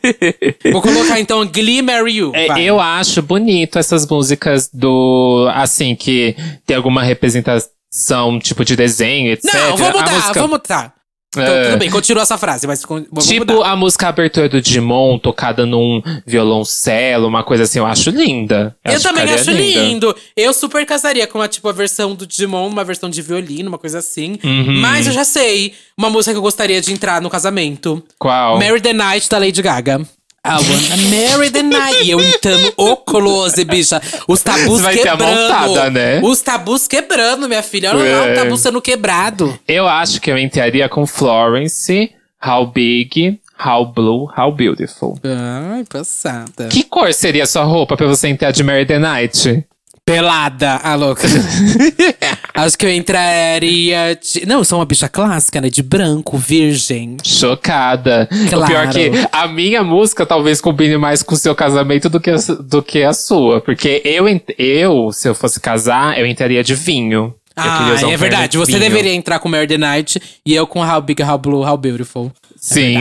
Vou 0.72 0.80
colocar 0.80 1.20
então 1.20 1.46
Glee 1.46 1.82
Marry 1.82 2.16
You. 2.16 2.32
É, 2.34 2.62
eu 2.62 2.80
acho 2.80 3.20
bonito 3.20 3.78
essas 3.78 4.06
músicas 4.06 4.70
do. 4.72 5.46
Assim, 5.54 5.94
que 5.94 6.34
tem 6.66 6.74
alguma 6.74 7.02
representação, 7.02 8.38
tipo 8.40 8.64
de 8.64 8.76
desenho, 8.76 9.32
etc. 9.32 9.52
Não, 9.52 9.76
vou 9.76 9.86
mudar, 9.92 10.10
música- 10.10 10.40
vou 10.40 10.48
mudar. 10.48 10.94
Então, 11.34 11.44
É. 11.54 11.64
tudo 11.66 11.78
bem, 11.78 11.90
continua 11.90 12.22
essa 12.22 12.38
frase, 12.38 12.66
mas 12.66 12.80
Tipo 12.80 13.54
mudar. 13.54 13.70
a 13.70 13.76
música 13.76 14.08
abertura 14.08 14.48
do 14.48 14.60
Digimon, 14.60 15.18
tocada 15.18 15.66
num 15.66 16.00
violoncelo, 16.26 17.26
uma 17.28 17.42
coisa 17.42 17.64
assim, 17.64 17.78
eu 17.78 17.84
acho 17.86 18.08
linda. 18.10 18.74
Eu 18.84 19.00
também 19.02 19.22
ficaria 19.26 19.34
acho 19.34 19.50
linda. 19.50 19.80
lindo. 19.80 20.16
Eu 20.36 20.52
super 20.54 20.86
casaria 20.86 21.26
com 21.26 21.40
a, 21.40 21.48
tipo, 21.48 21.68
a 21.68 21.72
versão 21.72 22.14
do 22.14 22.26
Digimon, 22.26 22.66
uma 22.68 22.84
versão 22.84 23.10
de 23.10 23.20
violino, 23.20 23.68
uma 23.68 23.78
coisa 23.78 23.98
assim. 23.98 24.38
Uhum. 24.42 24.80
Mas 24.80 25.06
eu 25.06 25.12
já 25.12 25.24
sei 25.24 25.74
uma 25.98 26.08
música 26.08 26.32
que 26.32 26.38
eu 26.38 26.42
gostaria 26.42 26.80
de 26.80 26.92
entrar 26.92 27.20
no 27.20 27.28
casamento. 27.28 28.02
Qual? 28.18 28.58
Marry 28.58 28.80
the 28.80 28.92
Night, 28.92 29.28
da 29.28 29.38
Lady 29.38 29.60
Gaga. 29.60 30.00
I 30.46 30.56
wanna 30.56 30.96
marry 31.10 31.50
the 31.50 31.62
night. 31.62 32.04
E 32.04 32.10
eu 32.10 32.20
entrando 32.20 32.72
o 32.76 32.96
close, 32.96 33.64
bicha. 33.64 34.00
Os 34.28 34.42
tabus 34.42 34.64
Você 34.80 34.82
vai 34.82 34.96
ter 34.96 35.08
a 35.08 35.12
quebrando. 35.12 35.40
montada, 35.42 35.90
né? 35.90 36.20
Os 36.22 36.40
tabus 36.40 36.86
quebrando, 36.86 37.48
minha 37.48 37.62
filha. 37.62 37.90
Olha 37.94 38.16
lá, 38.18 38.26
É. 38.28 38.32
o 38.32 38.34
tabu 38.36 38.56
sendo 38.56 38.80
quebrado. 38.80 39.58
Eu 39.66 39.86
acho 39.88 40.20
que 40.20 40.30
eu 40.30 40.38
entraria 40.38 40.88
com 40.88 41.06
Florence, 41.06 42.10
How 42.44 42.66
Big, 42.66 43.38
How 43.64 43.86
Blue, 43.86 44.28
How 44.36 44.52
Beautiful. 44.52 45.18
Ai, 45.24 45.84
passada. 45.88 46.68
Que 46.68 46.82
cor 46.84 47.12
seria 47.12 47.44
a 47.44 47.46
sua 47.46 47.64
roupa 47.64 47.96
pra 47.96 48.06
você 48.06 48.28
entrar 48.28 48.50
de 48.50 48.62
Mary 48.62 48.84
the 48.86 48.98
Night? 48.98 49.64
Pelada, 50.06 50.76
a 50.84 50.94
louca. 50.94 51.26
Acho 52.54 52.78
que 52.78 52.86
eu 52.86 52.90
entraria. 52.92 54.14
De... 54.14 54.46
Não, 54.46 54.58
eu 54.58 54.64
sou 54.64 54.78
uma 54.78 54.84
bicha 54.84 55.08
clássica, 55.08 55.60
né? 55.60 55.68
De 55.68 55.82
branco, 55.82 56.38
virgem. 56.38 57.16
Chocada. 57.24 58.28
O 58.30 58.48
Claro. 58.48 58.66
pior 58.66 58.86
é 58.86 58.92
que 58.92 59.10
a 59.32 59.48
minha 59.48 59.82
música 59.82 60.24
talvez 60.24 60.60
combine 60.60 60.96
mais 60.96 61.24
com 61.24 61.34
o 61.34 61.36
seu 61.36 61.56
casamento 61.56 62.08
do 62.08 62.20
que, 62.20 62.30
a, 62.30 62.36
do 62.60 62.80
que 62.84 63.02
a 63.02 63.12
sua. 63.12 63.60
Porque 63.60 64.00
eu, 64.04 64.26
eu, 64.56 65.10
se 65.10 65.28
eu 65.28 65.34
fosse 65.34 65.58
casar, 65.58 66.16
eu 66.16 66.24
entraria 66.24 66.62
de 66.62 66.76
vinho. 66.76 67.34
Ah, 67.56 67.96
um 68.04 68.10
é 68.10 68.16
verdade. 68.16 68.56
Você 68.58 68.72
vinho. 68.78 68.84
deveria 68.84 69.12
entrar 69.12 69.40
com 69.40 69.48
Mary 69.48 69.66
the 69.66 69.76
Night 69.76 70.22
e 70.44 70.54
eu 70.54 70.68
com 70.68 70.86
How 70.86 71.00
Big, 71.02 71.20
How 71.20 71.36
Blue, 71.36 71.66
How 71.68 71.76
Beautiful. 71.76 72.30
Sim. 72.66 72.96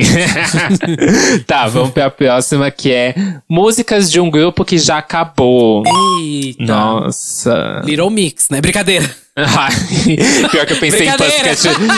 tá, 1.48 1.68
vamos 1.68 1.90
pra 1.90 2.12
próxima 2.12 2.70
que 2.70 2.92
é 2.92 3.16
músicas 3.50 4.12
de 4.12 4.20
um 4.20 4.30
grupo 4.30 4.64
que 4.64 4.78
já 4.78 5.00
acabou. 5.00 5.82
Eita. 6.22 6.64
Nossa. 6.64 7.82
Little 7.84 8.12
Mix, 8.12 8.48
né? 8.52 8.62
Brincadeira. 8.62 9.10
Pior 10.52 10.66
que 10.68 10.74
eu 10.74 10.78
pensei 10.78 11.08
em. 11.08 11.18
Pussycat. 11.18 11.58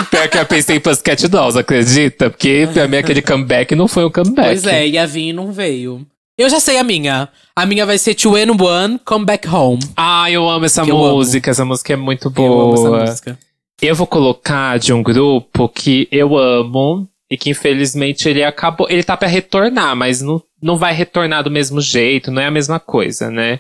Pior 0.09 0.28
que 0.30 0.38
eu 0.38 0.45
pensei 0.45 0.76
em 0.78 0.80
Pussycat 0.80 1.28
Dolls, 1.28 1.59
acredita? 1.59 2.30
Porque 2.30 2.70
pra 2.74 2.88
mim 2.88 2.97
aquele 2.97 3.22
comeback 3.22 3.76
não 3.76 3.88
foi 3.89 4.05
um 4.05 4.09
comeback. 4.11 4.47
Pois 4.47 4.65
é, 4.65 4.88
e 4.88 4.97
a 4.97 5.05
Vin 5.05 5.34
não 5.34 5.51
veio. 5.51 6.07
Eu 6.38 6.49
já 6.49 6.61
sei 6.61 6.78
a 6.78 6.84
minha. 6.86 7.28
A 7.53 7.65
minha 7.65 7.86
vai 7.86 7.97
ser 7.97 8.15
Two 8.15 8.38
and 8.38 8.55
One, 8.63 8.97
Come 9.03 9.26
Back 9.26 9.45
Home. 9.49 9.80
Ah, 9.97 10.32
eu 10.32 10.47
amo 10.47 10.63
essa 10.63 10.84
Que 10.86 10.91
eu 10.91 11.03
amo. 11.03 11.15
música. 11.18 11.51
Essa 11.51 11.65
música 11.65 11.91
é 11.91 11.97
muito 11.97 12.32
Eu 12.34 12.61
amo 12.61 12.74
essa 12.76 12.84
boa. 12.84 12.99
música. 13.01 13.39
Eu 13.82 13.93
vou 13.93 14.07
colocar 14.07 14.80
de 14.80 14.93
um 14.93 15.03
grupo 15.03 15.68
que 15.68 16.07
eu 16.11 16.38
amo. 16.38 17.07
E 17.30 17.38
que 17.38 17.49
infelizmente 17.49 18.28
ele 18.30 18.43
acabou. 18.43 18.88
Ele 18.89 19.03
tá 19.03 19.17
pra 19.17 19.28
retornar, 19.28 19.95
mas 19.95 20.21
não, 20.21 20.41
não 20.61 20.78
vai 20.78 20.93
retornar 20.93 21.43
do 21.43 21.51
mesmo 21.51 21.82
jeito, 21.82 22.32
não 22.32 22.41
é 22.41 22.45
a 22.45 22.51
mesma 22.51 22.80
coisa, 22.80 23.30
né? 23.30 23.59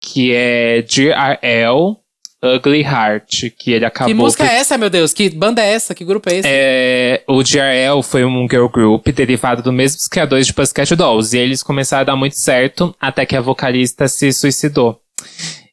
Que 0.00 0.32
é 0.32 0.84
G.R.L. 0.86 1.96
Ugly 2.42 2.82
Heart, 2.82 3.50
que 3.58 3.72
ele 3.72 3.84
acabou. 3.84 4.08
Que 4.08 4.14
música 4.14 4.44
é 4.44 4.56
essa, 4.56 4.76
meu 4.76 4.90
Deus? 4.90 5.12
Que 5.12 5.28
banda 5.30 5.62
é 5.62 5.72
essa? 5.72 5.94
Que 5.94 6.04
grupo 6.04 6.30
é 6.30 6.36
esse? 6.36 6.48
É, 6.48 7.22
o 7.26 7.42
GRL 7.42 8.02
foi 8.02 8.24
um 8.24 8.46
girl 8.48 8.68
group 8.68 9.06
derivado 9.08 9.62
dos 9.62 9.72
mesmos 9.72 10.06
criadores 10.06 10.46
de 10.46 10.52
Pussycat 10.52 10.94
Dolls. 10.94 11.36
E 11.36 11.40
eles 11.40 11.62
começaram 11.62 12.02
a 12.02 12.04
dar 12.04 12.16
muito 12.16 12.36
certo 12.36 12.94
até 13.00 13.24
que 13.24 13.36
a 13.36 13.40
vocalista 13.40 14.06
se 14.06 14.32
suicidou. 14.32 15.00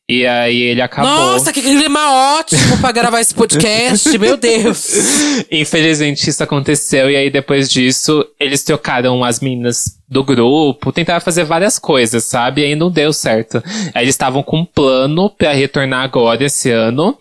E 0.10 0.28
aí 0.28 0.62
ele 0.62 0.82
acabou. 0.82 1.10
Nossa, 1.10 1.54
que 1.54 1.62
clima 1.62 2.38
ótimo 2.38 2.78
pra 2.80 2.92
gravar 2.92 3.22
esse 3.22 3.34
podcast, 3.34 4.16
meu 4.20 4.36
Deus. 4.36 5.46
Infelizmente 5.50 6.30
isso 6.30 6.44
aconteceu. 6.44 7.10
E 7.10 7.16
aí 7.16 7.30
depois 7.30 7.70
disso, 7.70 8.26
eles 8.40 8.64
trocaram 8.64 9.24
as 9.24 9.40
meninas 9.40 9.98
do 10.10 10.24
grupo, 10.24 10.92
tentaram 10.92 11.22
fazer 11.22 11.46
várias 11.46 11.80
coisas, 11.80 12.26
sabe? 12.26 12.62
E 12.62 12.66
aí 12.66 12.76
não 12.76 12.92
deu 12.92 13.14
certo. 13.14 13.64
Aí 13.94 14.04
eles 14.04 14.14
estavam 14.14 14.44
com 14.44 14.60
um 14.60 14.66
plano 14.66 15.30
pra 15.30 15.54
retornar 15.54 16.04
agora 16.04 16.44
esse 16.44 16.70
ano. 16.70 17.18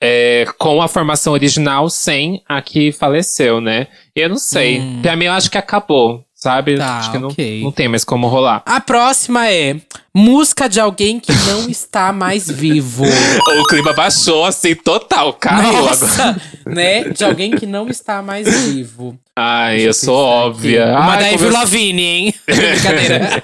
é, 0.00 0.44
com 0.58 0.82
a 0.82 0.88
formação 0.88 1.32
original, 1.32 1.88
sem 1.88 2.42
a 2.48 2.60
que 2.60 2.92
faleceu, 2.92 3.60
né? 3.60 3.86
Eu 4.14 4.28
não 4.28 4.36
sei. 4.36 4.80
Hum. 4.80 4.98
Pra 5.00 5.16
mim, 5.16 5.24
eu 5.24 5.32
acho 5.32 5.50
que 5.50 5.56
acabou, 5.56 6.22
sabe? 6.34 6.76
Tá, 6.76 6.98
acho 6.98 7.12
que 7.12 7.18
não, 7.18 7.28
ok. 7.28 7.62
não 7.62 7.72
tem 7.72 7.88
mais 7.88 8.04
como 8.04 8.28
rolar. 8.28 8.62
A 8.66 8.78
próxima 8.80 9.48
é 9.50 9.76
música 10.20 10.66
de 10.68 10.80
alguém 10.80 11.20
que 11.20 11.30
não 11.46 11.68
está 11.68 12.12
mais 12.12 12.50
vivo. 12.50 13.04
O 13.58 13.64
clima 13.68 13.92
baixou, 13.92 14.44
assim, 14.44 14.74
total. 14.74 15.32
Caiu 15.34 15.68
agora. 15.70 15.82
Nossa, 15.82 16.40
né? 16.66 17.04
De 17.04 17.24
alguém 17.24 17.50
que 17.52 17.66
não 17.66 17.88
está 17.88 18.20
mais 18.22 18.46
vivo. 18.66 19.18
Ai, 19.34 19.76
Deixa 19.76 19.88
eu 19.88 19.94
sou 19.94 20.16
óbvia. 20.16 20.84
aqui. 20.84 20.92
Uma 21.02 21.12
Ai, 21.12 21.18
da 21.18 21.24
como 21.24 21.34
Avril 21.34 21.48
eu- 21.48 21.52
Lavigne, 21.58 22.02
hein? 22.02 22.34
Brincadeira. 22.46 23.42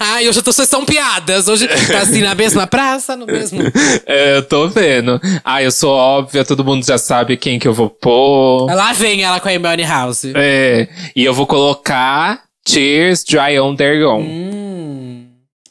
Ai, 0.00 0.28
hoje 0.28 0.38
eu 0.38 0.42
tô, 0.42 0.52
são 0.52 0.84
piadas. 0.84 1.48
Hoje 1.48 1.68
tá 1.68 1.98
assim 2.00 2.20
na 2.22 2.34
mesma 2.34 2.66
praça, 2.66 3.16
no 3.16 3.26
mesmo. 3.26 3.60
É, 4.06 4.36
eu 4.36 4.42
tô 4.42 4.68
vendo. 4.68 5.20
Ah, 5.44 5.62
eu 5.62 5.70
sou 5.70 5.90
óbvia, 5.90 6.44
todo 6.44 6.64
mundo 6.64 6.84
já 6.84 6.98
sabe 6.98 7.36
quem 7.36 7.58
que 7.58 7.68
eu 7.68 7.72
vou 7.74 7.88
pôr. 7.90 8.66
Lá 8.66 8.92
vem 8.92 9.22
ela 9.22 9.38
com 9.40 9.48
a 9.48 9.52
Hermione 9.52 9.84
House. 9.84 10.24
É, 10.34 10.88
e 11.14 11.24
eu 11.24 11.32
vou 11.34 11.46
colocar 11.46 12.42
Tears 12.64 13.24
Dry 13.24 13.58
on 13.60 13.74
Their 13.76 14.06
Own. 14.06 14.20
Hum, 14.22 14.71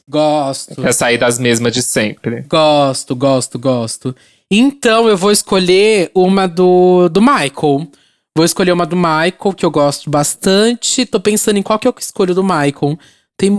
gosto. 0.08 0.74
Pra 0.74 0.92
sair 0.92 1.18
das 1.18 1.38
mesmas 1.38 1.72
de 1.72 1.82
sempre. 1.82 2.42
Gosto, 2.48 3.14
gosto, 3.16 3.58
gosto. 3.58 4.14
Então 4.50 5.08
eu 5.08 5.16
vou 5.16 5.30
escolher 5.32 6.10
uma 6.14 6.46
do, 6.46 7.08
do 7.08 7.20
Michael. 7.20 7.88
Vou 8.36 8.44
escolher 8.44 8.72
uma 8.72 8.86
do 8.86 8.96
Michael, 8.96 9.54
que 9.56 9.64
eu 9.64 9.70
gosto 9.70 10.08
bastante. 10.10 11.04
Tô 11.06 11.20
pensando 11.20 11.58
em 11.58 11.62
qual 11.62 11.78
que 11.78 11.86
eu 11.88 11.94
escolho 11.98 12.34
do 12.34 12.42
Michael. 12.42 12.98
Tem. 13.36 13.50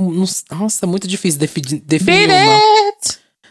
Nossa, 0.51 0.87
muito 0.87 1.07
difícil 1.07 1.39
defi- 1.39 1.61
definir 1.61 2.29
uma. 2.29 2.59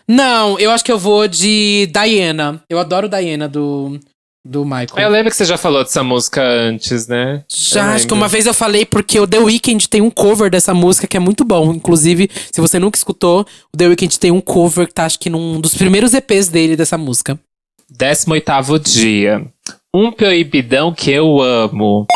Não, 0.09 0.59
eu 0.59 0.70
acho 0.70 0.84
que 0.84 0.90
eu 0.93 0.99
vou 0.99 1.28
de 1.28 1.88
Diana. 1.93 2.62
Eu 2.68 2.78
adoro 2.78 3.09
Diana 3.09 3.49
do, 3.49 3.99
do 4.45 4.64
Michael. 4.64 4.88
Eu 4.99 5.09
lembro 5.09 5.30
que 5.30 5.36
você 5.36 5.45
já 5.45 5.57
falou 5.57 5.84
dessa 5.84 6.03
música 6.03 6.43
antes, 6.43 7.07
né? 7.07 7.45
Já, 7.49 7.95
acho 7.95 8.07
que 8.09 8.12
uma 8.12 8.26
vez 8.28 8.45
eu 8.47 8.53
falei 8.55 8.84
porque 8.84 9.18
o 9.20 9.26
The 9.26 9.38
Weeknd 9.38 9.88
tem 9.88 10.01
um 10.01 10.11
cover 10.11 10.51
dessa 10.51 10.74
música 10.74 11.07
que 11.07 11.16
é 11.16 11.20
muito 11.20 11.45
bom. 11.45 11.72
Inclusive, 11.72 12.28
se 12.51 12.61
você 12.61 12.78
nunca 12.78 12.97
escutou, 12.99 13.47
o 13.72 13.76
The 13.76 13.86
Weeknd 13.88 14.18
tem 14.18 14.30
um 14.32 14.40
cover 14.40 14.88
que 14.88 14.95
tá 14.95 15.05
acho 15.05 15.18
que 15.18 15.30
num 15.30 15.61
dos 15.61 15.74
primeiros 15.74 16.12
EPs 16.12 16.49
dele 16.49 16.76
dessa 16.76 16.99
música. 16.99 17.38
18º 17.97 18.78
dia. 18.80 19.47
Um 19.95 20.11
proibidão 20.11 20.93
que 20.93 21.11
eu 21.11 21.40
amo. 21.40 22.07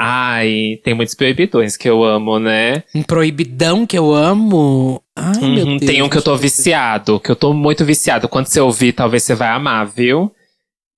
Ai, 0.00 0.78
tem 0.84 0.92
muitos 0.92 1.14
proibidões 1.14 1.76
que 1.76 1.88
eu 1.88 2.04
amo, 2.04 2.38
né? 2.38 2.82
Um 2.94 3.02
proibidão 3.02 3.86
que 3.86 3.96
eu 3.96 4.12
amo. 4.12 5.00
Ai, 5.16 5.40
meu 5.40 5.66
Uhum, 5.66 5.76
Deus. 5.78 5.90
tem 5.90 6.02
um 6.02 6.08
que 6.08 6.18
eu 6.18 6.22
tô 6.22 6.36
viciado, 6.36 7.18
que 7.18 7.30
eu 7.30 7.36
tô 7.36 7.52
muito 7.54 7.84
viciado. 7.84 8.28
Quando 8.28 8.46
você 8.46 8.60
ouvir, 8.60 8.92
talvez 8.92 9.22
você 9.22 9.34
vai 9.34 9.48
amar, 9.48 9.86
viu? 9.86 10.30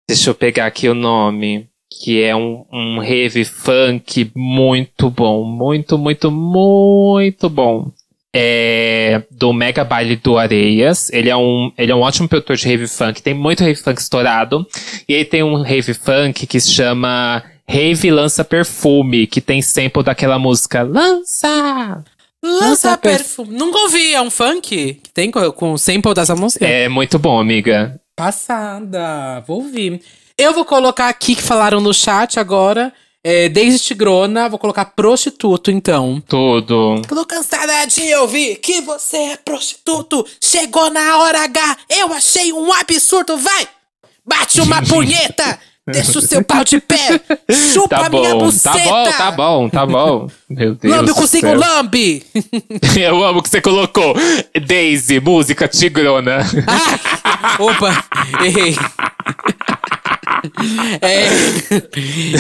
Deixa 0.09 0.31
eu 0.31 0.35
pegar 0.35 0.67
aqui 0.67 0.89
o 0.89 0.95
nome. 0.95 1.69
Que 2.03 2.23
é 2.23 2.37
um, 2.37 2.65
um 2.73 2.99
rave 2.99 3.45
funk 3.45 4.31
muito 4.35 5.09
bom. 5.11 5.45
Muito, 5.45 5.97
muito, 5.97 6.31
muito 6.31 7.49
bom. 7.49 7.91
É 8.35 9.23
do 9.31 9.53
Mega 9.53 9.83
Baile 9.83 10.17
do 10.17 10.37
Areias. 10.37 11.11
Ele 11.11 11.31
é, 11.31 11.37
um, 11.37 11.73
ele 11.79 11.91
é 11.91 11.95
um 11.95 12.01
ótimo 12.01 12.29
produtor 12.29 12.57
de 12.57 12.67
rave 12.67 12.87
funk. 12.87 13.23
Tem 13.23 13.33
muito 13.33 13.65
rave 13.65 13.81
funk 13.81 14.01
estourado. 14.01 14.67
E 15.09 15.15
aí 15.15 15.25
tem 15.25 15.43
um 15.43 15.63
rave 15.63 15.95
funk 15.95 16.47
que 16.47 16.61
se 16.61 16.73
chama 16.73 17.43
Rave 17.69 18.11
Lança 18.11 18.45
Perfume, 18.45 19.27
que 19.27 19.41
tem 19.41 19.61
sample 19.63 20.03
daquela 20.03 20.39
música 20.39 20.83
Lança! 20.83 22.05
Lança 22.43 22.97
perfume. 22.97 23.57
Nunca 23.57 23.79
ouvi, 23.79 24.15
é 24.15 24.21
um 24.21 24.31
funk 24.31 24.95
que 25.03 25.11
tem 25.13 25.31
com, 25.31 25.51
com 25.51 25.77
sample 25.77 26.15
dessa 26.15 26.37
música? 26.37 26.65
É 26.65 26.89
muito 26.89 27.19
bom, 27.19 27.41
amiga. 27.41 28.01
Passada, 28.17 29.45
vou 29.47 29.59
ouvir. 29.59 30.03
Eu 30.39 30.55
vou 30.55 30.65
colocar 30.65 31.09
aqui 31.09 31.37
que 31.37 31.43
falaram 31.43 31.83
no 31.83 31.93
chat 31.93 32.41
agora. 32.41 32.91
É, 33.23 33.49
Desde 33.51 33.79
Tigrona, 33.81 34.49
vou 34.49 34.59
colocar 34.59 34.87
prostituto, 34.87 35.71
então. 35.71 36.23
Tudo. 36.27 37.03
Tô 37.07 37.27
cansada 37.27 37.85
de 37.87 38.15
ouvir 38.15 38.57
que 38.57 38.81
você 38.81 39.17
é 39.19 39.37
prostituto. 39.37 40.25
Chegou 40.41 40.91
na 40.91 41.19
hora 41.19 41.45
H, 41.45 41.77
eu 41.91 42.13
achei 42.15 42.53
um 42.55 42.73
absurdo, 42.73 43.37
vai! 43.37 43.69
Bate 44.25 44.63
uma 44.63 44.81
punheta! 44.87 45.61
Deixa 45.87 46.19
o 46.19 46.23
seu 46.23 46.43
pau 46.43 46.65
de 46.65 46.81
pé! 46.81 47.21
Chupa 47.73 47.97
Tá 47.97 48.09
minha 48.09 48.31
bom, 48.35 48.47
buceta! 48.47 48.77
tá 48.77 48.85
bom, 48.85 49.11
tá 49.13 49.31
bom, 49.31 49.69
tá 49.69 49.87
bom. 49.87 50.29
Meu 50.51 50.75
Deus. 50.75 50.95
Lambe 50.97 51.15
consigo, 51.15 51.55
lambe! 51.55 52.25
Eu 52.99 53.23
amo 53.25 53.41
que 53.41 53.49
você 53.49 53.61
colocou 53.61 54.15
Daisy, 54.67 55.21
música 55.21 55.69
tigrona. 55.69 56.39
Ah, 56.67 57.57
opa, 57.63 58.05
errei. 58.45 58.77
É, 61.01 61.27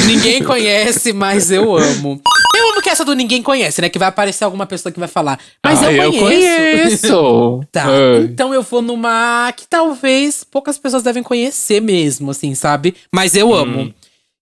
ninguém 0.07 0.43
conhece, 0.43 1.12
mas 1.12 1.51
eu 1.51 1.76
amo. 1.76 2.20
Eu 2.55 2.70
amo 2.72 2.80
que 2.82 2.89
essa 2.89 3.05
do 3.05 3.14
ninguém 3.14 3.43
conhece, 3.43 3.80
né? 3.80 3.89
Que 3.89 3.99
vai 3.99 4.09
aparecer 4.09 4.45
alguma 4.45 4.66
pessoa 4.66 4.93
que 4.93 4.99
vai 4.99 5.09
falar. 5.09 5.39
Mas 5.64 5.82
Ah, 5.82 5.93
eu 5.93 6.12
conheço. 6.12 6.24
conheço. 6.24 7.61
Tá, 7.72 7.84
Ai. 7.87 8.24
então 8.24 8.53
eu 8.55 8.62
vou 8.62 8.80
numa 8.82 9.53
que 9.57 9.66
talvez 9.68 10.43
poucas 10.45 10.78
pessoas 10.78 11.03
devem 11.03 11.22
conhecer 11.22 11.80
mesmo, 11.80 12.30
assim, 12.30 12.55
sabe? 12.55 12.95
Mas 13.14 13.34
eu 13.37 13.53
amo. 13.55 13.93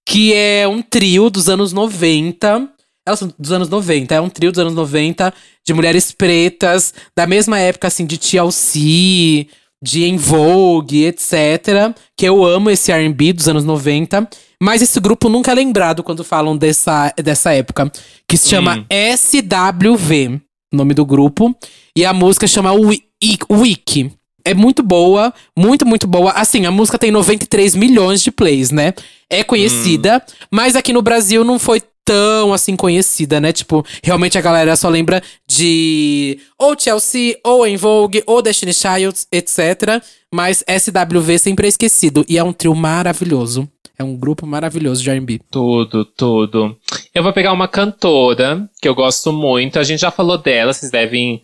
Que 0.06 0.34
é 0.34 0.68
um 0.68 0.82
trio 0.82 1.30
dos 1.30 1.48
anos 1.48 1.72
90. 1.72 2.68
Elas 3.06 3.18
são 3.18 3.32
dos 3.38 3.52
anos 3.52 3.68
90, 3.68 4.14
é 4.14 4.20
um 4.20 4.30
trio 4.30 4.50
dos 4.50 4.58
anos 4.58 4.74
90 4.74 5.32
de 5.66 5.74
mulheres 5.74 6.10
pretas, 6.10 6.94
da 7.14 7.26
mesma 7.26 7.58
época, 7.58 7.86
assim, 7.88 8.06
de 8.06 8.16
TLC, 8.16 9.46
de 9.84 10.04
En 10.04 10.16
Vogue, 10.16 11.04
etc. 11.04 11.94
Que 12.16 12.26
eu 12.26 12.42
amo 12.42 12.70
esse 12.70 12.90
RB 12.90 13.34
dos 13.34 13.46
anos 13.48 13.64
90. 13.64 14.26
Mas 14.60 14.80
esse 14.80 14.98
grupo 14.98 15.28
nunca 15.28 15.50
é 15.52 15.54
lembrado 15.54 16.02
quando 16.02 16.24
falam 16.24 16.56
dessa, 16.56 17.12
dessa 17.22 17.52
época. 17.52 17.92
Que 18.26 18.38
se 18.38 18.48
chama 18.48 18.78
Hum. 18.78 18.84
SWV, 19.16 20.40
nome 20.72 20.94
do 20.94 21.04
grupo. 21.04 21.54
E 21.94 22.04
a 22.04 22.14
música 22.14 22.46
chama 22.46 22.72
Wiki. 22.72 24.10
É 24.46 24.54
muito 24.54 24.82
boa, 24.82 25.32
muito, 25.56 25.84
muito 25.86 26.06
boa. 26.06 26.32
Assim, 26.32 26.64
a 26.66 26.70
música 26.70 26.98
tem 26.98 27.10
93 27.10 27.74
milhões 27.74 28.22
de 28.22 28.30
plays, 28.30 28.70
né? 28.70 28.94
É 29.30 29.42
conhecida, 29.42 30.22
mas 30.50 30.76
aqui 30.76 30.92
no 30.92 31.00
Brasil 31.02 31.44
não 31.44 31.58
foi 31.58 31.82
tão 32.04 32.52
assim 32.52 32.76
conhecida, 32.76 33.40
né? 33.40 33.52
Tipo, 33.52 33.84
realmente 34.02 34.36
a 34.36 34.40
galera 34.40 34.76
só 34.76 34.88
lembra 34.88 35.22
de 35.46 36.38
ou 36.58 36.78
Chelsea, 36.78 37.36
ou 37.42 37.66
En 37.66 37.76
Vogue, 37.76 38.22
ou 38.26 38.42
Destiny 38.42 38.74
Child, 38.74 39.20
etc. 39.32 40.02
Mas 40.32 40.64
SWV 40.68 41.38
sempre 41.38 41.66
é 41.66 41.68
esquecido. 41.68 42.24
E 42.28 42.36
é 42.36 42.44
um 42.44 42.52
trio 42.52 42.74
maravilhoso. 42.74 43.68
É 43.96 44.02
um 44.02 44.16
grupo 44.16 44.46
maravilhoso 44.46 45.02
de 45.02 45.10
R&B. 45.10 45.40
Tudo, 45.50 46.04
tudo. 46.04 46.76
Eu 47.14 47.22
vou 47.22 47.32
pegar 47.32 47.52
uma 47.52 47.68
cantora 47.68 48.68
que 48.82 48.88
eu 48.88 48.94
gosto 48.94 49.32
muito. 49.32 49.78
A 49.78 49.84
gente 49.84 50.00
já 50.00 50.10
falou 50.10 50.36
dela, 50.36 50.72
vocês 50.72 50.90
devem 50.90 51.42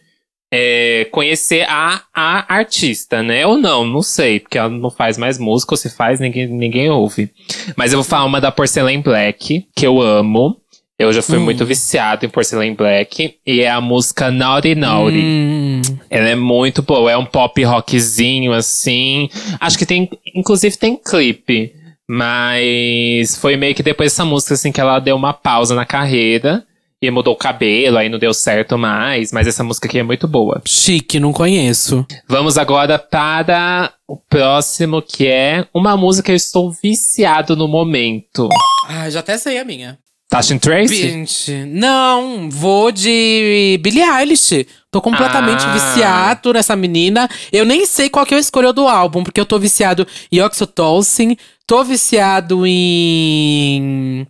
é, 0.53 1.07
conhecer 1.13 1.65
a, 1.69 2.03
a 2.15 2.55
artista, 2.55 3.23
né? 3.23 3.47
Ou 3.47 3.57
não, 3.57 3.85
não 3.85 4.03
sei, 4.03 4.41
porque 4.41 4.59
ela 4.59 4.69
não 4.69 4.91
faz 4.91 5.17
mais 5.17 5.39
música, 5.39 5.73
ou 5.75 5.77
se 5.77 5.89
faz, 5.91 6.19
ninguém, 6.21 6.47
ninguém 6.49 6.91
ouve. 6.91 7.31
Mas 7.77 7.93
eu 7.93 7.99
vou 8.01 8.05
falar 8.05 8.25
uma 8.25 8.41
da 8.41 8.51
Porcelain 8.51 9.01
Black, 9.01 9.67
que 9.77 9.87
eu 9.87 10.01
amo. 10.01 10.57
Eu 10.99 11.13
já 11.15 11.23
fui 11.23 11.39
Hum. 11.39 11.45
muito 11.45 11.65
viciado 11.65 12.27
em 12.27 12.29
Porcelain 12.29 12.75
Black. 12.75 13.37
E 13.47 13.61
é 13.63 13.71
a 13.71 13.81
música 13.81 14.31
Naughty 14.31 14.75
Naughty. 14.75 15.17
Hum, 15.19 15.81
Ela 16.11 16.29
é 16.31 16.35
muito 16.35 16.83
boa, 16.83 17.11
é 17.11 17.17
um 17.17 17.25
pop 17.25 17.63
rockzinho 17.65 18.53
assim. 18.53 19.31
Acho 19.59 19.79
que 19.79 19.87
tem, 19.87 20.11
inclusive 20.35 20.77
tem 20.77 20.97
clipe, 20.97 21.73
mas 22.07 23.37
foi 23.37 23.57
meio 23.57 23.75
que 23.75 23.83
depois 23.83 24.13
dessa 24.13 24.25
música 24.25 24.55
assim 24.55 24.71
que 24.73 24.81
ela 24.81 24.99
deu 24.99 25.17
uma 25.17 25.33
pausa 25.33 25.75
na 25.75 25.87
carreira 25.87 26.65
e 27.03 27.11
mudou 27.11 27.33
o 27.33 27.37
cabelo, 27.37 27.97
aí 27.97 28.09
não 28.11 28.19
deu 28.19 28.35
certo 28.35 28.77
mais, 28.77 29.33
mas 29.33 29.47
essa 29.47 29.65
música 29.65 29.89
aqui 29.89 29.99
é 29.99 30.03
muito 30.03 30.29
boa. 30.29 30.61
chique, 30.67 31.19
não 31.19 31.33
conheço. 31.33 32.07
Vamos 32.29 32.59
agora 32.59 32.99
para 32.99 33.91
o 34.07 34.17
próximo 34.19 35.01
que 35.01 35.27
é 35.27 35.67
uma 35.73 35.97
música 35.97 36.27
que 36.27 36.33
eu 36.33 36.37
estou 36.37 36.71
viciado 36.71 37.57
no 37.57 37.67
momento. 37.67 38.49
Ah, 38.87 39.09
já 39.09 39.21
até 39.21 39.39
sei 39.39 39.59
a 39.59 39.65
minha. 39.65 39.99
Tashin 40.29 40.59
Tracy? 40.59 40.95
Gente, 40.95 41.53
não, 41.67 42.49
vou 42.51 42.93
de 42.93 43.81
Billie 43.83 44.03
Eilish. 44.05 44.65
Tô 44.91 45.01
completamente 45.01 45.65
Ah. 45.67 45.73
viciado 45.73 46.53
nessa 46.53 46.77
menina. 46.77 47.29
Eu 47.51 47.65
nem 47.65 47.85
sei 47.87 48.09
qual 48.11 48.25
que 48.27 48.35
eu 48.35 48.39
escolho 48.39 48.73
do 48.73 48.87
álbum, 48.87 49.25
porque 49.25 49.41
eu 49.41 49.47
tô 49.47 49.59
viciado 49.59 50.07
em 50.31 50.41
Oxytocin, 50.41 51.37
tô 51.67 51.83
viciado 51.83 52.65
em. 52.67 54.25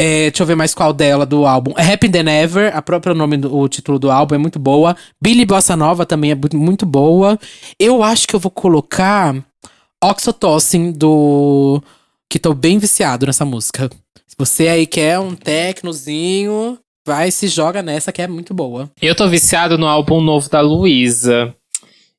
É, 0.00 0.30
deixa 0.30 0.44
eu 0.44 0.46
ver 0.46 0.54
mais 0.54 0.72
qual 0.74 0.92
dela 0.92 1.26
do 1.26 1.44
álbum. 1.44 1.74
É 1.76 1.92
Happy 1.92 2.08
Than 2.08 2.30
Ever, 2.30 2.76
a 2.76 2.80
própria 2.80 3.12
nome 3.12 3.36
do 3.36 3.52
o 3.52 3.68
título 3.68 3.98
do 3.98 4.12
álbum 4.12 4.36
é 4.36 4.38
muito 4.38 4.56
boa. 4.56 4.96
Billy 5.20 5.44
Bossa 5.44 5.74
Nova 5.74 6.06
também 6.06 6.30
é 6.30 6.36
muito 6.54 6.86
boa. 6.86 7.36
Eu 7.80 8.04
acho 8.04 8.28
que 8.28 8.36
eu 8.36 8.38
vou 8.38 8.52
colocar 8.52 9.34
Oxytocin 10.00 10.92
do. 10.92 11.82
Que 12.30 12.38
tô 12.38 12.54
bem 12.54 12.78
viciado 12.78 13.26
nessa 13.26 13.44
música. 13.44 13.90
Se 14.24 14.36
você 14.38 14.68
aí 14.68 14.86
quer 14.86 15.18
um 15.18 15.34
tecnozinho, 15.34 16.78
vai 17.04 17.32
se 17.32 17.48
joga 17.48 17.82
nessa 17.82 18.12
que 18.12 18.22
é 18.22 18.28
muito 18.28 18.54
boa. 18.54 18.88
Eu 19.02 19.16
tô 19.16 19.26
viciado 19.26 19.76
no 19.76 19.88
álbum 19.88 20.20
novo 20.20 20.48
da 20.48 20.60
Luísa. 20.60 21.52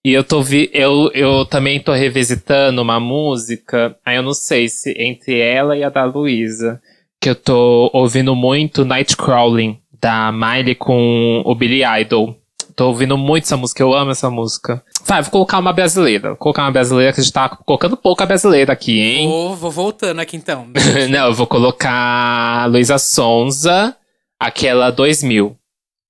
E 0.03 0.11
eu 0.11 0.23
tô 0.23 0.41
vi 0.41 0.69
eu, 0.73 1.09
eu 1.13 1.45
também 1.45 1.79
tô 1.79 1.93
revisitando 1.93 2.81
uma 2.81 2.99
música. 2.99 3.95
Aí 4.05 4.17
eu 4.17 4.23
não 4.23 4.33
sei 4.33 4.67
se 4.67 4.93
entre 4.97 5.39
ela 5.39 5.77
e 5.77 5.83
a 5.83 5.89
da 5.89 6.03
Luísa. 6.03 6.81
Que 7.19 7.29
eu 7.29 7.35
tô 7.35 7.89
ouvindo 7.93 8.35
muito 8.35 8.85
Nightcrawling, 8.85 9.79
da 9.99 10.31
Miley 10.31 10.75
com 10.75 11.41
o 11.45 11.53
Billy 11.53 11.81
Idol. 12.01 12.35
Tô 12.75 12.87
ouvindo 12.87 13.17
muito 13.17 13.43
essa 13.43 13.57
música, 13.57 13.83
eu 13.83 13.93
amo 13.93 14.11
essa 14.11 14.29
música. 14.29 14.81
Vai, 15.05 15.21
vou 15.21 15.31
colocar 15.31 15.59
uma 15.59 15.73
brasileira. 15.73 16.29
Vou 16.29 16.37
colocar 16.37 16.63
uma 16.63 16.71
brasileira 16.71 17.11
que 17.11 17.19
a 17.19 17.23
gente 17.23 17.33
tá 17.33 17.49
colocando 17.49 17.97
pouca 17.97 18.25
brasileira 18.25 18.71
aqui, 18.71 19.01
hein? 19.01 19.27
Vou, 19.27 19.53
vou 19.53 19.69
voltando 19.69 20.19
aqui 20.21 20.37
então. 20.37 20.67
Não, 21.09 21.27
eu 21.27 21.33
vou 21.33 21.45
colocar 21.45 22.69
Luísa 22.69 22.97
Sonza, 22.97 23.93
aquela 24.39 24.91
2000, 24.91 25.57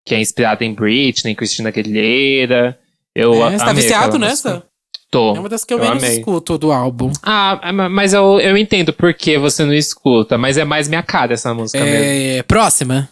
que 0.05 0.14
é 0.14 0.22
inspirada 0.22 0.64
em 0.64 0.74
Britney, 0.74 1.34
Cristina 1.34 1.70
Aguilera. 1.70 2.78
Eu 3.16 3.34
É, 3.34 3.57
você 3.57 3.66
tá 3.66 3.74
viciado 3.74 4.20
nessa? 4.20 4.64
Tô. 5.12 5.36
É 5.36 5.39
uma 5.39 5.49
das 5.49 5.64
que 5.66 5.74
eu, 5.74 5.80
eu 5.80 5.84
menos 5.86 6.03
amei. 6.03 6.20
escuto 6.20 6.57
do 6.57 6.72
álbum. 6.72 7.12
Ah, 7.24 7.60
é, 7.64 7.72
ma- 7.72 7.89
mas 7.89 8.14
eu, 8.14 8.39
eu 8.39 8.55
entendo 8.55 8.93
por 8.93 9.14
que 9.14 9.38
você 9.39 9.66
não 9.66 9.74
escuta, 9.74 10.38
mas 10.38 10.55
é 10.57 10.64
mais 10.64 10.88
minha 10.88 11.01
cara 11.01 11.34
essa 11.34 11.51
música 11.53 11.84
mesmo. 11.84 12.05
É, 12.38 12.43
próxima. 12.43 13.10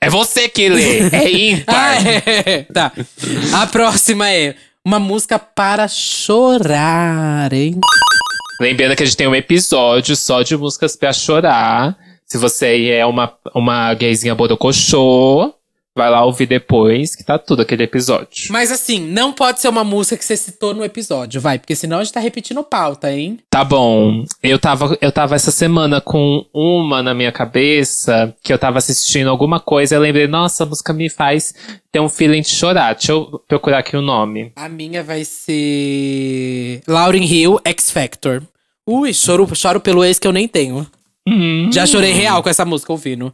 É 0.00 0.08
você 0.10 0.48
que 0.48 0.68
lê, 0.68 1.08
é 1.10 1.30
ímpar. 1.30 1.74
Ah, 1.74 1.96
é. 2.06 2.62
Tá. 2.64 2.92
A 3.54 3.66
próxima 3.66 4.30
é 4.30 4.54
uma 4.84 4.98
música 5.00 5.38
para 5.38 5.88
chorar, 5.88 7.52
hein? 7.52 7.80
Lembrando 8.60 8.94
que 8.94 9.02
a 9.02 9.06
gente 9.06 9.16
tem 9.16 9.26
um 9.26 9.34
episódio 9.34 10.14
só 10.14 10.42
de 10.42 10.56
músicas 10.56 10.94
pra 10.94 11.12
chorar. 11.12 11.96
Se 12.26 12.38
você 12.38 12.90
é 12.90 13.04
uma, 13.04 13.32
uma 13.54 13.92
gayzinha 13.94 14.34
borocochô, 14.34 15.52
vai 15.96 16.10
lá 16.10 16.24
ouvir 16.24 16.46
depois, 16.46 17.14
que 17.14 17.22
tá 17.22 17.38
tudo 17.38 17.62
aquele 17.62 17.84
episódio. 17.84 18.50
Mas 18.50 18.72
assim, 18.72 19.00
não 19.00 19.32
pode 19.32 19.60
ser 19.60 19.68
uma 19.68 19.84
música 19.84 20.16
que 20.16 20.24
você 20.24 20.36
citou 20.36 20.74
no 20.74 20.84
episódio, 20.84 21.40
vai, 21.40 21.58
porque 21.58 21.76
senão 21.76 21.98
a 21.98 22.04
gente 22.04 22.12
tá 22.12 22.20
repetindo 22.20 22.62
pauta, 22.64 23.12
hein? 23.12 23.38
Tá 23.48 23.62
bom. 23.62 24.24
Eu 24.42 24.58
tava, 24.58 24.98
eu 25.00 25.12
tava 25.12 25.36
essa 25.36 25.52
semana 25.52 26.00
com 26.00 26.44
uma 26.52 27.02
na 27.02 27.14
minha 27.14 27.30
cabeça, 27.30 28.34
que 28.42 28.52
eu 28.52 28.58
tava 28.58 28.78
assistindo 28.78 29.28
alguma 29.30 29.60
coisa, 29.60 29.94
e 29.94 29.96
eu 29.96 30.02
lembrei, 30.02 30.26
nossa, 30.26 30.64
a 30.64 30.66
música 30.66 30.92
me 30.92 31.08
faz 31.08 31.54
ter 31.92 32.00
um 32.00 32.08
feeling 32.08 32.40
de 32.40 32.50
chorar. 32.50 32.94
Deixa 32.94 33.12
eu 33.12 33.40
procurar 33.46 33.78
aqui 33.78 33.96
o 33.96 34.02
nome. 34.02 34.52
A 34.56 34.68
minha 34.68 35.02
vai 35.02 35.24
ser. 35.24 36.82
Lauryn 36.88 37.24
Hill, 37.24 37.60
X 37.64 37.90
Factor. 37.90 38.42
Ui, 38.86 39.14
choro, 39.14 39.48
choro 39.54 39.80
pelo 39.80 40.04
ex 40.04 40.18
que 40.18 40.26
eu 40.26 40.32
nem 40.32 40.48
tenho. 40.48 40.86
Hum. 41.26 41.70
Já 41.72 41.86
chorei 41.86 42.12
real 42.12 42.42
com 42.42 42.50
essa 42.50 42.64
música 42.64 42.92
ouvindo. 42.92 43.32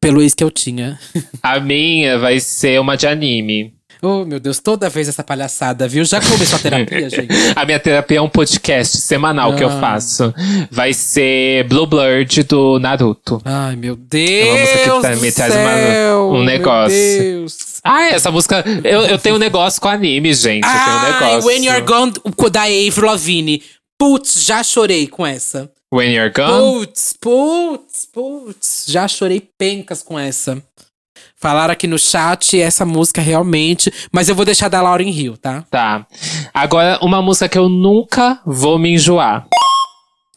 Pelo 0.00 0.22
ex 0.22 0.34
que 0.34 0.44
eu 0.44 0.50
tinha. 0.50 0.98
A 1.42 1.58
minha 1.60 2.18
vai 2.18 2.38
ser 2.40 2.80
uma 2.80 2.96
de 2.96 3.06
anime. 3.06 3.74
Oh, 4.00 4.24
meu 4.24 4.38
Deus, 4.38 4.60
toda 4.60 4.88
vez 4.88 5.08
essa 5.08 5.24
palhaçada, 5.24 5.88
viu? 5.88 6.04
Já 6.04 6.20
começou 6.20 6.56
a 6.56 6.62
terapia, 6.62 7.10
gente? 7.10 7.34
A 7.56 7.64
minha 7.64 7.80
terapia 7.80 8.18
é 8.18 8.22
um 8.22 8.28
podcast 8.28 8.96
semanal 8.98 9.56
que 9.56 9.64
eu 9.64 9.68
Ah. 9.68 9.80
faço. 9.80 10.32
Vai 10.70 10.94
ser 10.94 11.64
Blue 11.64 11.84
Blood 11.84 12.44
do 12.44 12.78
Naruto. 12.78 13.42
Ai, 13.44 13.74
meu 13.74 13.94
uma 13.94 14.04
Deus! 14.08 14.60
música 14.60 14.78
que 14.78 15.02
tá- 15.02 15.14
do 15.16 15.20
me 15.20 15.32
traz 15.32 15.52
uma- 15.52 15.74
um 15.74 16.32
meu 16.36 16.44
negócio. 16.44 16.96
Deus. 16.96 17.56
Ah, 17.82 18.04
essa 18.10 18.30
música. 18.30 18.64
Eu, 18.84 19.00
eu 19.02 19.18
tenho 19.18 19.34
um 19.34 19.38
negócio 19.40 19.80
com 19.80 19.88
anime, 19.88 20.32
gente. 20.32 20.64
Eu 20.64 20.72
tenho 20.72 20.96
um 20.96 21.02
negócio. 21.20 21.48
When 21.48 21.64
You're 21.66 21.82
Gone, 21.82 22.12
da 22.52 22.62
Avril 22.62 23.06
Lavigne. 23.06 23.62
Putz, 23.98 24.44
já 24.44 24.62
chorei 24.62 25.08
com 25.08 25.26
essa. 25.26 25.68
When 25.92 26.12
You're 26.14 26.30
Gone? 26.32 26.84
Putz, 26.86 27.14
putz, 27.18 28.06
putz. 28.12 28.84
Já 28.88 29.08
chorei 29.08 29.40
pencas 29.58 30.02
com 30.02 30.18
essa. 30.18 30.62
Falaram 31.40 31.72
aqui 31.72 31.86
no 31.86 31.98
chat 31.98 32.60
essa 32.60 32.84
música 32.84 33.20
realmente. 33.22 33.92
Mas 34.12 34.28
eu 34.28 34.34
vou 34.34 34.44
deixar 34.44 34.68
da 34.68 34.82
Lauryn 34.82 35.08
Hill, 35.10 35.36
tá? 35.36 35.64
Tá. 35.70 36.06
Agora, 36.52 36.98
uma 37.00 37.22
música 37.22 37.48
que 37.48 37.58
eu 37.58 37.68
nunca 37.68 38.40
vou 38.44 38.78
me 38.78 38.90
enjoar. 38.94 39.46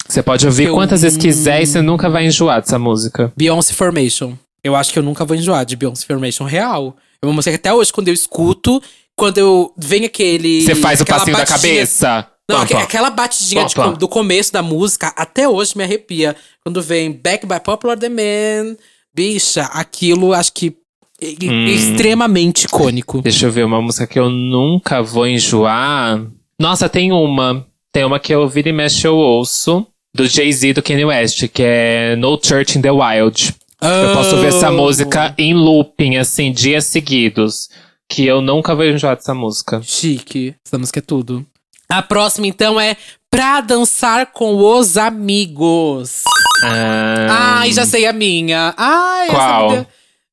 Você 0.08 0.22
pode 0.24 0.46
ouvir 0.46 0.66
Eu- 0.66 0.74
quantas 0.76 1.02
vezes 1.02 1.18
quiser 1.18 1.62
e 1.62 1.66
você 1.66 1.82
nunca 1.82 2.10
vai 2.10 2.26
enjoar 2.26 2.62
dessa 2.62 2.78
música. 2.80 3.32
Beyoncé 3.36 3.74
Formation. 3.74 4.34
Eu 4.64 4.76
acho 4.76 4.94
que 4.94 5.00
eu 5.00 5.04
nunca 5.04 5.26
vou 5.26 5.36
enjoar 5.36 5.66
de 5.66 5.76
Beyoncé 5.76 6.06
Formation 6.06 6.46
real. 6.46 6.96
É 7.22 7.26
uma 7.26 7.34
música 7.34 7.52
que 7.52 7.56
até 7.68 7.74
hoje, 7.74 7.92
quando 7.92 8.08
eu 8.10 8.14
escuto, 8.14 8.82
quando 9.16 9.38
eu 9.38 9.74
vem 9.78 10.06
aquele. 10.06 10.62
Você 10.64 10.76
faz 10.76 11.02
o 11.02 11.06
passinho 11.06 11.36
da 11.36 11.44
batidinha- 11.46 11.74
cabeça. 11.76 12.28
Não, 12.50 12.58
Pam, 12.58 12.64
aque- 12.64 12.74
pam. 12.74 12.82
aquela 12.82 13.10
batidinha 13.10 13.68
Pam, 13.70 13.94
de 13.94 14.00
do 14.00 14.08
começo 14.08 14.52
da 14.52 14.62
música, 14.62 15.14
até 15.16 15.48
hoje 15.48 15.78
me 15.78 15.84
arrepia. 15.84 16.36
Quando 16.64 16.82
vem 16.82 17.12
Back 17.12 17.46
by 17.46 17.60
Popular 17.60 17.96
Demand, 17.98 18.76
bicha, 19.16 19.64
aquilo 19.74 20.34
acho 20.34 20.52
que 20.54 20.76
é 21.22 21.28
Hum. 21.46 21.68
extremamente 21.68 22.66
icônico. 22.66 23.22
Deixa 23.22 23.46
eu 23.46 23.52
ver 23.52 23.64
uma 23.66 23.82
música 23.82 24.08
que 24.08 24.18
eu 24.20 24.30
nunca 24.30 25.02
vou 25.04 25.28
enjoar. 25.28 26.26
Nossa, 26.60 26.90
tem 26.90 27.12
uma. 27.12 27.66
Tem 27.94 28.04
uma 28.06 28.20
que 28.20 28.34
eu 28.34 28.48
vira 28.48 28.70
e 28.70 28.74
mexe 28.74 29.06
eu 29.08 29.16
ouço. 29.16 29.86
Do 30.14 30.28
Jay-Z 30.28 30.68
e 30.70 30.74
do 30.74 30.84
Kanye 30.84 31.06
West, 31.06 31.48
que 31.50 31.64
é 31.64 32.16
No 32.18 32.38
Church 32.44 32.78
in 32.78 32.82
the 32.82 32.92
Wild. 32.92 33.56
Eu 33.82 34.14
posso 34.14 34.36
ouvir 34.36 34.48
essa 34.48 34.70
música 34.72 35.34
em 35.38 35.54
looping, 35.54 36.18
assim, 36.18 36.52
dias 36.52 36.86
seguidos. 36.86 37.70
Que 38.10 38.26
eu 38.26 38.42
nunca 38.42 38.76
vou 38.76 38.84
enjoar 38.86 39.16
dessa 39.16 39.34
música. 39.34 39.82
Chique. 39.84 40.54
Essa 40.66 40.78
música 40.78 41.00
é 41.00 41.02
tudo. 41.02 41.46
A 41.92 42.02
próxima, 42.02 42.48
então, 42.48 42.80
é 42.80 42.96
Pra 43.30 43.60
Dançar 43.60 44.28
com 44.28 44.56
os 44.56 44.96
Amigos. 44.96 46.24
Ah, 46.64 47.60
Ai, 47.60 47.74
já 47.74 47.86
sei 47.86 48.06
a 48.06 48.14
minha. 48.14 48.74
Ai, 48.78 49.28
Qual? 49.28 49.86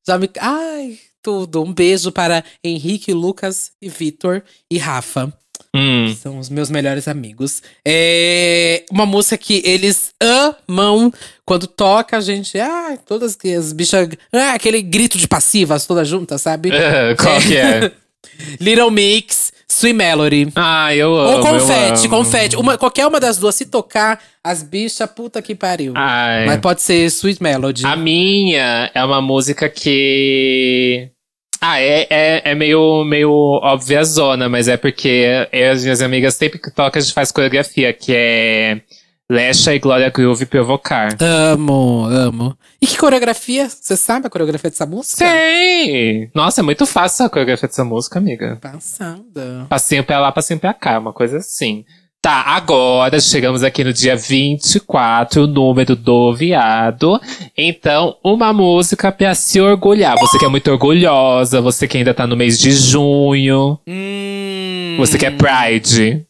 já 0.07 0.17
me... 0.17 0.29
Ai, 0.39 0.97
tudo. 1.21 1.61
Um 1.61 1.73
beijo 1.73 2.13
para 2.13 2.45
Henrique, 2.63 3.13
Lucas 3.13 3.71
e 3.81 3.89
Vitor 3.89 4.41
e 4.71 4.77
Rafa. 4.77 5.33
hum. 5.75 6.15
São 6.21 6.39
os 6.39 6.49
meus 6.49 6.69
melhores 6.69 7.09
amigos. 7.09 7.61
É 7.85 8.85
uma 8.89 9.05
música 9.05 9.37
que 9.37 9.61
eles 9.65 10.13
amam. 10.21 11.11
Quando 11.45 11.67
toca, 11.67 12.15
a 12.17 12.21
gente. 12.21 12.57
Ah, 12.57 12.97
todas 13.05 13.37
as 13.57 13.73
bichas. 13.73 14.07
Ah, 14.31 14.53
aquele 14.53 14.81
grito 14.81 15.17
de 15.17 15.27
passivas 15.27 15.85
todas 15.85 16.07
juntas, 16.07 16.41
sabe? 16.41 16.69
Qual 17.17 17.41
que 17.41 17.57
é? 17.57 17.91
Little 18.59 18.91
Mix, 18.91 19.48
Sweet 19.71 19.93
Melody. 19.93 20.51
Ah, 20.55 20.93
eu 20.95 21.15
amo. 21.15 21.37
Ou 21.37 21.41
confete, 21.41 22.07
amo. 22.07 22.09
confete. 22.09 22.55
Uma, 22.55 22.77
qualquer 22.77 23.05
uma 23.05 23.19
das 23.19 23.37
duas, 23.37 23.53
se 23.55 23.67
tocar, 23.67 24.19
as 24.43 24.63
bichas, 24.63 25.09
puta 25.09 25.41
que 25.41 25.53
pariu. 25.53 25.93
Ai. 25.95 26.45
Mas 26.47 26.59
pode 26.59 26.81
ser 26.81 27.05
Sweet 27.05 27.41
Melody. 27.41 27.85
A 27.85 27.95
minha 27.95 28.89
é 28.93 29.03
uma 29.03 29.21
música 29.21 29.69
que. 29.69 31.09
Ah, 31.61 31.79
é, 31.79 32.07
é, 32.09 32.41
é 32.51 32.55
meio, 32.55 33.03
meio 33.03 33.31
óbvia 33.31 33.99
a 33.99 34.03
zona, 34.03 34.47
mas 34.47 34.67
é 34.67 34.77
porque 34.77 35.47
eu 35.51 35.59
e 35.59 35.63
as 35.63 35.83
minhas 35.83 36.01
amigas 36.01 36.33
sempre 36.33 36.57
que 36.57 36.71
toca 36.71 36.97
a 36.97 37.01
gente 37.01 37.13
faz 37.13 37.31
coreografia, 37.31 37.91
que 37.91 38.13
é 38.15 38.81
Lesha 39.31 39.75
e 39.75 39.79
Glória 39.79 40.09
Groove 40.09 40.45
Provocar. 40.47 41.15
Amo, 41.19 42.05
amo. 42.05 42.57
E 42.81 42.87
que 42.87 42.97
coreografia? 42.97 43.69
Você 43.69 43.95
sabe 43.95 44.25
a 44.25 44.29
coreografia 44.29 44.71
dessa 44.71 44.87
música? 44.87 45.17
Sei! 45.17 46.29
Nossa, 46.33 46.61
é 46.61 46.63
muito 46.63 46.85
fácil 46.87 47.25
a 47.25 47.29
coreografia 47.29 47.67
dessa 47.69 47.85
música, 47.85 48.17
amiga. 48.17 48.57
Passada. 48.59 49.67
Passinho 49.69 50.03
pra 50.03 50.19
lá, 50.19 50.31
passinho 50.31 50.59
pra 50.59 50.73
cá, 50.73 50.97
uma 50.97 51.13
coisa 51.13 51.37
assim. 51.37 51.85
Tá, 52.21 52.41
agora 52.47 53.17
chegamos 53.21 53.63
aqui 53.63 53.81
no 53.83 53.93
dia 53.93 54.15
24, 54.15 55.43
o 55.43 55.47
número 55.47 55.95
do 55.95 56.33
viado. 56.33 57.17
Então, 57.55 58.17
uma 58.23 58.51
música 58.51 59.09
pra 59.11 59.33
se 59.35 59.61
orgulhar. 59.61 60.17
Você 60.19 60.37
que 60.39 60.43
é 60.43 60.49
muito 60.49 60.69
orgulhosa, 60.71 61.61
você 61.61 61.87
que 61.87 61.97
ainda 61.97 62.13
tá 62.13 62.25
no 62.27 62.35
mês 62.35 62.59
de 62.59 62.71
junho, 62.71 63.79
Hum. 63.87 64.95
você 64.97 65.17
que 65.17 65.25
é 65.25 65.31
Pride. 65.31 66.25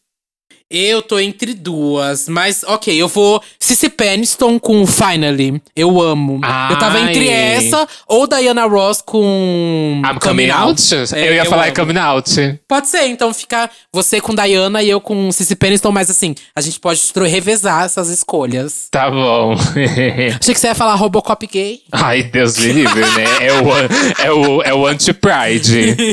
Eu 0.71 1.01
tô 1.01 1.17
entre 1.19 1.55
duas, 1.55 2.29
mas 2.29 2.63
ok, 2.63 2.93
eu 2.95 3.07
vou. 3.07 3.41
Cici 3.59 3.89
Peniston 3.89 4.59
com 4.59 4.85
Finally. 4.85 5.59
Eu 5.75 5.99
amo. 5.99 6.35
eu 6.69 6.77
tava 6.77 6.99
entre 6.99 7.27
Ai. 7.27 7.55
essa 7.57 7.87
ou 8.07 8.27
Diana 8.27 8.65
Ross 8.67 9.01
com. 9.01 9.99
I'm 10.05 10.19
coming 10.19 10.51
out? 10.51 10.79
É, 11.15 11.27
eu 11.27 11.33
ia 11.33 11.45
falar 11.45 11.65
amo. 11.69 11.75
coming 11.75 11.97
out. 11.97 12.59
Pode 12.67 12.87
ser, 12.87 13.07
então 13.07 13.33
fica 13.33 13.67
você 13.91 14.21
com 14.21 14.35
Diana 14.35 14.83
e 14.83 14.89
eu 14.91 15.01
com 15.01 15.31
Cici 15.31 15.55
Peniston, 15.55 15.91
mas 15.91 16.11
assim, 16.11 16.35
a 16.55 16.61
gente 16.61 16.79
pode 16.79 17.01
revezar 17.27 17.85
essas 17.85 18.09
escolhas. 18.09 18.89
Tá 18.91 19.09
bom. 19.09 19.55
Achei 20.39 20.53
que 20.53 20.59
você 20.59 20.67
ia 20.67 20.75
falar 20.75 20.93
Robocop 20.93 21.47
gay. 21.47 21.79
Ai, 21.91 22.21
Deus 22.21 22.55
me 22.59 22.71
livre, 22.73 22.99
né? 23.01 23.47
É 23.47 23.53
o, 23.53 24.23
é 24.23 24.31
o, 24.31 24.61
é 24.61 24.73
o 24.75 24.85
anti-pride. 24.85 25.95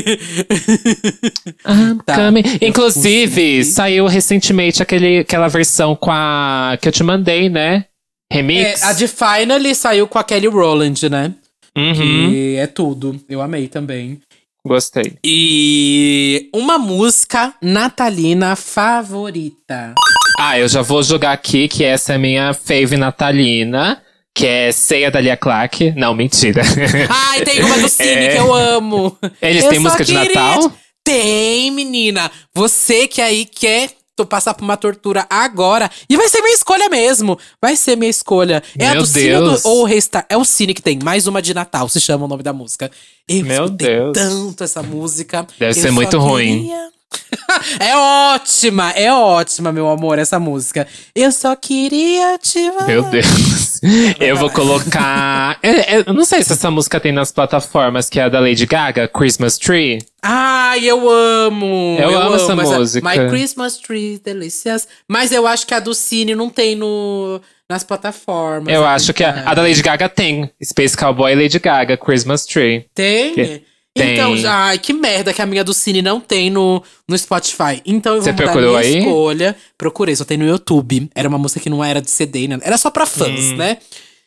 Tá. 2.05 2.15
Coming- 2.15 2.43
Inclusive, 2.61 3.63
saiu 3.65 4.07
recentemente 4.07 4.46
aquele, 4.81 5.19
aquela 5.19 5.47
versão 5.47 5.95
com 5.95 6.11
a. 6.11 6.77
que 6.81 6.87
eu 6.87 6.91
te 6.91 7.03
mandei, 7.03 7.49
né? 7.49 7.85
É, 8.31 8.35
Remix. 8.35 8.83
a 8.83 8.93
de 8.93 9.07
Finally 9.07 9.73
saiu 9.73 10.07
com 10.07 10.19
a 10.19 10.23
Kelly 10.23 10.47
Rowland, 10.47 11.09
né? 11.09 11.33
Uhum, 11.77 11.93
Que 12.29 12.55
é 12.59 12.67
tudo. 12.67 13.19
Eu 13.29 13.41
amei 13.41 13.67
também. 13.67 14.19
Gostei. 14.65 15.13
E 15.23 16.49
uma 16.53 16.77
música 16.77 17.53
natalina 17.61 18.55
favorita. 18.55 19.93
Ah, 20.39 20.59
eu 20.59 20.67
já 20.67 20.81
vou 20.81 21.01
jogar 21.01 21.31
aqui 21.31 21.67
que 21.67 21.83
essa 21.83 22.13
é 22.13 22.15
a 22.15 22.19
minha 22.19 22.53
fave 22.53 22.97
natalina. 22.97 24.01
Que 24.35 24.45
é 24.45 24.71
Ceia 24.71 25.09
da 25.09 25.19
Lia 25.19 25.35
Clark. 25.35 25.93
Não, 25.95 26.13
mentira. 26.13 26.61
Ai, 27.09 27.41
tem 27.43 27.63
uma 27.63 27.79
do 27.79 27.89
Cine 27.89 28.11
É. 28.11 28.31
que 28.33 28.37
eu 28.37 28.53
amo. 28.53 29.17
Eles 29.41 29.63
Eu 29.63 29.69
têm 29.71 29.79
música 29.79 30.05
de 30.05 30.13
queria 30.13 30.27
Natal? 30.41 30.69
te- 30.69 30.75
Tem, 31.03 31.71
menina. 31.71 32.29
Você 32.53 33.07
que 33.07 33.19
aí 33.19 33.45
quer 33.45 33.89
tu 34.17 34.25
passar 34.25 34.53
por 34.53 34.63
uma 34.63 34.75
tortura 34.75 35.25
agora. 35.29 35.89
E 36.09 36.17
vai 36.17 36.27
ser 36.27 36.41
minha 36.41 36.53
escolha 36.55 36.89
mesmo. 36.89 37.37
Vai 37.61 37.75
ser 37.77 37.95
minha 37.95 38.09
escolha. 38.09 38.61
É 38.77 38.87
a 38.87 38.91
Meu 38.93 39.01
do 39.01 39.07
Cine 39.07 39.33
ou 39.35 39.43
Deus. 39.49 39.61
do- 39.63 39.69
ou 39.69 39.81
o 39.81 39.83
Restart. 39.85 40.25
É 40.29 40.35
o 40.35 40.43
Cine 40.43 40.73
que 40.73 40.81
tem. 40.81 40.99
Mais 41.03 41.27
uma 41.27 41.41
de 41.41 41.53
Natal, 41.53 41.87
se 41.87 42.01
chama 42.01 42.25
o 42.25 42.27
nome 42.27 42.43
da 42.43 42.51
música. 42.51 42.91
Eu 43.27 43.45
Meu 43.45 43.69
Deus. 43.69 44.13
tanto 44.13 44.63
essa 44.63 44.81
música. 44.83 45.45
Deve 45.59 45.77
Eu 45.79 45.83
ser 45.83 45.91
muito 45.91 46.17
ruim. 46.17 46.61
queria- 46.63 46.89
é 47.79 47.95
ótima, 47.95 48.91
é 48.91 49.11
ótima, 49.11 49.71
meu 49.71 49.87
amor, 49.89 50.19
essa 50.19 50.39
música. 50.39 50.87
Eu 51.15 51.31
só 51.31 51.55
queria 51.55 52.37
te 52.37 52.59
Meu 52.85 53.03
Deus. 53.03 53.79
Eu 54.19 54.35
vou 54.37 54.49
colocar. 54.49 55.57
É, 55.63 55.95
é, 55.97 56.03
Eu 56.05 56.13
não 56.13 56.25
sei 56.25 56.43
se 56.43 56.53
essa 56.53 56.69
música 56.69 56.99
tem 56.99 57.11
nas 57.11 57.31
plataformas, 57.31 58.09
que 58.09 58.19
é 58.19 58.23
a 58.23 58.29
da 58.29 58.39
Lady 58.39 58.65
Gaga, 58.65 59.07
Christmas 59.07 59.57
Tree. 59.57 59.99
Ai, 60.21 60.83
eu 60.85 61.09
amo! 61.09 61.97
Eu 61.99 62.17
amo 62.19 62.35
essa 62.35 62.55
mas 62.55 62.71
a- 62.71 62.79
música. 62.79 63.09
My 63.09 63.29
Christmas 63.29 63.77
Tree, 63.77 64.19
delicious. 64.23 64.87
Mas 65.07 65.31
eu 65.31 65.47
acho 65.47 65.65
que 65.65 65.73
a 65.73 65.79
do 65.79 65.93
Cine 65.93 66.35
não 66.35 66.49
tem 66.49 66.75
no, 66.75 67.41
nas 67.69 67.83
plataformas. 67.83 68.73
Eu 68.73 68.85
acho 68.85 69.13
que 69.13 69.23
a, 69.23 69.49
a 69.49 69.53
da. 69.53 69.61
Lady 69.61 69.81
Gaga 69.81 70.09
tem. 70.09 70.49
Space 70.63 70.95
Cowboy 70.95 71.31
e 71.31 71.35
Lady 71.35 71.59
Gaga, 71.59 71.97
Christmas 71.97 72.45
Tree. 72.45 72.85
Tem? 72.93 73.63
Tem. 73.97 74.13
Então, 74.13 74.37
já, 74.37 74.53
ai, 74.53 74.77
que 74.79 74.93
merda 74.93 75.33
que 75.33 75.41
a 75.41 75.45
minha 75.45 75.63
do 75.63 75.73
Cine 75.73 76.01
não 76.01 76.19
tem 76.19 76.49
no, 76.49 76.83
no 77.07 77.17
Spotify. 77.17 77.81
Então 77.85 78.15
eu 78.15 78.21
vou 78.21 78.25
Você 78.25 78.31
mudar 78.31 78.43
procurou 78.45 78.69
minha 78.77 78.81
aí? 78.81 78.97
escolha. 78.99 79.55
Procurei, 79.77 80.15
só 80.15 80.23
tem 80.25 80.37
no 80.37 80.45
YouTube. 80.47 81.09
Era 81.15 81.27
uma 81.27 81.37
música 81.37 81.59
que 81.59 81.69
não 81.69 81.83
era 81.83 82.01
de 82.01 82.09
CD, 82.09 82.47
né? 82.47 82.59
Era 82.61 82.77
só 82.77 82.89
pra 82.89 83.05
fãs, 83.05 83.51
né? 83.53 83.77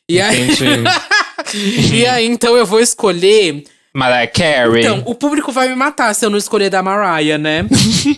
E 0.09 0.21
aí, 0.21 0.49
e 1.93 2.07
aí, 2.07 2.27
então 2.27 2.57
eu 2.57 2.67
vou 2.67 2.81
escolher 2.81 3.63
Mariah 3.95 4.27
Carey. 4.27 4.81
Então, 4.81 5.03
o 5.07 5.15
público 5.15 5.51
vai 5.53 5.69
me 5.69 5.75
matar 5.75 6.15
se 6.15 6.25
eu 6.25 6.31
não 6.31 6.39
escolher 6.39 6.71
da 6.71 6.83
Mariah, 6.83 7.39
né? 7.39 7.67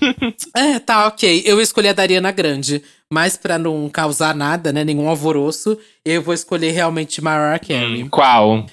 é, 0.55 0.79
tá, 0.79 1.07
ok. 1.07 1.43
Eu 1.45 1.61
escolhi 1.61 1.89
a 1.89 1.93
da 1.93 2.03
Ariana 2.03 2.31
Grande. 2.31 2.83
Mas 3.11 3.37
pra 3.37 3.59
não 3.59 3.91
causar 3.91 4.35
nada, 4.35 4.73
né? 4.73 4.85
Nenhum 4.85 5.07
alvoroço, 5.07 5.77
eu 6.03 6.23
vou 6.23 6.33
escolher 6.33 6.71
realmente 6.71 7.23
Mariah 7.23 7.59
Carey. 7.59 8.09
Qual? 8.09 8.65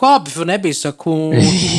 Óbvio, 0.00 0.44
né, 0.44 0.58
bicha? 0.58 0.92
Com 0.92 1.30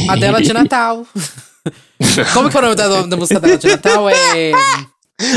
a 0.10 0.16
dela 0.16 0.42
de 0.42 0.52
Natal. 0.52 1.06
Como 2.34 2.50
que 2.50 2.58
é 2.58 2.60
o 2.60 2.64
nome 2.64 2.76
da, 2.76 3.02
da 3.04 3.18
música 3.18 3.40
dela 3.40 3.58
de 3.58 3.68
Natal? 3.68 4.10
É. 4.10 4.52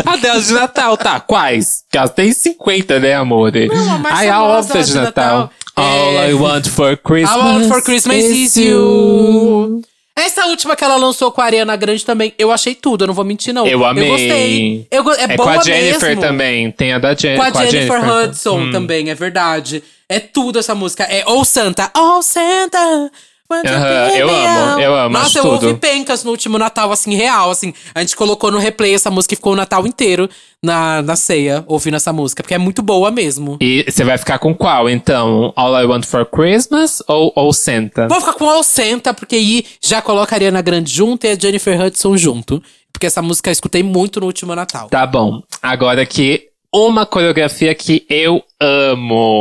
A 0.05 0.17
dela 0.17 0.41
de 0.41 0.53
Natal, 0.53 0.97
tá. 0.97 1.21
Quais? 1.21 1.85
Que 1.91 1.99
ela 1.99 2.09
tem 2.09 2.33
50, 2.33 3.01
né, 3.01 3.15
amor? 3.15 3.53
Não, 3.53 3.95
a 3.97 4.15
Ai, 4.15 4.29
a 4.29 4.43
óbvia 4.43 4.83
de 4.83 4.95
Natal. 4.95 5.39
Natal 5.41 5.53
All 5.77 6.13
é- 6.19 6.31
I 6.31 6.35
want 6.35 6.69
for 6.69 6.97
Christmas. 6.97 7.37
I 7.37 7.39
want 7.39 7.69
for 7.69 7.83
Christmas 7.83 8.25
is 8.25 8.57
you. 8.57 9.83
Essa 10.21 10.47
última 10.47 10.77
que 10.77 10.85
ela 10.85 10.97
lançou 10.97 11.31
com 11.33 11.41
a 11.41 11.45
Ariana 11.45 11.75
Grande 11.77 12.05
também, 12.05 12.33
eu 12.39 12.53
achei 12.53 12.75
tudo, 12.75 13.05
eu 13.05 13.09
não 13.09 13.15
vou 13.15 13.25
mentir, 13.25 13.53
não. 13.55 13.67
Eu 13.67 13.85
amei. 13.85 14.05
Eu 14.05 14.11
gostei. 14.11 14.87
Eu 14.91 15.05
go- 15.05 15.13
é, 15.13 15.23
É 15.25 15.29
com 15.29 15.37
boa 15.37 15.59
a 15.59 15.63
Jennifer 15.63 16.09
mesmo. 16.11 16.23
também. 16.23 16.71
Tem 16.73 16.93
a 16.93 16.99
da 16.99 17.15
Jen 17.15 17.37
Com 17.37 17.43
a 17.43 17.51
Jennifer 17.67 18.09
Hudson 18.09 18.71
também, 18.71 19.11
é 19.11 19.15
verdade. 19.15 19.83
É 20.09 20.19
tudo 20.19 20.59
essa 20.59 20.75
música. 20.75 21.05
É 21.05 21.23
Oh 21.27 21.45
Santa, 21.45 21.91
Oh 21.97 22.21
Santa. 22.23 23.11
Be 23.51 24.19
eu 24.19 24.29
amo, 24.29 24.81
eu 24.81 24.95
amo, 24.95 25.19
Nossa, 25.19 25.39
eu 25.39 25.43
tudo. 25.43 25.67
ouvi 25.69 25.75
pencas 25.75 26.25
no 26.25 26.31
último 26.31 26.59
Natal, 26.59 26.91
assim, 26.93 27.15
real, 27.15 27.51
assim. 27.51 27.75
A 27.95 28.01
gente 28.01 28.17
colocou 28.17 28.51
no 28.51 28.59
replay 28.59 28.95
essa 28.95 29.11
música 29.11 29.35
e 29.35 29.37
ficou 29.37 29.53
o 29.53 29.57
Natal 29.57 29.87
inteiro 29.87 30.29
na, 30.63 31.03
na 31.03 31.17
ceia, 31.17 31.65
ouvindo 31.67 31.97
essa 31.97 32.13
música, 32.13 32.43
porque 32.43 32.55
é 32.55 32.59
muito 32.59 32.83
boa 32.83 33.11
mesmo. 33.11 33.57
E 33.61 33.85
você 33.89 34.05
vai 34.05 34.19
ficar 34.19 34.39
com 34.39 34.55
qual, 34.55 34.89
então? 34.89 35.53
All 35.57 35.77
I 35.79 35.85
want 35.85 36.05
for 36.05 36.25
Christmas 36.27 37.03
ou, 37.09 37.33
ou 37.35 37.53
Santa? 37.53 38.09
Vou 38.09 38.21
ficar 38.21 38.35
com 38.35 38.45
Oh 38.47 38.63
Santa, 38.63 39.13
porque 39.15 39.37
aí 39.37 39.65
já 39.83 40.01
coloca 40.01 40.35
a 40.35 40.37
Ariana 40.37 40.63
Grande 40.63 40.91
junto 40.93 41.27
e 41.27 41.31
a 41.31 41.39
Jennifer 41.39 41.81
Hudson 41.81 42.17
junto. 42.17 42.63
Porque 42.93 43.07
essa 43.07 43.23
música 43.23 43.49
eu 43.49 43.53
escutei 43.53 43.83
muito 43.83 44.21
no 44.21 44.27
último 44.27 44.55
Natal. 44.55 44.89
Tá 44.89 45.07
bom. 45.07 45.43
Agora 45.63 46.03
aqui, 46.03 46.49
uma 46.73 47.07
coreografia 47.07 47.75
que 47.75 48.05
eu 48.11 48.43
amo. 48.61 49.41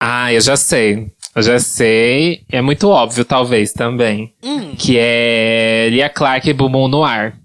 Ah, 0.00 0.32
eu 0.32 0.40
já 0.40 0.56
sei. 0.56 1.10
Eu 1.34 1.42
já 1.42 1.58
sei. 1.58 2.42
É 2.50 2.60
muito 2.60 2.88
óbvio, 2.88 3.24
talvez, 3.24 3.72
também. 3.72 4.32
Hum. 4.42 4.74
Que 4.76 4.96
é 4.98 5.88
Lia 5.90 6.08
Clark 6.08 6.48
e 6.48 6.52
Bumbum 6.52 6.88
no 6.88 7.02
ar. 7.04 7.36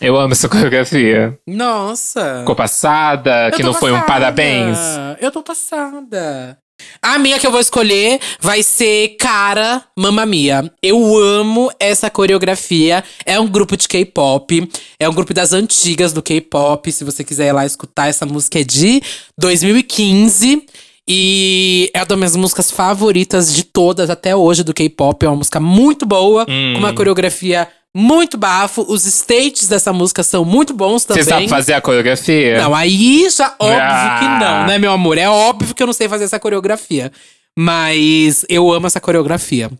Eu 0.00 0.16
amo 0.16 0.32
essa 0.32 0.48
coreografia. 0.50 1.38
Nossa. 1.46 2.40
Ficou 2.40 2.54
passada, 2.56 3.48
Eu 3.48 3.52
que 3.52 3.62
não 3.62 3.74
foi 3.74 3.90
um 3.90 3.94
passada. 4.00 4.12
parabéns. 4.12 4.78
Eu 5.20 5.30
tô 5.30 5.42
passada. 5.42 6.58
A 7.00 7.18
minha 7.18 7.38
que 7.38 7.46
eu 7.46 7.52
vou 7.52 7.60
escolher 7.60 8.18
vai 8.40 8.62
ser 8.62 9.16
Cara 9.18 9.82
Mamma 9.96 10.26
Mia. 10.26 10.70
Eu 10.82 11.16
amo 11.16 11.70
essa 11.78 12.10
coreografia. 12.10 13.02
É 13.24 13.38
um 13.38 13.46
grupo 13.46 13.76
de 13.76 13.86
K-pop. 13.88 14.68
É 14.98 15.08
um 15.08 15.14
grupo 15.14 15.32
das 15.32 15.52
antigas 15.52 16.12
do 16.12 16.20
K-pop. 16.20 16.90
Se 16.90 17.04
você 17.04 17.22
quiser 17.22 17.46
ir 17.48 17.52
lá 17.52 17.64
escutar, 17.64 18.08
essa 18.08 18.26
música 18.26 18.58
é 18.60 18.64
de 18.64 19.00
2015. 19.38 20.66
E 21.08 21.90
é 21.92 21.98
uma 22.00 22.06
das 22.06 22.16
minhas 22.18 22.36
músicas 22.36 22.70
favoritas 22.70 23.52
de 23.52 23.62
todas 23.64 24.08
até 24.08 24.34
hoje 24.34 24.62
do 24.62 24.72
K-pop. 24.72 25.24
É 25.24 25.28
uma 25.28 25.36
música 25.36 25.60
muito 25.60 26.06
boa, 26.06 26.46
com 26.46 26.78
uma 26.78 26.92
coreografia 26.94 27.68
muito 27.94 28.36
bafo. 28.38 28.84
Os 28.88 29.04
stages 29.04 29.68
dessa 29.68 29.92
música 29.92 30.22
são 30.22 30.44
muito 30.44 30.72
bons 30.74 31.04
também. 31.04 31.22
Você 31.22 31.28
sabe 31.30 31.48
fazer 31.48 31.74
a 31.74 31.80
coreografia? 31.80 32.62
Não, 32.62 32.74
aí 32.74 33.28
já 33.30 33.54
óbvio 33.58 33.78
Ah. 33.80 34.16
que 34.18 34.24
não, 34.44 34.66
né, 34.66 34.78
meu 34.78 34.92
amor? 34.92 35.18
É 35.18 35.28
óbvio 35.28 35.74
que 35.74 35.82
eu 35.82 35.86
não 35.86 35.92
sei 35.94 36.08
fazer 36.08 36.24
essa 36.24 36.40
coreografia. 36.40 37.12
Mas 37.56 38.44
eu 38.48 38.72
amo 38.72 38.86
essa 38.86 39.00
coreografia. 39.00 39.70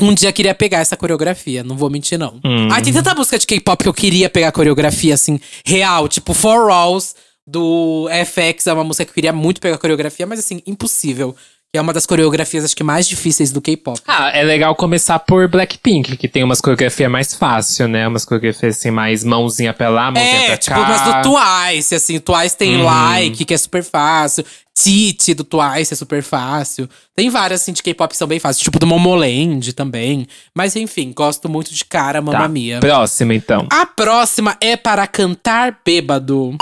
Um 0.00 0.14
dia 0.14 0.28
eu 0.28 0.32
queria 0.32 0.54
pegar 0.54 0.78
essa 0.78 0.96
coreografia, 0.96 1.64
não 1.64 1.76
vou 1.76 1.90
mentir, 1.90 2.16
não. 2.16 2.38
Hum. 2.44 2.68
Ah, 2.70 2.80
tem 2.80 2.92
tanta 2.92 3.12
música 3.16 3.36
de 3.36 3.44
K-pop 3.44 3.82
que 3.82 3.88
eu 3.88 3.94
queria 3.94 4.30
pegar 4.30 4.48
a 4.48 4.52
coreografia, 4.52 5.14
assim, 5.14 5.40
real. 5.66 6.06
Tipo, 6.06 6.32
For 6.32 6.70
Alls, 6.70 7.14
do 7.50 8.08
FX, 8.26 8.66
é 8.66 8.72
uma 8.72 8.84
música 8.84 9.04
que 9.04 9.10
eu 9.10 9.14
queria 9.14 9.32
muito 9.32 9.60
pegar 9.60 9.76
a 9.76 9.78
coreografia, 9.78 10.26
mas 10.26 10.38
assim, 10.38 10.60
impossível. 10.66 11.34
Que 11.70 11.76
é 11.78 11.82
uma 11.82 11.92
das 11.92 12.06
coreografias, 12.06 12.64
acho 12.64 12.74
que 12.74 12.82
mais 12.82 13.06
difíceis 13.06 13.52
do 13.52 13.60
K-pop. 13.60 14.00
Ah, 14.06 14.30
é 14.30 14.42
legal 14.42 14.74
começar 14.74 15.18
por 15.18 15.46
Blackpink, 15.48 16.16
que 16.16 16.26
tem 16.26 16.42
umas 16.42 16.62
coreografias 16.62 17.10
mais 17.10 17.34
fácil, 17.34 17.86
né? 17.86 18.08
Umas 18.08 18.24
coreografias 18.24 18.78
assim, 18.78 18.90
mais 18.90 19.22
mãozinha 19.22 19.74
pra 19.74 19.90
lá, 19.90 20.10
mãozinha 20.10 20.44
É, 20.44 20.46
pra 20.46 20.56
tipo, 20.56 20.74
cá. 20.76 20.88
mas 20.88 21.02
do 21.26 21.30
Twice, 21.30 21.94
assim, 21.94 22.18
Twice 22.20 22.56
tem 22.56 22.76
Uhum. 22.78 22.84
Like, 22.84 23.44
que 23.44 23.52
é 23.52 23.58
super 23.58 23.84
fácil. 23.84 24.46
Titi 24.74 25.34
do 25.34 25.44
Twice 25.44 25.92
é 25.92 25.96
super 25.96 26.22
fácil. 26.22 26.88
Tem 27.14 27.28
várias, 27.28 27.60
assim, 27.60 27.72
de 27.74 27.82
K-pop 27.82 28.12
que 28.12 28.16
são 28.16 28.26
bem 28.28 28.38
fáceis. 28.38 28.62
Tipo 28.64 28.78
do 28.78 28.86
Momoland 28.86 29.74
também. 29.74 30.26
Mas 30.56 30.74
enfim, 30.74 31.12
gosto 31.14 31.50
muito 31.50 31.74
de 31.74 31.84
cara, 31.84 32.22
Mamma 32.22 32.38
Tá, 32.38 32.48
Mia. 32.48 32.80
próxima 32.80 33.34
então. 33.34 33.66
A 33.70 33.84
próxima 33.84 34.56
é 34.58 34.74
para 34.74 35.06
cantar 35.06 35.80
bêbado. 35.84 36.56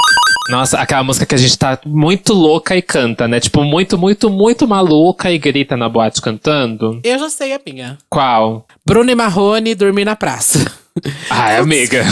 Nossa, 0.49 0.78
aquela 0.78 1.03
música 1.03 1.26
que 1.26 1.34
a 1.34 1.38
gente 1.38 1.59
tá 1.59 1.78
muito 1.84 2.32
louca 2.32 2.76
e 2.76 2.82
canta, 2.82 3.26
né? 3.26 3.40
Tipo, 3.40 3.64
muito, 3.64 3.99
muito, 3.99 4.30
muito 4.30 4.66
maluca 4.68 5.30
e 5.30 5.38
grita 5.38 5.76
na 5.76 5.88
boate 5.88 6.22
cantando. 6.22 7.01
Eu 7.03 7.18
já 7.18 7.28
sei 7.28 7.53
a 7.53 7.61
minha. 7.66 7.99
Qual? 8.09 8.66
Bruno 8.86 9.11
e 9.11 9.14
Marrone, 9.14 9.74
Dormir 9.74 10.05
na 10.05 10.14
Praça. 10.14 10.64
Ai, 11.28 11.59
amiga. 11.59 12.05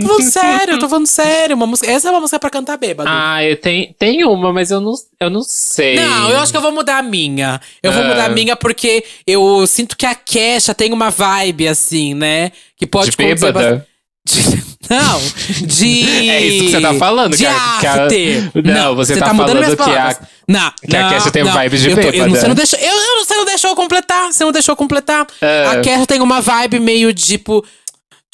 tô 0.00 0.06
falando 0.06 0.30
sério, 0.30 0.78
tô 0.78 0.88
falando 0.88 1.06
sério. 1.06 1.56
Uma 1.56 1.66
música, 1.66 1.90
essa 1.90 2.08
é 2.08 2.10
uma 2.12 2.20
música 2.20 2.38
pra 2.38 2.48
cantar 2.50 2.76
bêbado. 2.76 3.08
ah, 3.10 3.42
eu 3.42 3.56
tenho, 3.56 3.92
tem 3.98 4.24
uma, 4.24 4.52
mas 4.52 4.70
eu 4.70 4.80
não, 4.80 4.92
eu 5.18 5.28
não 5.30 5.42
sei. 5.42 5.96
Não, 5.96 6.30
eu 6.30 6.38
acho 6.38 6.52
que 6.52 6.56
eu 6.58 6.62
vou 6.62 6.70
mudar 6.70 6.98
a 6.98 7.02
minha. 7.02 7.60
Eu 7.82 7.90
vou 7.90 8.02
Ah. 8.04 8.08
mudar 8.08 8.24
a 8.26 8.28
minha 8.28 8.54
porque 8.54 9.04
eu 9.26 9.66
sinto 9.66 9.96
que 9.96 10.06
a 10.06 10.14
Kesha 10.14 10.74
tem 10.74 10.92
uma 10.92 11.10
vibe 11.10 11.66
assim, 11.66 12.14
né? 12.14 12.52
Que 12.76 12.86
pode 12.86 13.10
De 13.10 13.16
bêbada? 13.16 13.84
De- 14.24 14.61
Não, 14.90 15.20
de. 15.66 16.28
É 16.28 16.40
isso 16.40 16.64
que 16.66 16.70
você 16.72 16.80
tá 16.80 16.94
falando, 16.94 17.36
de 17.36 17.44
cara, 17.44 17.80
que 17.80 17.86
a- 17.86 18.04
after. 18.04 18.50
Não, 18.64 18.96
você 18.96 19.16
tá 19.16 19.32
mudando 19.32 19.62
falando 19.62 19.76
que 19.76 19.90
a-. 19.90 20.18
Não, 20.48 20.72
que 20.88 20.96
a 20.96 21.02
não, 21.02 21.08
Kesha 21.10 21.30
tem 21.30 21.44
não. 21.44 21.52
vibe 21.52 21.78
de 21.78 21.90
eu 21.90 21.94
tô- 21.94 22.00
eu 22.00 22.04
não- 22.06 22.12
bêbada. 22.12 22.40
Você 22.40 22.48
não 22.48 22.54
deixou, 22.54 22.78
eu, 22.78 22.86
eu- 22.94 23.24
você 23.24 23.34
não 23.36 23.44
deixou 23.44 23.70
eu 23.70 23.76
completar. 23.76 24.32
Você 24.32 24.44
não 24.44 24.52
deixou 24.52 24.72
eu 24.72 24.76
completar. 24.76 25.26
É. 25.40 25.66
A 25.68 25.80
Kesha 25.80 26.06
tem 26.06 26.20
uma 26.20 26.40
vibe 26.40 26.80
meio 26.80 27.12
tipo. 27.14 27.64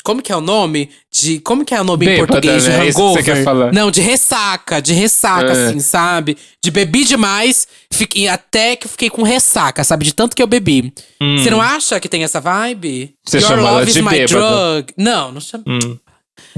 Como 0.05 0.23
que 0.23 0.33
é 0.33 0.37
o 0.37 0.41
nome? 0.41 0.89
De. 1.13 1.39
Como 1.41 1.67
que 1.67 1.75
é 1.75 1.81
o 1.81 1.85
nome 1.85 2.07
em 2.07 2.09
Bêbada, 2.09 2.27
português? 2.29 2.63
De 2.63 2.71
né? 2.71 2.87
É 2.87 2.89
isso 2.89 2.97
que 2.97 3.03
hangover? 3.03 3.25
você 3.25 3.31
quer 3.35 3.45
falar. 3.45 3.73
Não, 3.73 3.91
de 3.91 4.01
ressaca. 4.01 4.81
De 4.81 4.95
ressaca, 4.95 5.53
É. 5.53 5.67
assim, 5.67 5.81
sabe? 5.81 6.39
De 6.65 6.71
bebi 6.71 7.05
demais. 7.05 7.69
Fiquei, 7.93 8.27
até 8.27 8.75
que 8.75 8.87
eu 8.87 8.91
fiquei 8.91 9.11
com 9.11 9.23
ressaca, 9.23 9.85
sabe? 9.85 10.07
De 10.07 10.15
tanto 10.15 10.35
que 10.35 10.43
eu 10.43 10.47
bebi. 10.47 10.95
Você 11.39 11.51
não 11.51 11.61
acha 11.61 12.01
que 12.01 12.09
tem 12.09 12.25
essa 12.25 12.41
vibe? 12.41 13.11
Hum. 13.13 13.17
Você 13.27 13.37
Your 13.39 13.49
chama 13.49 13.61
ela 13.63 13.71
love 13.73 13.85
de 13.93 13.99
is 13.99 14.05
my 14.05 14.11
bêbada. 14.11 14.27
drug. 14.27 14.95
Não, 14.97 15.33
não 15.33 15.41
chama. 15.43 15.65
Hum. 15.67 15.99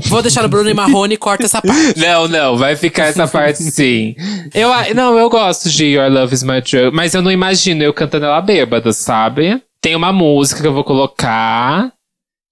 Vou 0.07 0.23
deixar 0.23 0.43
no 0.43 0.49
Bruno 0.49 0.69
e 0.71 0.75
Marrone 0.75 1.17
corta 1.17 1.45
essa 1.45 1.61
parte. 1.61 1.99
Não, 1.99 2.27
não, 2.29 2.57
vai 2.57 2.75
ficar 2.77 3.05
essa 3.07 3.27
parte 3.29 3.63
sim. 3.63 4.15
Eu, 4.55 4.73
a- 4.73 4.93
não, 4.95 5.19
eu 5.19 5.29
gosto 5.29 5.69
de 5.71 5.85
Your 5.87 6.11
Love 6.11 6.35
is 6.35 6.43
My 6.43 6.61
Drug, 6.61 6.95
mas 6.95 7.15
eu 7.15 7.21
não 7.23 7.31
imagino 7.31 7.83
eu 7.83 7.93
cantando 7.93 8.25
ela 8.27 8.41
bêbada, 8.41 8.93
sabe? 8.93 9.63
Tem 9.83 9.95
uma 9.95 10.13
música 10.13 10.61
que 10.61 10.67
eu 10.67 10.73
vou 10.73 10.85
colocar 10.85 11.93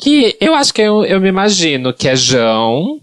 que 0.01 0.37
eu 0.41 0.55
acho 0.55 0.72
que 0.72 0.81
eu, 0.83 1.05
eu 1.05 1.20
me 1.20 1.29
imagino 1.29 1.93
que 1.93 2.09
é 2.09 2.14
João. 2.16 3.01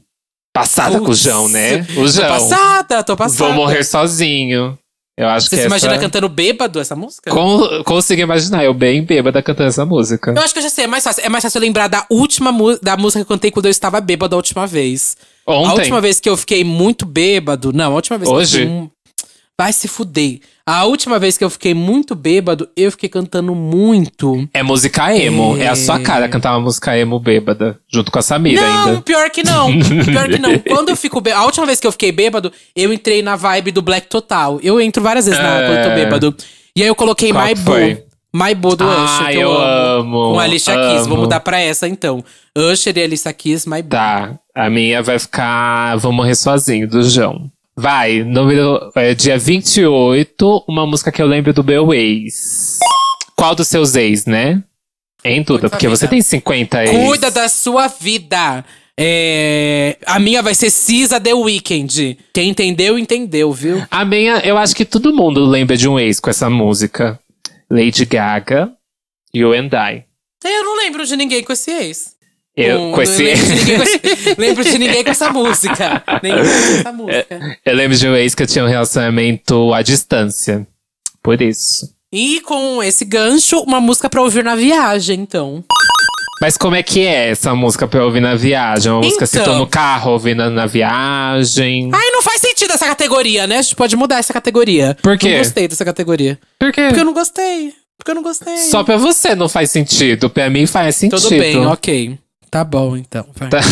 Passada 0.53 0.99
com 1.01 1.11
o 1.11 1.13
João, 1.15 1.49
né? 1.49 1.81
O 1.91 1.95
Tô 1.95 2.07
João. 2.07 2.29
passada, 2.29 3.03
tô 3.03 3.17
passada. 3.17 3.43
Vou 3.43 3.53
morrer 3.53 3.83
sozinho. 3.83 4.77
Eu 5.17 5.29
acho 5.29 5.47
Você 5.47 5.55
que 5.55 5.61
se 5.61 5.67
imagina 5.67 5.93
essa... 5.93 6.01
cantando 6.01 6.27
bêbado 6.27 6.77
essa 6.79 6.93
música? 6.93 7.31
Con 7.31 7.83
consigo 7.85 8.21
imaginar 8.21 8.65
eu 8.65 8.73
bem 8.73 9.01
bêbada 9.01 9.41
cantando 9.41 9.69
essa 9.69 9.85
música. 9.85 10.33
Eu 10.35 10.41
acho 10.41 10.53
que 10.53 10.59
eu 10.59 10.63
já 10.63 10.69
sei, 10.69 10.83
é 10.83 10.87
mais 10.87 11.05
fácil. 11.05 11.23
É 11.25 11.29
mais 11.29 11.41
fácil 11.41 11.57
eu 11.57 11.61
lembrar 11.61 11.87
da 11.87 12.05
última 12.09 12.51
da 12.81 12.97
música 12.97 13.23
que 13.23 13.31
eu 13.31 13.35
cantei 13.35 13.49
quando 13.49 13.65
eu 13.67 13.71
estava 13.71 14.01
bêbado 14.01 14.35
a 14.35 14.37
última 14.37 14.67
vez. 14.67 15.15
Ontem. 15.47 15.69
A 15.69 15.73
última 15.73 16.01
vez 16.01 16.19
que 16.19 16.27
eu 16.27 16.35
fiquei 16.35 16.65
muito 16.65 17.05
bêbado. 17.05 17.71
Não, 17.71 17.93
a 17.93 17.95
última 17.95 18.17
vez 18.17 18.29
que 18.29 18.35
Hoje? 18.35 18.63
eu 18.63 18.67
fiquei. 18.67 18.89
Vai 19.57 19.71
se 19.71 19.87
fuder. 19.87 20.39
A 20.67 20.83
última 20.85 21.19
vez 21.19 21.37
que 21.37 21.43
eu 21.43 21.49
fiquei 21.51 21.75
muito 21.75 22.15
bêbado, 22.15 22.67
eu 22.75 22.89
fiquei 22.89 23.07
cantando 23.07 23.53
muito. 23.53 24.49
É 24.51 24.63
música 24.63 25.15
emo. 25.15 25.55
É... 25.57 25.67
a 25.67 25.75
sua 25.75 25.99
cara 25.99 26.27
cantar 26.27 26.53
uma 26.53 26.61
música 26.61 26.97
emo 26.97 27.19
bêbada. 27.19 27.77
Junto 27.87 28.11
com 28.11 28.17
a 28.17 28.21
Samira 28.23 28.61
não, 28.61 28.87
ainda. 28.89 29.01
pior 29.03 29.29
que 29.29 29.43
não. 29.43 29.67
Pior 29.79 30.27
que 30.27 30.39
não. 30.39 30.57
Quando 30.67 30.89
eu 30.89 30.95
fico 30.95 31.21
bêbado. 31.21 31.43
A 31.43 31.45
última 31.45 31.67
vez 31.67 31.79
que 31.79 31.85
eu 31.85 31.91
fiquei 31.91 32.11
bêbado, 32.11 32.51
eu 32.75 32.91
entrei 32.91 33.21
na 33.21 33.35
vibe 33.35 33.71
do 33.71 33.81
Black 33.83 34.07
Total. 34.07 34.59
Eu 34.63 34.81
entro 34.81 35.03
várias 35.03 35.25
vezes 35.27 35.39
na, 35.39 35.61
É. 35.61 35.67
quando 35.67 35.77
eu 35.77 35.83
tô 35.89 35.95
bêbado. 35.95 36.35
E 36.75 36.81
aí 36.81 36.87
eu 36.87 36.95
coloquei 36.95 37.31
Qual 37.31 37.45
My? 37.45 37.53
Boo. 37.55 38.05
My 38.35 38.55
Boo 38.55 38.75
do 38.75 38.83
Ah, 38.83 39.05
Usher, 39.05 39.27
que 39.27 39.35
eu 39.35 39.41
eu, 39.41 39.51
amo. 39.61 40.17
amo, 40.19 40.33
Com 40.33 40.39
a 40.39 40.43
Alicia 40.43 40.73
Keys. 40.73 41.05
Vou 41.07 41.17
mudar 41.19 41.39
pra 41.41 41.59
essa 41.59 41.87
então. 41.87 42.23
Usher 42.57 42.97
e 42.97 43.03
Alicia 43.03 43.31
Keys, 43.31 43.67
My 43.67 43.83
Boo. 43.83 43.89
Tá, 43.91 44.33
a 44.53 44.69
minha 44.69 45.01
vai 45.03 45.19
ficar 45.19 45.95
Vou 45.97 46.11
Morrer 46.11 46.35
Sozinho, 46.35 46.87
do 46.87 47.01
João. 47.03 47.49
Vai, 47.77 48.23
número, 48.23 48.89
é, 48.95 49.13
dia 49.13 49.37
28, 49.37 50.63
uma 50.67 50.85
música 50.85 51.11
que 51.11 51.21
eu 51.21 51.27
lembro 51.27 51.51
do 51.53 51.63
meu 51.63 51.93
ex. 51.93 52.79
Qual 53.35 53.53
dos 53.53 53.67
seus 53.67 53.95
ex, 53.95 54.25
né? 54.25 54.63
Em 55.23 55.43
tudo, 55.43 55.69
porque 55.69 55.87
você 55.87 56.07
tem 56.07 56.21
50 56.21 56.83
ex. 56.85 56.91
Cuida 56.91 57.29
da 57.29 57.49
sua 57.49 57.87
vida. 57.87 58.63
É, 58.97 59.97
A 60.05 60.19
minha 60.19 60.41
vai 60.41 60.55
ser 60.55 60.69
Cisa 60.69 61.19
The 61.19 61.33
Weeknd. 61.33 62.17
Quem 62.33 62.49
entendeu, 62.49 62.97
entendeu, 62.97 63.51
viu? 63.51 63.85
A 63.91 64.05
minha, 64.05 64.37
eu 64.39 64.57
acho 64.57 64.73
que 64.73 64.85
todo 64.85 65.13
mundo 65.13 65.43
lembra 65.43 65.75
de 65.75 65.89
um 65.89 65.99
ex 65.99 66.19
com 66.19 66.29
essa 66.29 66.49
música. 66.49 67.19
Lady 67.69 68.05
Gaga, 68.05 68.71
You 69.33 69.51
and 69.51 69.69
I. 69.73 70.05
Eu 70.45 70.63
não 70.63 70.77
lembro 70.77 71.05
de 71.05 71.17
ninguém 71.17 71.43
com 71.43 71.51
esse 71.51 71.71
ex. 71.71 72.14
Eu, 72.57 72.91
com 72.91 73.01
esse 73.01 73.21
lembro, 73.21 73.45
de 73.45 73.53
ninguém 73.53 73.77
com 74.35 74.35
lembro 74.41 74.63
de 74.63 74.77
ninguém 74.77 75.03
com 75.03 75.09
essa 75.09 75.29
música. 75.31 76.03
Com 76.05 76.27
essa 76.27 76.91
música. 76.93 77.57
eu 77.65 77.75
lembro 77.75 77.97
de 77.97 78.07
um 78.07 78.15
ex 78.15 78.33
que 78.33 78.43
eu 78.43 78.47
tinha 78.47 78.63
um 78.63 78.67
relacionamento 78.67 79.73
à 79.73 79.81
distância. 79.81 80.65
Por 81.21 81.41
isso. 81.41 81.93
E 82.13 82.39
com 82.41 82.81
esse 82.81 83.03
gancho, 83.03 83.59
uma 83.61 83.81
música 83.81 84.09
pra 84.09 84.21
ouvir 84.21 84.43
na 84.43 84.55
viagem, 84.55 85.19
então. 85.19 85.63
Mas 86.41 86.57
como 86.57 86.75
é 86.75 86.83
que 86.83 87.01
é 87.01 87.29
essa 87.31 87.53
música 87.55 87.87
pra 87.87 87.99
eu 87.99 88.05
ouvir 88.05 88.21
na 88.21 88.35
viagem? 88.35 88.91
Uma 88.91 89.01
música 89.01 89.25
se 89.25 89.37
Então. 89.37 89.53
tô 89.53 89.59
no 89.59 89.67
carro 89.67 90.11
ouvindo 90.11 90.49
na 90.49 90.65
viagem. 90.65 91.89
Ai, 91.93 92.09
não 92.11 92.21
faz 92.21 92.39
sentido 92.41 92.71
essa 92.73 92.85
categoria, 92.85 93.47
né? 93.47 93.57
A 93.57 93.61
gente 93.61 93.75
pode 93.75 93.95
mudar 93.95 94.19
essa 94.19 94.33
categoria. 94.33 94.95
Por 95.01 95.17
quê? 95.17 95.31
Não 95.31 95.37
gostei 95.39 95.67
dessa 95.67 95.83
categoria. 95.83 96.37
Por 96.59 96.71
quê? 96.71 96.83
Porque 96.87 96.99
eu 97.01 97.05
não 97.05 97.13
gostei. 97.13 97.73
Porque 97.97 98.11
eu 98.11 98.15
não 98.15 98.23
gostei. 98.23 98.57
Só 98.57 98.83
pra 98.83 98.97
você 98.97 99.33
não 99.33 99.47
faz 99.49 99.71
sentido. 99.71 100.29
Pra 100.29 100.49
mim 100.49 100.65
faz 100.67 100.95
sentido. 100.97 101.21
Tudo 101.21 101.37
bem, 101.37 101.65
ok. 101.65 102.17
Tá 102.49 102.63
bom, 102.63 102.95
então. 102.95 103.25
Vai. 103.35 103.49
Tá. 103.49 103.59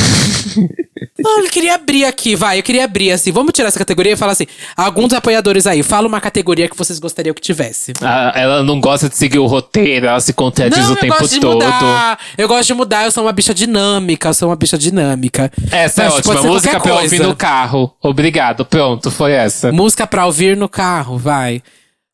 Não, 1.20 1.44
eu 1.44 1.50
queria 1.50 1.76
abrir 1.76 2.06
aqui, 2.06 2.36
vai. 2.36 2.60
Eu 2.60 2.64
queria 2.64 2.84
abrir 2.84 3.12
assim. 3.12 3.32
Vamos 3.32 3.54
tirar 3.54 3.68
essa 3.68 3.78
categoria 3.80 4.14
e 4.14 4.16
falar 4.16 4.32
assim: 4.34 4.48
alguns 4.76 5.14
apoiadores 5.14 5.66
aí, 5.68 5.84
fala 5.84 6.08
uma 6.08 6.20
categoria 6.20 6.68
que 6.68 6.76
vocês 6.76 7.00
gostariam 7.00 7.34
que 7.34 7.42
tivesse. 7.42 7.94
Ah, 8.02 8.34
ela 8.36 8.64
não 8.64 8.80
gosta 8.82 9.08
de 9.08 9.16
seguir 9.16 9.40
o 9.40 9.46
roteiro, 9.46 10.08
ela 10.08 10.20
se 10.20 10.34
contradiz 10.34 10.78
não, 10.78 10.94
o 10.94 10.96
tempo 10.96 11.18
gosto 11.20 11.34
de 11.34 11.40
todo. 11.40 11.54
mudar. 11.54 12.20
Eu 12.38 12.48
gosto 12.48 12.68
de 12.68 12.74
mudar, 12.74 13.06
eu 13.06 13.12
sou 13.12 13.24
uma 13.24 13.32
bicha 13.32 13.54
dinâmica, 13.54 14.30
eu 14.30 14.34
sou 14.34 14.50
uma 14.50 14.56
bicha 14.56 14.78
dinâmica. 14.78 15.52
Essa 15.72 16.04
é 16.04 16.06
Mas 16.06 16.14
pode 16.16 16.30
ótima. 16.30 16.42
ser 16.42 16.48
Música 16.48 16.72
pra 16.72 16.80
coisa. 16.82 17.02
ouvir 17.04 17.20
no 17.22 17.36
carro. 17.36 17.94
Obrigado. 18.02 18.66
Pronto, 18.66 19.12
foi 19.12 19.32
essa. 19.34 19.72
Música 19.72 20.06
pra 20.08 20.26
ouvir 20.26 20.58
no 20.58 20.68
carro, 20.68 21.18
vai. 21.18 21.62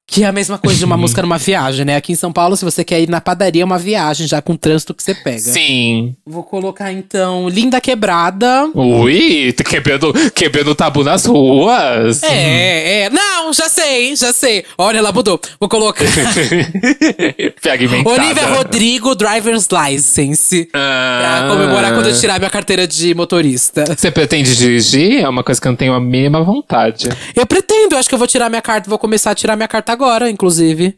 Que 0.10 0.24
é 0.24 0.28
a 0.28 0.32
mesma 0.32 0.58
coisa 0.58 0.78
de 0.80 0.86
uma 0.86 0.98
música 0.98 1.22
numa 1.22 1.38
viagem, 1.38 1.86
né? 1.86 1.96
Aqui 1.96 2.14
em 2.14 2.16
São 2.16 2.34
Paulo, 2.34 2.58
se 2.58 2.66
você 2.66 2.84
quer 2.84 3.00
ir 3.00 3.08
na 3.08 3.22
padaria, 3.22 3.62
é 3.62 3.66
uma 3.66 3.78
viagem 3.78 4.28
já 4.28 4.42
com 4.42 4.54
o 4.54 4.58
trânsito 4.58 4.94
que 4.94 5.04
você 5.04 5.14
pega. 5.14 5.40
Sim. 5.40 6.16
Vou 6.26 6.44
colocar 6.44 6.92
então 6.92 7.48
Linda 7.48 7.80
Quebrada. 7.80 8.72
Ui, 8.74 9.54
quebrando, 9.54 10.12
quebrando 10.34 10.74
tabu 10.74 11.04
nas 11.04 11.26
ruas. 11.26 12.24
É, 12.24 13.04
é. 13.04 13.10
Não, 13.12 13.54
já 13.54 13.70
sei, 13.70 14.16
já 14.16 14.34
sei. 14.34 14.66
Olha, 14.78 14.98
ela 14.98 15.12
mudou. 15.12 15.40
Vou 15.60 15.70
colocar. 15.70 16.04
Fragmentada. 17.62 18.10
Olivia 18.10 18.48
Rodrigo, 18.48 19.14
Driver's 19.14 19.68
License. 19.72 20.70
Ah. 20.74 21.20
Pra 21.22 21.50
comemorar 21.50 21.94
quando 21.94 22.08
eu 22.08 22.20
tirar 22.20 22.40
minha 22.40 22.50
carteira 22.50 22.88
de 22.88 23.14
motorista. 23.14 23.86
Você 23.86 24.10
pretende 24.10 24.56
dirigir? 24.56 25.22
É 25.22 25.30
uma 25.30 25.44
coisa 25.44 25.62
que 25.62 25.68
eu 25.68 25.72
não 25.72 25.78
tenho 25.78 25.94
a 25.94 26.00
mínima 26.00 26.42
vontade. 26.42 27.10
Eu 27.36 27.46
pretendo, 27.46 27.94
eu 27.94 28.00
acho 28.00 28.10
que 28.10 28.16
eu 28.16 28.20
vou 28.20 28.28
tirar 28.28 28.50
minha 28.50 28.62
carta, 28.62 28.90
vou 28.90 28.98
começar 28.98 29.32
a 29.32 29.36
tirar 29.36 29.56
minha 29.56 29.68
carta 29.68 29.99
agora, 30.00 30.30
inclusive. 30.30 30.96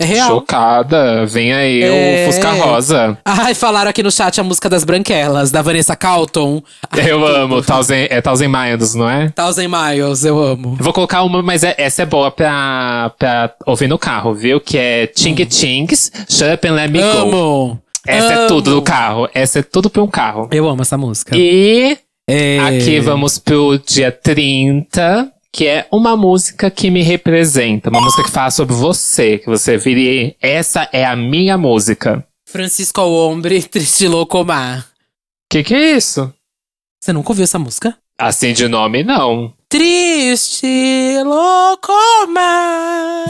É 0.00 0.04
real. 0.04 0.28
Chocada. 0.30 1.24
Vem 1.26 1.52
aí 1.52 1.82
É. 1.82 2.26
o 2.26 2.32
Fusca 2.32 2.50
Rosa. 2.52 3.18
Ai, 3.24 3.54
falaram 3.54 3.90
aqui 3.90 4.02
no 4.02 4.10
chat 4.10 4.40
a 4.40 4.42
música 4.42 4.68
das 4.68 4.82
Branquelas, 4.84 5.50
da 5.52 5.62
Vanessa 5.62 5.94
Calton. 5.94 6.60
Ai, 6.90 7.10
Eu 7.10 7.24
amo. 7.24 7.62
Thousand, 7.62 8.06
é 8.10 8.20
Thousand 8.20 8.48
Miles, 8.48 8.94
não 8.94 9.08
é? 9.08 9.28
Thousand 9.28 9.68
Miles, 9.68 10.24
eu 10.24 10.40
amo. 10.42 10.76
Vou 10.80 10.92
colocar 10.92 11.22
uma, 11.22 11.40
mas 11.42 11.62
é- 11.62 11.74
essa 11.78 12.02
é 12.02 12.06
boa 12.06 12.30
pra, 12.32 13.12
pra 13.18 13.54
ouvir 13.66 13.86
no 13.86 13.98
carro, 13.98 14.34
viu? 14.34 14.58
Que 14.60 14.78
é 14.78 15.06
Ting 15.06 15.34
Tings, 15.46 16.10
Shut 16.28 16.52
Up 16.54 16.66
and 16.66 16.72
Let 16.74 16.90
Me 16.90 16.98
Go. 17.00 17.06
Amo. 17.18 17.82
Essa 18.06 18.32
é 18.32 18.36
Amo. 18.38 18.48
tudo 18.48 18.70
no 18.74 18.82
carro. 18.82 19.28
Essa 19.32 19.60
é 19.60 19.62
tudo 19.62 19.88
pra 19.88 20.02
um 20.02 20.08
carro. 20.08 20.48
Eu 20.50 20.68
amo 20.68 20.82
essa 20.82 20.96
música. 20.98 21.36
E 21.36 21.96
É... 22.28 22.58
aqui 22.60 22.98
vamos 22.98 23.38
pro 23.38 23.78
dia 23.86 24.10
30, 24.10 25.30
que 25.52 25.66
é 25.66 25.86
uma 25.92 26.16
música 26.16 26.70
que 26.70 26.90
me 26.90 27.02
representa. 27.02 27.90
Uma 27.90 28.00
música 28.00 28.24
que 28.24 28.30
fala 28.30 28.50
sobre 28.50 28.74
você, 28.74 29.38
que 29.38 29.46
você 29.46 29.76
viria. 29.76 30.34
Essa 30.40 30.88
é 30.92 31.04
a 31.04 31.14
minha 31.14 31.58
música. 31.58 32.26
Francisco 32.48 33.00
ao 33.00 33.12
Hombre, 33.12 33.62
Triste 33.68 34.08
Louco 34.08 34.42
Mar. 34.44 34.86
Que 35.50 35.62
que 35.62 35.74
é 35.74 35.96
isso? 35.96 36.32
Você 36.98 37.12
nunca 37.12 37.30
ouviu 37.30 37.44
essa 37.44 37.58
música? 37.58 37.96
Assim 38.18 38.54
de 38.54 38.66
nome, 38.66 39.02
não. 39.04 39.52
Triste 39.68 40.66
Louco 41.24 41.92
Mar. 42.28 43.26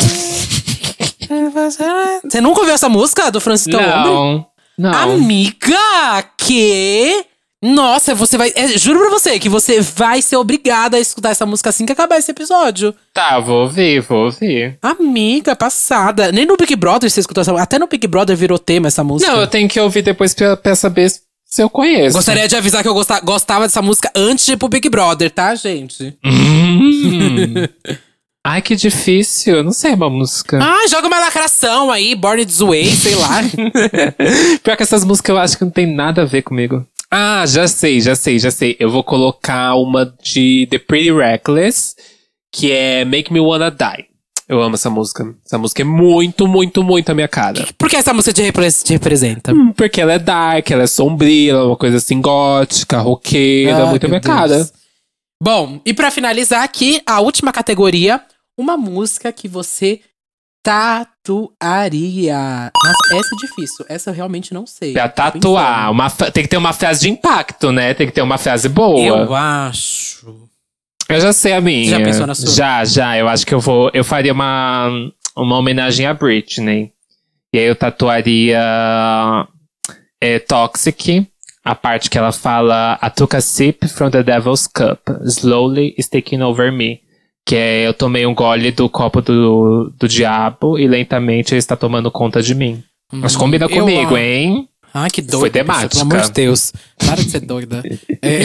Você 2.23 2.41
nunca 2.41 2.61
ouviu 2.61 2.75
essa 2.75 2.89
música 2.89 3.31
do 3.31 3.41
Francisco 3.41 3.81
ao 3.81 3.83
Hombre? 3.83 4.11
Não. 4.11 4.47
Não. 4.79 4.93
Amiga, 5.15 6.23
que? 6.37 7.25
Nossa, 7.63 8.13
você 8.15 8.37
vai. 8.37 8.53
é, 8.57 8.77
juro 8.77 8.99
pra 8.99 9.11
você 9.11 9.39
que 9.39 9.49
você 9.49 9.81
vai 9.81 10.21
ser 10.21 10.37
obrigada 10.37 10.97
a 10.97 11.01
escutar 11.01 11.31
essa 11.31 11.47
música 11.47 11.71
assim 11.71 11.87
que 11.87 11.93
acabar 11.93 12.19
esse 12.19 12.31
episódio. 12.31 12.93
Tá, 13.15 13.39
vou 13.39 13.63
ouvir, 13.63 14.01
vou 14.01 14.25
ouvir. 14.25 14.77
Amiga, 14.83 15.55
passada. 15.55 16.33
Nem 16.33 16.45
no 16.45 16.57
Big 16.57 16.75
Brother 16.75 17.09
você 17.09 17.21
escutou 17.21 17.41
essa 17.43 17.53
Até 17.61 17.79
no 17.79 17.87
Big 17.87 18.07
Brother 18.09 18.37
virou 18.37 18.59
tema 18.59 18.89
essa 18.89 19.05
música. 19.05 19.31
Não, 19.31 19.41
eu 19.41 19.47
tenho 19.47 19.69
que 19.69 19.79
ouvir 19.79 20.03
depois 20.03 20.35
pra, 20.35 20.57
pra 20.57 20.75
saber 20.75 21.09
se 21.45 21.63
eu 21.63 21.71
conheço. 21.71 22.17
Gostaria 22.17 22.49
de 22.49 22.57
avisar 22.57 22.83
que 22.83 22.89
eu 22.89 22.95
gosta- 22.95 23.21
gostava 23.21 23.65
dessa 23.67 23.81
música 23.83 24.11
antes 24.17 24.45
de 24.45 24.53
ir 24.53 24.57
pro 24.57 24.69
Big 24.69 24.89
Brother, 24.89 25.31
tá, 25.31 25.55
gente? 25.55 26.17
Hum. 26.25 27.55
Ai, 28.45 28.61
que 28.61 28.75
difícil. 28.75 29.59
Eu 29.59 29.63
não 29.63 29.71
sei 29.73 29.93
uma 29.95 30.11
música. 30.11 30.59
Ah, 30.61 30.89
joga 30.89 31.07
uma 31.07 31.21
lacração 31.21 31.93
aí, 31.93 32.15
Born 32.17 32.45
This 32.45 32.59
Way, 32.59 32.87
sei 32.91 33.15
lá. 33.15 33.41
Pior 34.65 34.77
que 34.77 34.83
essas 34.83 35.05
músicas 35.05 35.37
eu 35.37 35.41
acho 35.41 35.59
que 35.59 35.65
não 35.65 35.71
tem 35.71 35.87
nada 35.87 36.23
a 36.23 36.25
ver 36.25 36.43
comigo. 36.43 36.85
Ah, 37.15 37.45
já 37.47 37.69
sei, 37.69 38.01
já 38.01 38.15
sei, 38.15 38.39
já 38.39 38.51
sei. 38.51 38.77
Eu 38.81 38.91
vou 38.91 39.05
colocar 39.05 39.75
uma 39.75 40.07
de 40.23 40.67
The 40.71 40.79
Pretty 40.79 41.13
Reckless, 41.13 41.95
que 42.51 42.73
é 42.73 43.05
Make 43.05 43.33
Me 43.33 43.39
Wanna 43.41 43.71
Die. 43.71 44.07
Eu 44.49 44.61
amo 44.63 44.75
essa 44.75 44.89
música. 44.91 45.35
Essa 45.45 45.59
música 45.59 45.83
é 45.83 45.85
muito, 45.85 46.47
muito, 46.49 46.83
muito 46.83 47.11
a 47.11 47.15
minha 47.15 47.29
cara. 47.29 47.67
Por 47.79 47.89
que 47.89 47.97
essa 47.97 48.13
música 48.15 48.33
te, 48.35 48.43
repre- 48.43 48.71
te 48.73 48.93
representa? 48.95 49.53
Hum, 49.53 49.73
Porque 49.73 50.01
ela 50.01 50.15
é 50.15 50.19
dark, 50.19 50.71
ela 50.71 50.83
é 50.83 50.87
sombria, 50.87 51.53
ela 51.53 51.61
é 51.63 51.67
uma 51.67 51.77
coisa 51.77 51.99
assim 51.99 52.21
gótica, 52.21 52.99
roqueira, 52.99 53.85
Ai, 53.85 53.91
muito 53.91 54.05
a 54.07 54.09
minha 54.09 54.21
cara. 54.21 54.49
Deus. 54.57 54.73
Bom, 55.43 55.81
e 55.85 55.93
pra 55.95 56.11
finalizar 56.11 56.63
aqui, 56.63 57.01
a 57.07 57.21
última 57.21 57.53
categoria, 57.53 58.21
uma 58.59 58.77
música 58.77 59.33
que 59.33 59.49
você 59.49 60.01
tatuaria. 60.63 62.37
Nossa, 62.85 63.17
essa 63.17 63.35
é 63.35 63.39
difícil. 63.47 63.87
Essa 63.89 64.11
eu 64.11 64.15
realmente 64.15 64.55
não 64.55 64.67
sei. 64.67 64.93
Pra 64.93 65.09
tatuar, 65.09 65.91
uma 65.91 66.09
tem 66.11 66.45
que 66.45 66.49
ter 66.49 66.57
uma 66.57 66.73
frase 66.73 67.01
de 67.01 67.11
impacto, 67.11 67.73
né? 67.73 67.95
Tem 67.95 68.07
que 68.07 68.13
ter 68.13 68.23
uma 68.23 68.39
frase 68.39 68.69
boa. 68.69 69.01
Eu 69.01 69.35
acho. 69.35 70.49
Eu 71.09 71.21
já 71.21 71.33
sei 71.33 71.53
a 71.53 71.61
minha. 71.61 71.91
Já 71.91 72.01
pensou 72.01 72.27
na 72.27 72.35
sua? 72.35 72.51
Já, 72.51 72.85
já. 72.85 73.19
Eu 73.19 73.29
acho 73.29 73.47
que 73.47 73.55
eu 73.55 73.61
vou. 73.61 73.91
Eu 73.93 74.05
faria 74.05 74.33
uma, 74.33 74.89
uma 75.37 75.59
homenagem 75.59 76.07
a 76.07 76.15
Britney. 76.15 76.93
E 77.53 77.59
aí 77.59 77.67
eu 77.67 77.77
tatuaria 77.77 78.59
é, 80.19 80.39
Toxic, 80.39 81.27
a 81.63 81.75
parte 81.75 82.09
que 82.09 82.17
ela 82.17 82.33
fala 82.33 82.99
I 83.03 83.11
took 83.11 83.37
a 83.37 83.43
sip 83.43 83.87
from 83.89 84.11
the 84.11 84.23
devil's 84.23 84.67
cup, 84.67 85.01
slowly 85.27 85.95
it's 85.99 86.09
taking 86.09 86.41
over 86.41 86.73
me. 86.73 87.02
Que 87.45 87.57
é 87.57 87.87
eu 87.87 87.95
tomei 87.95 88.25
um 88.27 88.35
gole 88.35 88.71
do 88.71 88.89
copo 88.89 89.21
do, 89.21 89.93
do 89.99 90.09
diabo 90.09 90.79
e 90.79 90.87
lentamente 90.87 91.53
ele 91.53 91.59
está 91.59 91.77
tomando 91.77 92.11
conta 92.11 92.41
de 92.43 92.55
mim. 92.55 92.83
Mas 93.13 93.37
combina 93.37 93.67
Hum, 93.67 93.71
eu 93.71 93.81
comigo, 93.81 94.17
hein? 94.17 94.69
Ai, 94.95 95.11
que 95.11 95.23
doida. 95.23 95.39
Foi 95.39 95.51
temática. 95.51 95.89
Pelo 95.89 96.03
amor 96.03 96.21
de 96.21 96.33
Deus. 96.33 96.73
Para 96.99 97.17
de 97.23 97.31
ser 97.31 97.41
doida. 97.41 97.83
É, 98.25 98.45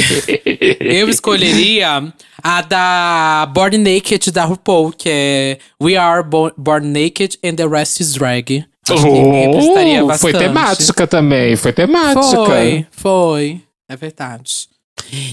eu 0.80 1.08
escolheria 1.08 2.12
a 2.42 2.62
da 2.64 3.48
Born 3.54 3.78
Naked 3.78 4.32
da 4.32 4.44
RuPaul, 4.44 4.92
que 4.92 5.08
é 5.08 5.58
We 5.82 5.96
Are 5.96 6.24
Bo- 6.28 6.52
Born 6.58 6.88
Naked 6.88 7.38
and 7.46 7.54
the 7.56 7.68
Rest 7.68 8.00
is 8.00 8.14
Drag. 8.14 8.66
Oh, 8.90 10.18
foi 10.18 10.34
temática 10.34 11.06
também, 11.06 11.56
foi 11.56 11.74
temática. 11.74 12.46
Foi, 12.46 12.88
foi. 12.92 13.62
É 13.88 13.96
verdade. 13.96 14.68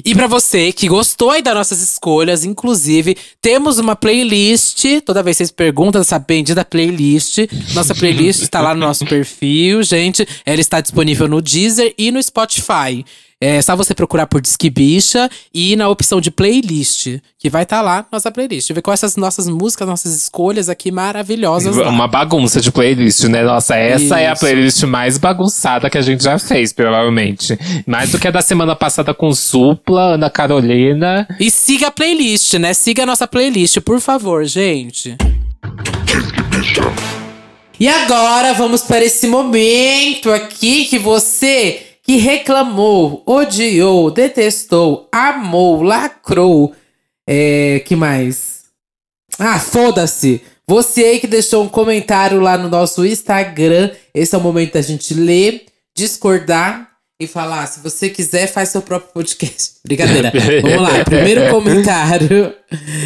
E 0.05 0.15
pra 0.15 0.27
você 0.27 0.73
que 0.73 0.89
gostou 0.89 1.31
aí 1.31 1.43
das 1.43 1.55
nossas 1.55 1.81
escolhas, 1.81 2.45
inclusive, 2.45 3.17
temos 3.41 3.79
uma 3.79 3.97
playlist. 3.97 4.85
Toda 5.05 5.23
vez 5.23 5.37
que 5.37 5.39
vocês 5.39 5.51
perguntam 5.51 6.01
dessa 6.01 6.19
bendita 6.19 6.65
playlist, 6.65 7.39
nossa 7.75 7.95
playlist 7.95 8.43
está 8.43 8.61
lá 8.61 8.75
no 8.75 8.81
nosso 8.81 9.05
perfil, 9.07 9.83
gente. 9.83 10.27
Ela 10.45 10.61
está 10.61 10.81
disponível 10.81 11.29
no 11.29 11.43
Deezer 11.43 11.95
e 11.99 12.11
no 12.11 12.23
Spotify. 12.23 13.05
É 13.41 13.61
só 13.61 13.77
você 13.77 13.95
procurar 13.95 14.27
por 14.27 14.41
Disque 14.41 14.71
Bicha 14.71 15.29
e 15.53 15.73
ir 15.73 15.77
na 15.77 15.89
opção 15.89 16.21
de 16.21 16.31
playlist, 16.31 17.19
que 17.39 17.51
vai 17.51 17.65
estar 17.65 17.83
lá 17.83 18.07
nossa 18.11 18.31
playlist. 18.31 18.73
Ver 18.73 18.81
com 18.81 18.93
essas 18.93 19.17
nossas 19.17 19.49
músicas, 19.49 19.87
nossas 19.87 20.15
escolhas 20.15 20.69
aqui 20.69 20.91
maravilhosas. 20.91 21.77
lá. 21.77 21.91
Uma 21.91 22.09
bagunça 22.09 22.61
de 22.61 22.71
playlist, 22.73 23.25
né? 23.25 23.43
Nossa, 23.43 23.77
essa 23.77 24.19
é 24.19 24.29
a 24.29 24.33
Isso. 24.33 24.41
playlist 24.41 24.83
mais 24.85 25.19
bagunçada 25.19 25.91
que 25.91 25.99
a 25.99 26.03
gente 26.03 26.25
já 26.25 26.39
fez, 26.39 26.73
provavelmente. 26.73 27.59
Mais 27.87 28.11
do 28.11 28.19
que 28.19 28.29
a 28.29 28.31
da 28.31 28.41
semana 28.43 28.75
passada 28.75 29.13
com 29.13 29.33
Supla, 29.35 30.15
Ana 30.15 30.31
Carolina. 30.31 31.27
E 31.39 31.51
siga 31.51 31.89
a 31.89 31.91
playlist, 31.91 32.55
né? 32.55 32.73
Siga 32.73 33.03
a 33.03 33.07
nossa 33.07 33.27
playlist, 33.27 33.81
por 33.81 34.01
favor, 34.01 34.45
gente. 34.45 35.17
E 37.79 37.89
agora 37.89 38.55
vamos 38.55 38.83
para 38.83 39.05
esse 39.05 39.27
momento 39.27 40.31
aqui 40.31 40.85
que 40.87 40.99
você 40.99 41.94
que 42.05 42.17
reclamou, 42.17 43.23
odiou, 43.25 44.11
detestou, 44.11 45.09
amou, 45.11 45.83
lacrou. 45.83 46.75
É, 47.27 47.81
que 47.87 47.97
mais? 47.97 48.65
Ah, 49.39 49.59
foda-se! 49.59 50.43
Você 50.69 51.03
aí 51.03 51.19
que 51.19 51.27
deixou 51.27 51.65
um 51.65 51.69
comentário 51.69 52.41
lá 52.41 52.59
no 52.59 52.69
nosso 52.69 53.05
Instagram. 53.07 53.91
Esse 54.15 54.35
é 54.35 54.39
o 54.39 54.41
momento 54.41 54.75
da 54.75 54.83
gente 54.83 55.15
ler, 55.15 55.65
discordar 55.97 56.91
e 57.19 57.27
falar. 57.27 57.67
Se 57.67 57.81
você 57.81 58.11
quiser, 58.11 58.49
faz 58.49 58.69
seu 58.69 58.83
próprio 58.83 59.13
podcast. 59.13 59.73
Brincadeira. 59.85 60.31
Vamos 60.63 60.83
lá. 60.83 61.05
Primeiro 61.05 61.49
comentário 61.53 62.55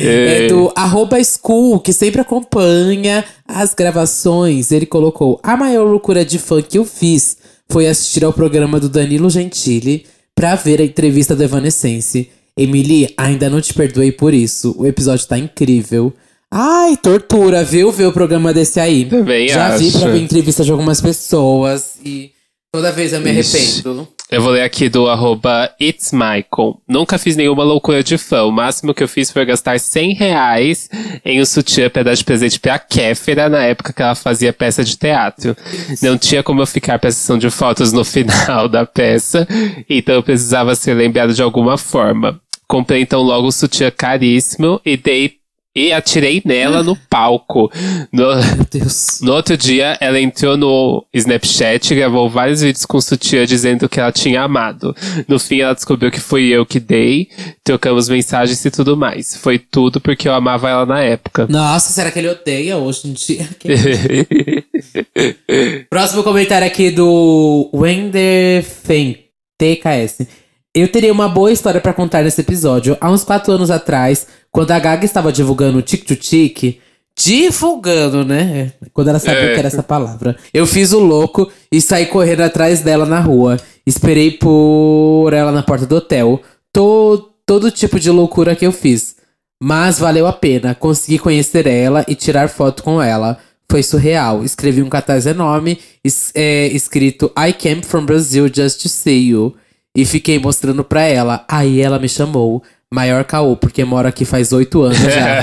é 0.03 0.49
do 0.49 0.73
arroba 0.75 1.23
school, 1.23 1.79
que 1.79 1.93
sempre 1.93 2.21
acompanha 2.21 3.25
as 3.47 3.75
gravações. 3.75 4.73
Ele 4.73 4.87
colocou: 4.87 5.39
A 5.43 5.57
maior 5.57 5.85
loucura 5.85 6.25
de 6.25 6.39
fã 6.39 6.61
que 6.61 6.79
eu 6.79 6.85
fiz 6.85 7.37
foi 7.71 7.87
assistir 7.87 8.25
ao 8.25 8.33
programa 8.33 8.81
do 8.81 8.89
Danilo 8.89 9.29
Gentili 9.29 10.07
pra 10.35 10.55
ver 10.55 10.81
a 10.81 10.85
entrevista 10.85 11.35
do 11.37 11.43
Evanescence. 11.43 12.31
Emily, 12.57 13.13
ainda 13.17 13.49
não 13.51 13.61
te 13.61 13.73
perdoei 13.75 14.11
por 14.11 14.35
isso. 14.35 14.75
O 14.79 14.87
episódio 14.87 15.27
tá 15.27 15.39
incrível. 15.39 16.13
Ai, 16.51 16.97
tortura, 16.97 17.63
viu? 17.63 17.93
Ver 17.93 18.07
o 18.07 18.13
programa 18.13 18.55
desse 18.55 18.81
aí. 18.81 19.05
Também 19.05 19.49
Já 19.49 19.77
vi 19.77 19.89
acho. 19.89 20.01
pra 20.01 20.11
ver 20.11 20.19
entrevista 20.21 20.65
de 20.65 20.73
algumas 20.73 21.01
pessoas 21.01 21.97
e 22.05 22.33
toda 22.73 22.91
vez 22.91 23.13
eu 23.13 23.21
me 23.21 23.31
Ixi. 23.33 23.57
arrependo. 23.57 24.09
Eu 24.31 24.43
vou 24.43 24.51
ler 24.51 24.61
aqui 24.61 24.91
do 24.91 25.09
arroba 25.09 25.75
It's 25.81 26.13
Michael. 26.13 26.83
Nunca 26.87 27.17
fiz 27.17 27.35
nenhuma 27.35 27.65
loucura 27.65 28.03
de 28.03 28.19
fã. 28.19 28.43
O 28.43 28.53
máximo 28.53 28.93
que 28.93 29.03
eu 29.03 29.09
fiz 29.09 29.31
foi 29.31 29.47
gastar 29.47 29.81
100 29.81 30.15
reais 30.15 30.91
em 31.25 31.41
um 31.41 31.47
sutiã 31.47 31.89
pra 31.89 32.03
dar 32.03 32.13
de 32.13 32.23
presente 32.23 32.61
pra 32.61 32.79
Kéfera 32.79 33.49
na 33.49 33.63
época 33.63 33.91
que 33.91 34.03
ela 34.03 34.15
fazia 34.15 34.53
peça 34.53 34.85
de 34.85 34.99
teatro. 34.99 35.57
Não 36.03 36.19
tinha 36.19 36.43
como 36.43 36.61
eu 36.61 36.67
ficar 36.67 36.99
pra 36.99 37.11
sessão 37.11 37.39
de 37.39 37.49
fotos 37.49 37.91
no 37.91 38.05
final 38.07 38.69
da 38.69 38.85
peça, 38.85 39.49
então 39.89 40.17
eu 40.17 40.23
precisava 40.23 40.75
ser 40.75 40.93
lembrado 40.93 41.33
de 41.33 41.43
alguma 41.43 41.79
forma. 41.79 42.39
Comprei 42.67 43.01
então 43.01 43.23
logo 43.23 43.47
o 43.47 43.53
sutiã 43.53 43.91
caríssimo 43.91 44.79
e 44.85 44.95
dei 44.99 45.39
e 45.75 45.93
atirei 45.93 46.43
nela 46.45 46.83
no 46.83 46.97
palco. 46.97 47.71
No, 48.13 48.35
Meu 48.35 48.67
Deus. 48.71 49.21
no 49.23 49.33
outro 49.33 49.57
dia, 49.57 49.97
ela 50.01 50.21
entrou 50.21 50.57
no 50.57 51.07
Snapchat 51.15 51.93
e 51.93 51.97
gravou 51.97 52.29
vários 52.29 52.63
vídeos 52.63 52.85
com 52.85 52.99
o 52.99 53.03
sutiã 53.03 53.47
dizendo 53.47 53.89
que 53.89 54.01
ela 54.01 54.11
tinha 54.11 54.43
amado. 54.43 54.95
No 55.29 55.39
fim, 55.39 55.61
ela 55.61 55.75
descobriu 55.75 56.11
que 56.11 56.21
fui 56.21 56.49
eu 56.49 56.67
que 56.67 56.81
dei, 56.81 57.29
trocamos 57.63 58.09
mensagens 58.09 58.65
e 58.65 58.71
tudo 58.71 58.97
mais. 58.97 59.37
Foi 59.37 59.59
tudo 59.59 60.01
porque 60.01 60.29
eu 60.29 60.35
amava 60.35 60.69
ela 60.69 60.87
na 60.87 61.01
época. 61.01 61.47
Nossa, 61.49 61.93
será 61.93 62.11
que 62.11 62.19
ele 62.19 62.29
odeia 62.29 62.77
hoje 62.77 63.09
em 63.09 63.13
dia? 63.13 63.49
Próximo 65.89 66.23
comentário 66.23 66.67
aqui 66.67 66.91
do 66.91 67.71
Wender 67.75 68.63
Fen, 68.65 69.17
TKS. 69.59 70.27
Eu 70.75 70.89
teria 70.89 71.13
uma 71.13 71.29
boa 71.29 71.51
história 71.51 71.81
pra 71.81 71.93
contar 71.93 72.23
nesse 72.23 72.41
episódio. 72.41 72.97
Há 73.01 73.11
uns 73.11 73.25
quatro 73.25 73.53
anos 73.53 73.71
atrás, 73.71 74.27
quando 74.51 74.71
a 74.71 74.79
Gaga 74.79 75.05
estava 75.05 75.33
divulgando 75.33 75.79
o 75.79 75.83
Tic 75.83 76.05
to 76.07 76.17
Tic, 76.17 76.79
divulgando, 77.17 78.25
né? 78.25 78.73
Quando 78.93 79.09
ela 79.09 79.19
sabia 79.19 79.43
É. 79.51 79.53
que 79.55 79.59
era 79.59 79.69
essa 79.69 79.83
palavra. 79.83 80.37
Eu 80.55 80.67
fiz 80.67 80.93
o 80.93 80.99
louco 81.01 81.51
e 81.71 81.81
saí 81.81 82.07
correndo 82.07 82.41
atrás 82.43 82.81
dela 82.81 83.05
na 83.05 83.21
rua. 83.21 83.57
Esperei 83.87 84.31
por 84.33 85.33
ela 85.33 85.51
na 85.53 85.63
porta 85.63 85.85
do 85.87 85.97
hotel. 85.97 86.41
To- 86.73 87.31
todo 87.47 87.71
tipo 87.71 87.99
de 87.99 88.11
loucura 88.11 88.55
que 88.55 88.67
eu 88.67 88.73
fiz. 88.73 89.17
Mas 89.63 89.99
valeu 89.99 90.27
a 90.27 90.33
pena. 90.33 90.75
Consegui 90.75 91.19
conhecer 91.19 91.67
ela 91.67 92.05
e 92.09 92.15
tirar 92.15 92.49
foto 92.49 92.83
com 92.83 93.03
ela. 93.03 93.39
Foi 93.71 93.83
surreal. 93.83 94.45
Escrevi 94.45 94.83
um 94.83 94.89
cartaz 94.89 95.27
enorme 95.27 95.79
es- 96.05 96.31
é, 96.35 96.67
escrito 96.69 97.31
I 97.39 97.53
came 97.53 97.83
from 97.83 98.05
Brazil 98.07 98.49
just 98.53 98.81
to 98.83 98.89
see 98.89 99.29
you. 99.31 99.55
E 99.97 100.05
fiquei 100.05 100.39
mostrando 100.39 100.85
pra 100.85 101.03
ela. 101.03 101.45
Aí 101.49 101.81
ela 101.81 101.99
me 101.99 102.09
chamou. 102.09 102.63
Maior 102.93 103.23
caô, 103.25 103.55
porque 103.55 103.85
moro 103.85 104.09
aqui 104.09 104.25
faz 104.25 104.51
oito 104.53 104.83
anos 104.83 104.99
já. 104.99 105.43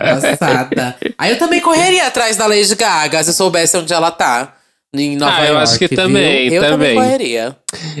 Passada. 0.00 0.96
Aí 1.18 1.30
eu 1.32 1.38
também 1.38 1.60
correria 1.60 2.06
atrás 2.06 2.36
da 2.36 2.46
Lady 2.46 2.74
Gaga 2.74 3.22
se 3.22 3.30
eu 3.30 3.34
soubesse 3.34 3.76
onde 3.76 3.92
ela 3.92 4.10
tá. 4.10 4.54
Em 4.94 5.16
Nova 5.16 5.36
Ah, 5.36 5.40
eu 5.46 5.54
York. 5.54 5.62
acho 5.62 5.78
que 5.78 5.88
viu? 5.88 5.96
também, 5.96 6.52
Eu 6.52 6.62
também 6.62 6.94
também. 6.94 6.94
correria. 6.94 7.56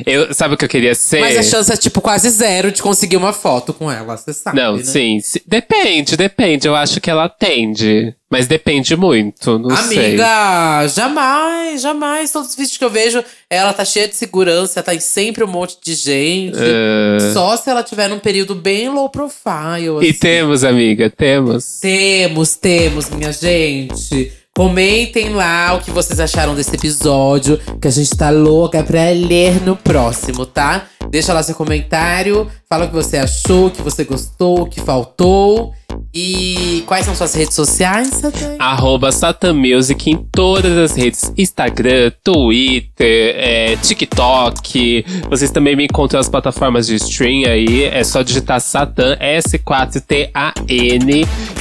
Eu, 0.06 0.32
sabe 0.32 0.54
o 0.54 0.56
que 0.56 0.64
eu 0.64 0.68
queria 0.68 0.94
ser? 0.94 1.20
Mas 1.20 1.36
a 1.36 1.42
chance 1.42 1.72
é, 1.72 1.76
tipo, 1.76 2.00
quase 2.00 2.30
zero 2.30 2.70
de 2.70 2.80
conseguir 2.80 3.16
uma 3.16 3.32
foto 3.32 3.72
com 3.72 3.90
ela, 3.90 4.16
você 4.16 4.32
sabe. 4.32 4.56
Não, 4.60 4.76
né? 4.76 4.84
sim, 4.84 5.18
sim. 5.20 5.40
Depende, 5.46 6.16
depende. 6.16 6.68
Eu 6.68 6.76
acho 6.76 7.00
que 7.00 7.10
ela 7.10 7.24
atende. 7.24 8.14
Mas 8.30 8.46
depende 8.48 8.96
muito, 8.96 9.58
não 9.60 9.76
sei. 9.76 10.06
Amiga, 10.06 10.88
jamais, 10.88 11.80
jamais. 11.82 12.32
Todos 12.32 12.50
os 12.50 12.56
vídeos 12.56 12.76
que 12.76 12.84
eu 12.84 12.90
vejo, 12.90 13.22
ela 13.48 13.72
tá 13.72 13.84
cheia 13.84 14.08
de 14.08 14.16
segurança, 14.16 14.82
tá 14.82 14.92
em 14.94 14.98
sempre 14.98 15.44
um 15.44 15.46
monte 15.46 15.76
de 15.84 15.94
gente. 15.94 16.56
É. 16.58 17.32
Só 17.32 17.56
se 17.56 17.70
ela 17.70 17.82
tiver 17.84 18.08
num 18.08 18.18
período 18.18 18.54
bem 18.56 18.88
low 18.88 19.08
profile. 19.08 20.04
E 20.04 20.10
assim. 20.10 20.18
temos, 20.18 20.64
amiga, 20.64 21.08
temos. 21.10 21.78
Temos, 21.80 22.56
temos, 22.56 23.08
minha 23.10 23.32
gente. 23.32 24.32
Comentem 24.56 25.30
lá 25.30 25.74
o 25.74 25.80
que 25.80 25.90
vocês 25.90 26.20
acharam 26.20 26.54
desse 26.54 26.72
episódio, 26.76 27.58
que 27.80 27.88
a 27.88 27.90
gente 27.90 28.16
tá 28.16 28.30
louca 28.30 28.84
pra 28.84 29.10
ler 29.10 29.60
no 29.60 29.74
próximo, 29.74 30.46
tá? 30.46 30.86
Deixa 31.10 31.32
lá 31.32 31.42
seu 31.42 31.56
comentário, 31.56 32.48
fala 32.68 32.84
o 32.84 32.88
que 32.88 32.94
você 32.94 33.16
achou, 33.16 33.66
o 33.66 33.70
que 33.72 33.82
você 33.82 34.04
gostou, 34.04 34.60
o 34.60 34.66
que 34.66 34.80
faltou. 34.80 35.74
E 36.12 36.82
quais 36.86 37.04
são 37.04 37.14
suas 37.14 37.34
redes 37.34 37.54
sociais, 37.54 38.08
Satã? 38.08 38.56
Arroba 38.58 39.10
Satan 39.12 39.54
Music 39.54 40.10
em 40.10 40.16
todas 40.16 40.76
as 40.76 40.96
redes. 40.96 41.32
Instagram, 41.36 42.12
Twitter, 42.22 43.34
é, 43.36 43.76
TikTok. 43.76 45.04
Vocês 45.28 45.50
também 45.50 45.76
me 45.76 45.84
encontram 45.84 46.18
nas 46.18 46.28
plataformas 46.28 46.86
de 46.86 46.96
stream 46.96 47.44
aí. 47.46 47.84
É 47.84 48.02
só 48.04 48.22
digitar 48.22 48.60
Satan, 48.60 49.16
S4TAN. 49.16 50.30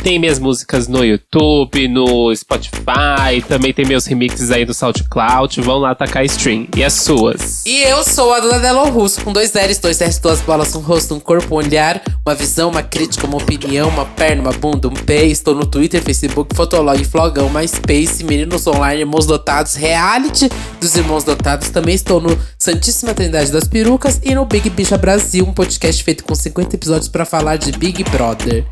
Tem 0.03 0.19
minhas 0.19 0.39
músicas 0.39 0.87
no 0.87 1.03
YouTube, 1.03 1.87
no 1.87 2.35
Spotify. 2.35 3.41
Também 3.47 3.73
tem 3.73 3.85
meus 3.85 4.05
remixes 4.05 4.51
aí 4.51 4.65
no 4.65 4.73
SoundCloud. 4.73 5.61
Vão 5.61 5.79
lá 5.79 5.95
tacar 5.95 6.23
stream. 6.25 6.67
E 6.75 6.83
as 6.83 6.93
suas? 6.93 7.65
E 7.65 7.81
eu 7.83 8.03
sou 8.03 8.33
a 8.33 8.39
Dona 8.39 8.59
Delo 8.59 8.89
Russo, 8.89 9.21
com 9.21 9.31
dois 9.31 9.53
L's, 9.53 9.77
dois 9.79 9.99
R's, 9.99 10.19
duas 10.19 10.41
bolas, 10.41 10.75
um 10.75 10.79
rosto, 10.79 11.15
um 11.15 11.19
corpo, 11.19 11.55
um 11.55 11.57
olhar, 11.57 12.01
uma 12.25 12.35
visão, 12.35 12.69
uma 12.69 12.83
crítica, 12.83 13.25
uma 13.25 13.37
opinião, 13.37 13.89
uma 13.89 14.05
perna, 14.23 14.41
uma 14.41 14.53
bunda, 14.53 14.87
um 14.87 14.93
pé. 14.93 15.25
Estou 15.25 15.53
no 15.53 15.65
Twitter, 15.65 16.01
Facebook, 16.01 16.55
Fotolog, 16.55 17.03
Flogão, 17.03 17.49
MySpace, 17.49 18.23
Meninos 18.23 18.65
Online, 18.65 19.01
Irmãos 19.01 19.25
Dotados, 19.25 19.75
Reality 19.75 20.49
dos 20.79 20.95
Irmãos 20.95 21.25
Dotados. 21.25 21.69
Também 21.69 21.93
estou 21.93 22.21
no 22.21 22.37
Santíssima 22.57 23.13
Trindade 23.13 23.51
das 23.51 23.67
Perucas 23.67 24.21
e 24.23 24.33
no 24.33 24.45
Big 24.45 24.69
Bicha 24.69 24.97
Brasil, 24.97 25.45
um 25.45 25.53
podcast 25.53 26.01
feito 26.01 26.23
com 26.23 26.33
50 26.33 26.75
episódios 26.75 27.09
para 27.09 27.25
falar 27.25 27.57
de 27.57 27.73
Big 27.73 28.01
Brother. 28.05 28.65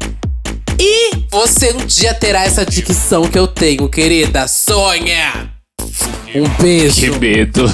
E 0.79 1.25
você 1.29 1.73
um 1.73 1.85
dia 1.85 2.13
terá 2.13 2.45
essa 2.45 2.65
dicção 2.65 3.23
que 3.23 3.37
eu 3.37 3.45
tenho, 3.45 3.89
querida. 3.89 4.47
Sonha! 4.47 5.51
Um 6.33 6.47
beijo. 6.63 6.95
Que 7.01 7.19
medo. 7.19 7.65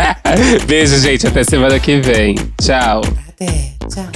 Beijo, 0.66 0.98
gente. 0.98 1.26
Até 1.26 1.44
semana 1.44 1.78
que 1.78 2.00
vem. 2.00 2.34
Tchau. 2.58 3.02
Até, 3.28 3.74
tchau. 3.92 4.08